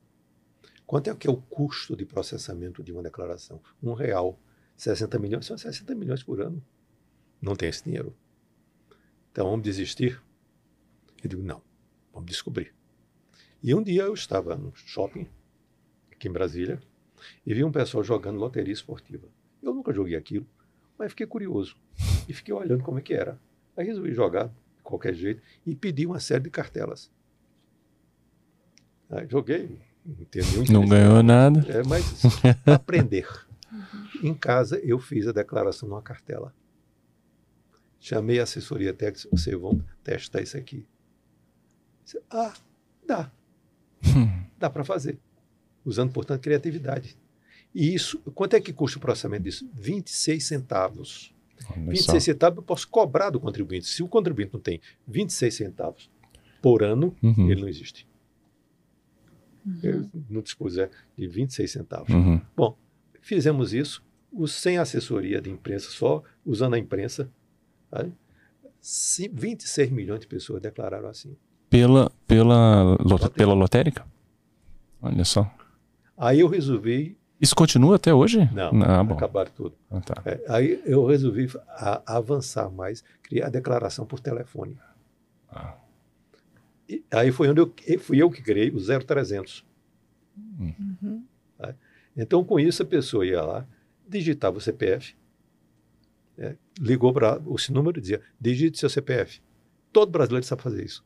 Quanto 0.87 1.09
é 1.09 1.14
que 1.14 1.26
é 1.26 1.30
o 1.30 1.37
custo 1.37 1.97
de 1.97 2.05
processamento 2.05 2.82
de 2.82 2.93
uma 2.93 3.03
declaração? 3.03 3.61
Um 3.82 3.95
real. 3.95 4.39
60 4.76 5.18
milhões 5.18 5.47
são 5.47 5.57
60 5.57 5.95
milhões 5.95 6.22
por 6.22 6.41
ano. 6.41 6.62
Não 7.41 7.57
tem 7.57 7.68
esse 7.68 7.85
dinheiro. 7.85 8.14
Então 9.32 9.47
vamos 9.51 9.64
desistir? 9.64 10.20
Eu 11.22 11.28
digo, 11.28 11.43
não, 11.43 11.62
vamos 12.12 12.28
descobrir. 12.28 12.74
E 13.62 13.74
um 13.74 13.82
dia 13.82 14.03
eu 14.03 14.14
estava 14.14 14.57
no 14.57 14.74
shopping, 14.74 15.26
aqui 16.12 16.28
em 16.28 16.32
Brasília, 16.32 16.80
e 17.47 17.55
vi 17.55 17.64
um 17.64 17.72
pessoal 17.72 18.05
jogando 18.05 18.39
loteria 18.39 18.72
esportiva. 18.72 19.26
Eu 19.62 19.72
nunca 19.74 19.93
joguei 19.93 20.16
aquilo, 20.16 20.47
mas 20.99 21.12
fiquei 21.12 21.26
curioso. 21.26 21.76
E 22.28 22.35
fiquei 22.35 22.53
olhando 22.53 22.85
como 22.85 22.99
é 22.99 23.03
que 23.03 23.14
era. 23.14 23.41
Aí 23.76 23.87
resolvi 23.87 24.12
jogar 24.12 24.49
de 24.49 24.82
qualquer 24.82 25.14
jeito 25.14 25.43
e 25.64 25.74
pedi 25.74 26.07
uma 26.07 26.20
série 26.20 26.45
de 26.45 26.51
cartelas. 26.51 27.11
Aí 29.09 29.26
joguei, 29.28 29.80
nenhum 30.05 30.65
Não 30.71 30.87
ganhou 30.87 31.23
nada. 31.23 31.61
É, 31.69 31.83
mas 31.83 32.05
aprender. 32.67 33.27
Em 34.23 34.35
casa, 34.35 34.79
eu 34.81 34.99
fiz 34.99 35.27
a 35.27 35.33
declaração 35.33 35.89
numa 35.89 36.03
cartela. 36.03 36.55
Chamei 38.01 38.39
a 38.39 38.43
assessoria 38.43 38.93
técnica, 38.93 39.29
vocês 39.35 39.59
vão 39.59 39.83
testar 40.03 40.43
isso 40.43 40.57
aqui. 40.57 40.87
Ah, 42.31 42.53
dá. 43.07 43.31
Dá 44.59 44.69
para 44.71 44.85
fazer. 44.85 45.19
Usando, 45.85 46.13
portanto, 46.13 46.41
criatividade. 46.43 47.17
E 47.75 47.93
isso, 47.95 48.19
quanto 48.35 48.55
é 48.55 48.61
que 48.61 48.73
custa 48.73 48.99
o 48.99 49.01
processamento 49.01 49.43
disso? 49.45 49.69
26 49.75 50.45
centavos. 50.47 51.35
Olha 51.71 51.81
26 51.91 52.05
só. 52.05 52.21
centavos 52.21 52.59
eu 52.59 52.63
posso 52.63 52.87
cobrar 52.89 53.31
do 53.31 53.41
contribuinte. 53.41 53.87
Se 53.87 54.03
o 54.03 54.09
contribuinte 54.09 54.53
não 54.53 54.61
tem 54.61 54.81
26 55.09 55.55
centavos 55.55 56.11
por 56.63 56.83
ano, 56.83 57.15
Uhum. 57.23 57.51
ele 57.51 57.63
não 57.63 57.69
existe. 57.69 58.07
Eu 59.83 60.09
não 60.29 60.43
dispuser 60.43 60.91
de 61.17 61.27
26 61.27 61.71
centavos. 61.71 62.09
Uhum. 62.11 62.41
Bom, 62.57 62.77
fizemos 63.21 63.73
isso, 63.73 64.03
sem 64.49 64.79
assessoria 64.79 65.41
de 65.41 65.51
imprensa, 65.51 65.89
só 65.91 66.23
usando 66.45 66.75
a 66.75 66.79
imprensa. 66.79 67.31
Sabe? 67.91 68.12
Ci- 68.81 69.31
26 69.33 69.91
milhões 69.91 70.21
de 70.21 70.27
pessoas 70.27 70.61
declararam 70.61 71.09
assim. 71.09 71.37
Pela, 71.71 72.11
pela, 72.27 72.97
lot- 73.01 73.31
pela 73.31 73.55
lotérica? 73.55 74.05
Olha 75.01 75.25
só. 75.25 75.51
Aí 76.17 76.41
eu 76.41 76.49
resolvi. 76.49 77.17
Isso 77.41 77.55
continua 77.57 77.97
até 77.97 78.12
hoje? 78.15 78.49
Não, 78.53 78.71
Ah, 78.83 79.03
bom. 79.03 79.15
acabaram 79.15 79.51
tudo. 79.55 79.75
Ah, 79.91 80.01
tá. 80.01 80.23
É, 80.25 80.41
aí 80.49 80.81
eu 80.85 81.05
resolvi 81.07 81.49
a- 81.69 82.03
avançar 82.07 82.71
mais, 82.71 83.03
criar 83.23 83.47
a 83.47 83.51
declaração 83.51 84.07
por 84.07 84.21
telefone. 84.21 84.79
Ah. 85.51 85.75
E 86.89 87.03
aí 87.11 87.32
foi 87.32 87.49
onde 87.49 87.61
eu, 87.61 87.74
fui 87.99 88.22
eu 88.22 88.30
que 88.30 88.43
criei 88.43 88.70
o 88.70 88.78
0300. 88.78 89.64
Uhum. 90.59 91.24
Então, 92.16 92.45
com 92.45 92.61
isso, 92.61 92.82
a 92.82 92.87
pessoa 92.87 93.26
ia 93.26 93.43
lá, 93.43 93.66
digitava 94.09 94.59
o 94.59 94.61
CPF, 94.61 95.16
né, 96.37 96.57
ligou 96.78 97.12
para 97.12 97.41
o 97.41 97.57
número 97.70 97.99
e 97.99 98.01
dizia: 98.01 98.20
digite 98.41 98.78
seu 98.78 98.89
CPF. 98.89 99.41
Todo 99.93 100.11
brasileiro 100.11 100.47
sabe 100.47 100.62
fazer 100.62 100.85
isso. 100.85 101.05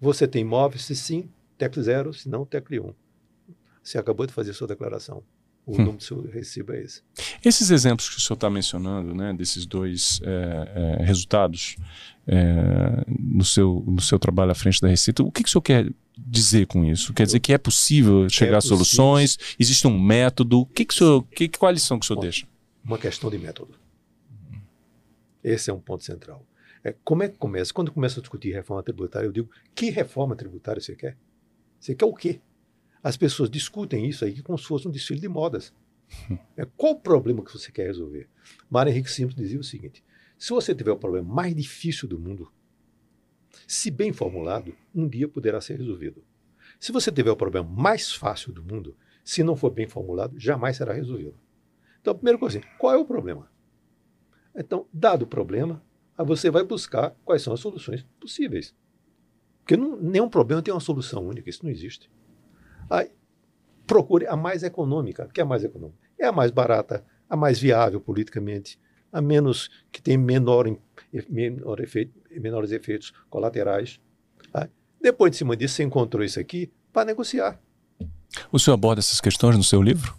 Você 0.00 0.26
tem 0.26 0.42
imóvel? 0.42 0.78
Se 0.78 0.94
sim, 0.94 1.30
TEC 1.56 1.80
0, 1.80 2.12
se 2.12 2.28
não, 2.28 2.44
TEC 2.44 2.80
1. 2.80 2.94
Você 3.82 3.98
acabou 3.98 4.26
de 4.26 4.32
fazer 4.32 4.52
sua 4.52 4.66
declaração. 4.66 5.22
O 5.66 5.72
Hum. 5.72 5.78
número 5.78 5.96
do 5.96 6.02
seu 6.02 6.20
recibo 6.30 6.72
é 6.72 6.82
esse. 6.82 7.00
Esses 7.42 7.70
exemplos 7.70 8.08
que 8.10 8.18
o 8.18 8.20
senhor 8.20 8.34
está 8.34 8.50
mencionando, 8.50 9.14
né, 9.14 9.32
desses 9.32 9.64
dois 9.64 10.20
é, 10.22 10.98
é, 11.00 11.04
resultados 11.04 11.76
é, 12.26 13.04
no, 13.08 13.44
seu, 13.44 13.82
no 13.86 14.00
seu 14.00 14.18
trabalho 14.18 14.50
à 14.50 14.54
frente 14.54 14.80
da 14.80 14.88
Receita, 14.88 15.22
o 15.22 15.32
que, 15.32 15.42
que 15.42 15.48
o 15.48 15.52
senhor 15.52 15.62
quer 15.62 15.90
dizer 16.18 16.66
com 16.66 16.84
isso? 16.84 17.14
Quer 17.14 17.24
dizer 17.24 17.40
que 17.40 17.52
é 17.52 17.58
possível 17.58 18.28
chegar 18.28 18.58
a 18.58 18.60
soluções? 18.60 19.38
Existe 19.58 19.86
um 19.86 19.98
método? 19.98 20.60
O 20.60 20.66
que, 20.66 20.84
que 20.84 20.92
o 20.92 20.96
senhor, 20.96 21.22
que, 21.24 21.48
qual 21.48 21.70
a 21.70 21.72
lição 21.72 21.98
que 21.98 22.04
o 22.04 22.06
senhor 22.06 22.16
Bom, 22.16 22.22
deixa? 22.22 22.46
Uma 22.84 22.98
questão 22.98 23.30
de 23.30 23.38
método. 23.38 23.74
Esse 25.42 25.70
é 25.70 25.72
um 25.72 25.80
ponto 25.80 26.04
central. 26.04 26.44
É, 26.82 26.94
como 27.02 27.22
é 27.22 27.28
que 27.28 27.38
começa? 27.38 27.72
Quando 27.72 27.90
começa 27.90 28.20
a 28.20 28.22
discutir 28.22 28.52
reforma 28.52 28.82
tributária, 28.82 29.26
eu 29.26 29.32
digo: 29.32 29.50
que 29.74 29.90
reforma 29.90 30.36
tributária 30.36 30.80
você 30.80 30.94
quer? 30.94 31.16
Você 31.80 31.94
quer 31.94 32.04
o 32.04 32.14
quê? 32.14 32.40
As 33.04 33.18
pessoas 33.18 33.50
discutem 33.50 34.08
isso 34.08 34.24
aí 34.24 34.42
como 34.42 34.56
se 34.56 34.64
fosse 34.64 34.88
um 34.88 34.90
desfile 34.90 35.20
de 35.20 35.28
modas. 35.28 35.72
É, 36.56 36.64
qual 36.76 36.92
o 36.92 37.00
problema 37.00 37.44
que 37.44 37.52
você 37.52 37.72
quer 37.72 37.86
resolver? 37.86 38.28
Mário 38.70 38.90
Henrique 38.90 39.10
Simples 39.10 39.36
dizia 39.36 39.58
o 39.58 39.64
seguinte: 39.64 40.02
se 40.38 40.50
você 40.50 40.74
tiver 40.74 40.92
o 40.92 40.96
problema 40.96 41.34
mais 41.34 41.54
difícil 41.54 42.08
do 42.08 42.18
mundo, 42.18 42.50
se 43.66 43.90
bem 43.90 44.12
formulado, 44.12 44.74
um 44.94 45.08
dia 45.08 45.28
poderá 45.28 45.60
ser 45.60 45.76
resolvido. 45.78 46.24
Se 46.78 46.92
você 46.92 47.10
tiver 47.10 47.30
o 47.30 47.36
problema 47.36 47.68
mais 47.68 48.12
fácil 48.12 48.52
do 48.52 48.62
mundo, 48.62 48.96
se 49.24 49.42
não 49.42 49.56
for 49.56 49.70
bem 49.70 49.88
formulado, 49.88 50.38
jamais 50.38 50.76
será 50.76 50.92
resolvido. 50.92 51.34
Então, 52.00 52.12
a 52.12 52.14
primeira 52.14 52.38
coisa, 52.38 52.60
qual 52.78 52.94
é 52.94 52.96
o 52.98 53.04
problema? 53.04 53.50
Então, 54.54 54.86
dado 54.92 55.22
o 55.22 55.26
problema, 55.26 55.82
aí 56.16 56.24
você 56.24 56.50
vai 56.50 56.62
buscar 56.62 57.10
quais 57.24 57.42
são 57.42 57.52
as 57.52 57.60
soluções 57.60 58.06
possíveis. 58.20 58.74
Porque 59.60 59.76
não- 59.76 59.96
nenhum 59.96 60.28
problema 60.28 60.62
tem 60.62 60.72
uma 60.72 60.80
solução 60.80 61.26
única, 61.26 61.50
isso 61.50 61.64
não 61.64 61.70
existe. 61.72 62.08
Aí, 62.90 63.10
procure 63.86 64.26
a 64.26 64.36
mais 64.36 64.62
econômica. 64.62 65.24
O 65.24 65.28
que 65.28 65.40
é 65.40 65.44
a 65.44 65.46
mais 65.46 65.64
econômica? 65.64 65.98
É 66.18 66.26
a 66.26 66.32
mais 66.32 66.50
barata, 66.50 67.04
a 67.28 67.36
mais 67.36 67.58
viável 67.58 68.00
politicamente, 68.00 68.78
a 69.12 69.20
menos 69.20 69.70
que 69.92 70.02
tem 70.02 70.16
menor, 70.16 70.66
menor 71.28 71.80
efeito, 71.80 72.12
menores 72.30 72.72
efeitos 72.72 73.12
colaterais. 73.30 74.00
Depois 75.00 75.32
de 75.32 75.36
cima 75.38 75.56
disso, 75.56 75.74
você 75.74 75.82
encontrou 75.82 76.24
isso 76.24 76.40
aqui 76.40 76.72
para 76.92 77.04
negociar. 77.04 77.60
O 78.50 78.58
senhor 78.58 78.74
aborda 78.74 79.00
essas 79.00 79.20
questões 79.20 79.56
no 79.56 79.62
seu 79.62 79.82
livro? 79.82 80.16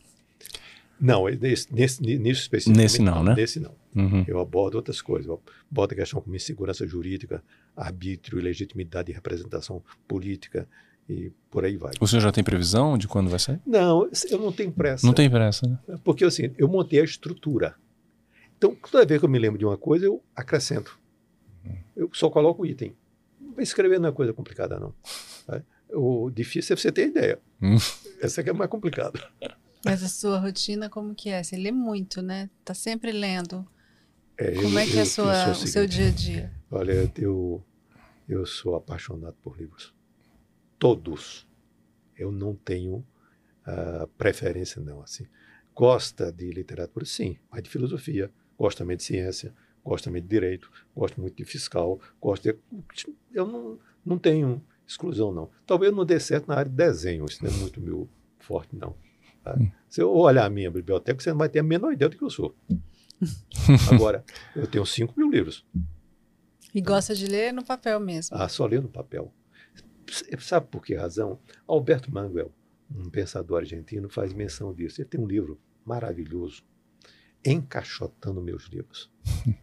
Não, 1.00 1.26
nesse, 1.26 1.74
nesse, 1.74 2.02
nisso 2.02 2.42
especificamente. 2.42 2.84
Nesse 2.84 3.02
não, 3.02 3.24
né? 3.24 3.34
Nesse 3.36 3.60
não. 3.60 3.76
Uhum. 3.96 4.24
Eu 4.28 4.40
abordo 4.40 4.76
outras 4.76 5.02
coisas. 5.02 5.28
Eu 5.28 5.42
abordo 5.70 5.94
a 5.94 5.96
questão 5.96 6.22
como 6.22 6.36
insegurança 6.36 6.86
jurídica, 6.86 7.44
arbítrio, 7.76 8.42
legitimidade 8.42 9.08
de 9.08 9.14
representação 9.14 9.84
política 10.08 10.68
e 11.08 11.32
por 11.52 11.64
aí 11.66 11.78
vai. 11.78 11.94
O 12.00 12.08
senhor 12.08 12.22
já 12.22 12.32
tem 12.32 12.44
previsão 12.44 12.98
de 12.98 13.08
quando 13.08 13.30
vai 13.30 13.40
sair? 13.40 13.60
Não, 13.66 14.10
eu 14.30 14.40
não 14.40 14.52
tenho 14.52 14.72
pressa. 14.72 15.06
Não 15.06 15.14
tem 15.14 15.30
pressa, 15.30 15.68
né? 15.68 15.80
Porque 16.04 16.26
assim, 16.26 16.54
eu 16.58 16.68
montei 16.68 17.00
a 17.00 17.04
estrutura. 17.04 17.76
Então, 18.58 18.76
toda 18.90 19.06
vez 19.06 19.20
que 19.20 19.26
eu 19.26 19.30
me 19.30 19.38
lembro 19.40 19.60
de 19.60 19.66
uma 19.66 19.78
coisa, 19.78 20.06
eu 20.06 20.24
acrescento. 20.36 21.00
Eu 21.96 22.10
só 22.14 22.30
coloco 22.30 22.64
o 22.64 22.66
item. 22.66 22.96
Escrever 23.58 24.00
não 24.00 24.10
é 24.10 24.12
coisa 24.12 24.34
complicada, 24.34 24.80
não. 24.80 24.94
É. 25.50 25.62
O 25.94 26.30
difícil 26.30 26.74
é 26.74 26.78
você 26.78 26.92
ter 26.92 27.08
ideia. 27.08 27.40
Hum. 27.62 27.78
Essa 28.22 28.44
que 28.44 28.50
é 28.50 28.54
mais 28.54 28.70
complicada. 28.70 29.20
Mas 29.86 30.04
a 30.04 30.08
sua 30.10 30.40
rotina 30.40 30.90
como 30.90 31.14
que 31.14 31.30
é? 31.30 31.44
Você 31.44 31.56
lê 31.56 31.72
muito, 31.72 32.22
né? 32.22 32.50
Tá 32.64 32.74
sempre 32.74 33.12
lendo. 33.12 33.66
É, 34.38 34.52
Como 34.56 34.68
eu- 34.78 34.80
é 34.80 34.86
que 34.86 34.98
é 34.98 35.06
sua, 35.06 35.54
sou 35.54 35.64
o 35.64 35.68
seu 35.68 35.88
dia 35.88 36.08
a 36.08 36.12
dia? 36.12 36.52
Olha, 36.72 37.12
eu, 37.18 37.64
eu 38.28 38.46
sou 38.46 38.76
apaixonado 38.76 39.36
por 39.44 39.58
livros. 39.58 39.94
Todos. 40.78 41.48
Eu 42.18 42.32
não 42.32 42.56
tenho 42.56 43.06
ah, 43.66 44.08
preferência, 44.18 44.82
não. 44.82 45.02
Assim. 45.02 45.26
gosta 45.74 46.32
de 46.32 46.50
literatura? 46.52 47.06
Sim, 47.06 47.38
mas 47.50 47.64
de 47.64 47.70
filosofia. 47.70 48.32
Gosta 48.58 48.84
também 48.84 48.96
de 48.96 49.04
ciência, 49.04 49.54
gosta 49.84 50.10
também 50.10 50.22
de 50.22 50.30
direito, 50.30 50.72
gosta 50.96 51.20
muito 51.20 51.36
de 51.36 51.44
fiscal, 51.44 52.00
gosta 52.22 52.54
de... 52.54 52.60
Eu 53.34 53.46
não, 53.46 53.80
não 54.06 54.18
tenho 54.18 54.64
exclusão, 54.88 55.34
não. 55.34 55.50
Talvez 55.66 55.92
não 55.92 56.06
dê 56.06 56.20
certo 56.20 56.48
na 56.48 56.56
área 56.56 56.70
de 56.70 56.78
desenho, 56.78 57.26
isso 57.26 57.44
não 57.44 57.52
é 57.52 57.54
muito 57.56 57.82
meu 57.82 58.08
forte, 58.40 58.76
não. 58.76 58.96
Tá? 59.44 59.58
Hum. 59.60 59.70
Se 59.90 60.02
eu 60.02 60.10
olhar 60.12 60.46
a 60.46 60.50
minha 60.50 60.72
biblioteca, 60.72 61.22
você 61.22 61.32
não 61.32 61.38
vai 61.38 61.50
ter 61.50 61.60
a 61.60 61.64
menor 61.64 61.92
ideia 61.92 62.08
do 62.08 62.18
que 62.18 62.24
eu 62.24 62.30
sou. 62.30 62.56
Agora, 63.92 64.24
eu 64.56 64.68
tenho 64.68 64.86
5 64.86 65.14
mil 65.18 65.30
livros. 65.30 65.66
E 66.74 66.82
gosta 66.82 67.14
de 67.14 67.26
ler 67.26 67.54
no 67.54 67.64
papel 67.64 68.00
mesmo? 68.00 68.38
Ah, 68.38 68.48
só 68.48 68.66
ler 68.66 68.82
no 68.82 68.90
papel. 68.90 69.34
Sabe 70.40 70.68
por 70.68 70.84
que 70.84 70.96
razão? 70.96 71.40
Alberto 71.68 72.12
Manguel, 72.12 72.52
um 72.90 73.10
pensador 73.10 73.60
argentino, 73.60 74.10
faz 74.10 74.34
menção 74.34 74.74
disso. 74.74 75.02
Ele 75.02 75.10
tem 75.10 75.20
um 75.20 75.28
livro 75.28 75.60
maravilhoso, 75.86 76.64
Encaixotando 77.44 78.42
Meus 78.42 78.66
Livros. 78.66 79.12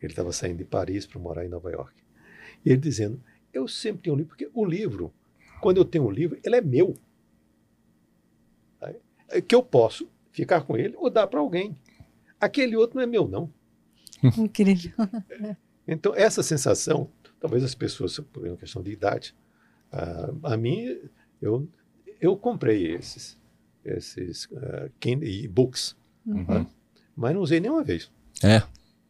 Ele 0.00 0.12
estava 0.12 0.30
saindo 0.32 0.58
de 0.58 0.64
Paris 0.64 1.06
para 1.06 1.18
morar 1.18 1.44
em 1.44 1.48
Nova 1.48 1.70
York. 1.70 1.94
E 2.64 2.70
ele 2.70 2.78
dizendo: 2.78 3.20
Eu 3.52 3.66
sempre 3.66 4.02
tenho 4.02 4.14
um 4.14 4.18
livro, 4.18 4.28
porque 4.28 4.50
o 4.52 4.64
livro, 4.64 5.12
quando 5.60 5.78
eu 5.78 5.84
tenho 5.84 6.04
um 6.04 6.10
livro, 6.10 6.38
ele 6.44 6.56
é 6.56 6.60
meu. 6.60 6.94
É 9.28 9.40
que 9.40 9.54
eu 9.54 9.62
posso 9.62 10.08
ficar 10.30 10.62
com 10.62 10.76
ele 10.76 10.94
ou 10.96 11.10
dar 11.10 11.26
para 11.26 11.40
alguém. 11.40 11.76
Aquele 12.38 12.76
outro 12.76 12.96
não 12.96 13.02
é 13.02 13.06
meu, 13.06 13.26
não. 13.26 13.52
Incrível. 14.38 14.92
Então, 15.88 16.14
essa 16.14 16.42
sensação, 16.42 17.10
talvez 17.40 17.64
as 17.64 17.74
pessoas, 17.74 18.18
por 18.18 18.46
uma 18.46 18.56
questão 18.56 18.82
de 18.82 18.92
idade, 18.92 19.34
uh, 19.96 20.38
a 20.42 20.56
mim, 20.56 20.98
eu, 21.40 21.68
eu 22.20 22.36
comprei 22.36 22.94
esses, 22.94 23.38
esses 23.84 24.44
uh, 24.46 24.90
e-books, 25.04 25.96
uhum. 26.26 26.42
uh, 26.42 26.66
mas 27.16 27.34
não 27.34 27.40
usei 27.40 27.60
nenhuma 27.60 27.82
vez. 27.82 28.10
É. 28.42 28.62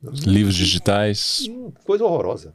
Livros 0.03 0.55
digitais. 0.55 1.49
Coisa 1.85 2.05
horrorosa. 2.05 2.55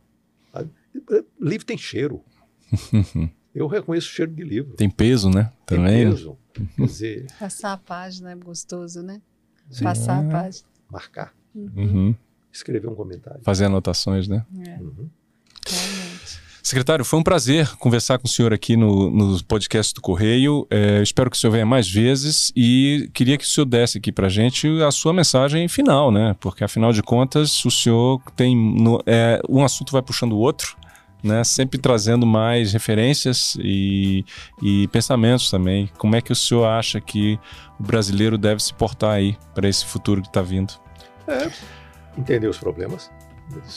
Livro 1.40 1.66
tem 1.66 1.78
cheiro. 1.78 2.24
Eu 3.54 3.68
reconheço 3.68 4.08
o 4.08 4.12
cheiro 4.12 4.32
de 4.32 4.44
livro. 4.44 4.76
Tem 4.76 4.90
peso, 4.90 5.30
né? 5.30 5.52
Também. 5.66 6.06
Tem 6.06 6.12
peso. 6.12 6.38
Quer 6.54 6.86
dizer... 6.86 7.28
Passar 7.38 7.74
a 7.74 7.78
página 7.78 8.32
é 8.32 8.36
gostoso, 8.36 9.02
né? 9.02 9.22
Sim. 9.70 9.84
Passar 9.84 10.20
a 10.20 10.26
é. 10.26 10.32
página. 10.32 10.68
Marcar. 10.90 11.34
Uhum. 11.54 11.72
uhum. 11.76 12.16
Escrever 12.52 12.88
um 12.88 12.96
comentário. 12.96 13.42
Fazer 13.44 13.66
anotações, 13.66 14.28
né? 14.28 14.46
É. 14.66 14.78
Uhum. 14.78 15.10
Secretário, 16.64 17.04
foi 17.04 17.20
um 17.20 17.24
prazer 17.24 17.76
conversar 17.78 18.20
com 18.20 18.28
o 18.28 18.30
senhor 18.30 18.54
aqui 18.54 18.78
no, 18.78 19.10
no 19.10 19.44
podcast 19.44 19.94
do 19.96 20.02
Correio. 20.02 20.68
É, 20.70 21.02
espero 21.02 21.30
que 21.30 21.36
o 21.36 21.40
senhor 21.40 21.54
venha 21.54 21.66
mais 21.66 21.90
vezes 21.90 22.52
e 22.56 23.10
queria 23.14 23.36
que 23.36 23.44
o 23.44 23.48
senhor 23.48 23.66
desse 23.66 23.98
aqui 23.98 24.12
para 24.12 24.30
gente 24.30 24.68
a 24.84 24.92
sua 24.92 25.12
mensagem 25.12 25.68
final, 25.68 26.12
né? 26.12 26.36
Porque 26.40 26.64
afinal 26.64 26.94
de 26.94 27.02
contas 27.02 27.66
o 27.66 27.72
senhor 27.72 28.22
tem 28.36 28.56
no, 28.56 29.02
é, 29.08 29.42
um 29.50 29.64
assunto 29.64 29.92
vai 29.92 30.04
puxando 30.04 30.34
o 30.34 30.38
outro, 30.38 30.78
né? 31.24 31.44
Sempre 31.44 31.80
trazendo 31.80 32.28
mais 32.28 32.74
referências 32.74 33.58
e, 33.60 34.24
e 34.62 34.88
pensamentos 34.90 35.50
também. 35.50 35.90
Como 35.98 36.16
é 36.16 36.22
que 36.22 36.32
o 36.32 36.36
senhor 36.36 36.66
acha 36.66 37.02
que 37.02 37.40
o 37.80 37.84
brasileiro 37.84 38.38
deve 38.38 38.62
se 38.62 38.74
portar 38.74 39.14
aí 39.14 39.36
para 39.56 39.68
esse 39.68 39.84
futuro 39.84 40.22
que 40.22 40.28
está 40.28 40.44
vindo? 40.44 40.74
É, 41.28 41.52
entender 42.16 42.48
os 42.48 42.60
problemas, 42.60 43.10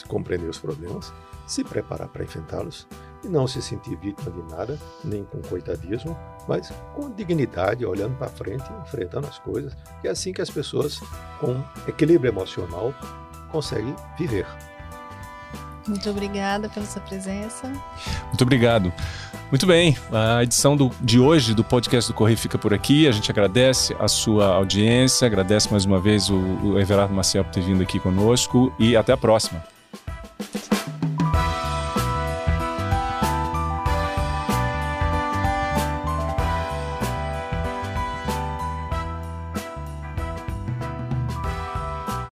compreender 0.07 0.51
os 0.51 0.59
problemas 0.59 1.11
se 1.47 1.65
preparar 1.65 2.09
para 2.09 2.25
enfrentá-los 2.25 2.87
e 3.25 3.29
não 3.29 3.47
se 3.47 3.63
sentir 3.63 3.97
vítima 3.97 4.31
de 4.31 4.43
nada, 4.55 4.79
nem 5.03 5.25
com 5.25 5.41
coitadismo, 5.43 6.17
mas 6.47 6.73
com 6.95 7.11
dignidade, 7.11 7.85
olhando 7.85 8.17
para 8.17 8.29
frente, 8.29 8.65
enfrentando 8.83 9.27
as 9.27 9.39
coisas. 9.39 9.77
E 10.03 10.09
é 10.09 10.11
assim 10.11 10.33
que 10.33 10.43
as 10.43 10.51
pessoas, 10.51 11.01
com 11.41 11.63
equilíbrio 11.89 12.31
emocional, 12.31 12.95
conseguem 13.51 13.95
viver. 14.19 14.47
Muito 15.87 16.09
obrigada 16.09 16.69
pela 16.69 16.87
sua 16.87 17.03
presença. 17.03 17.69
Muito 18.27 18.43
obrigado. 18.43 18.93
Muito 19.51 19.67
bem, 19.67 19.97
a 20.11 20.43
edição 20.43 20.77
do, 20.77 20.91
de 21.01 21.21
hoje 21.21 21.55
do 21.55 21.63
podcast 21.63 22.11
do 22.11 22.15
Correio 22.15 22.39
fica 22.39 22.59
por 22.59 22.73
aqui. 22.73 23.07
A 23.07 23.13
gente 23.13 23.31
agradece 23.31 23.95
a 24.01 24.09
sua 24.09 24.47
audiência, 24.47 25.27
agradece 25.27 25.71
mais 25.71 25.85
uma 25.85 26.01
vez 26.01 26.31
o, 26.31 26.37
o 26.37 26.79
Everardo 26.79 27.15
Maciel 27.15 27.45
por 27.45 27.53
ter 27.53 27.61
vindo 27.61 27.83
aqui 27.83 28.01
conosco 28.01 28.75
e 28.79 28.97
até 28.97 29.13
a 29.13 29.17
próxima. 29.17 29.63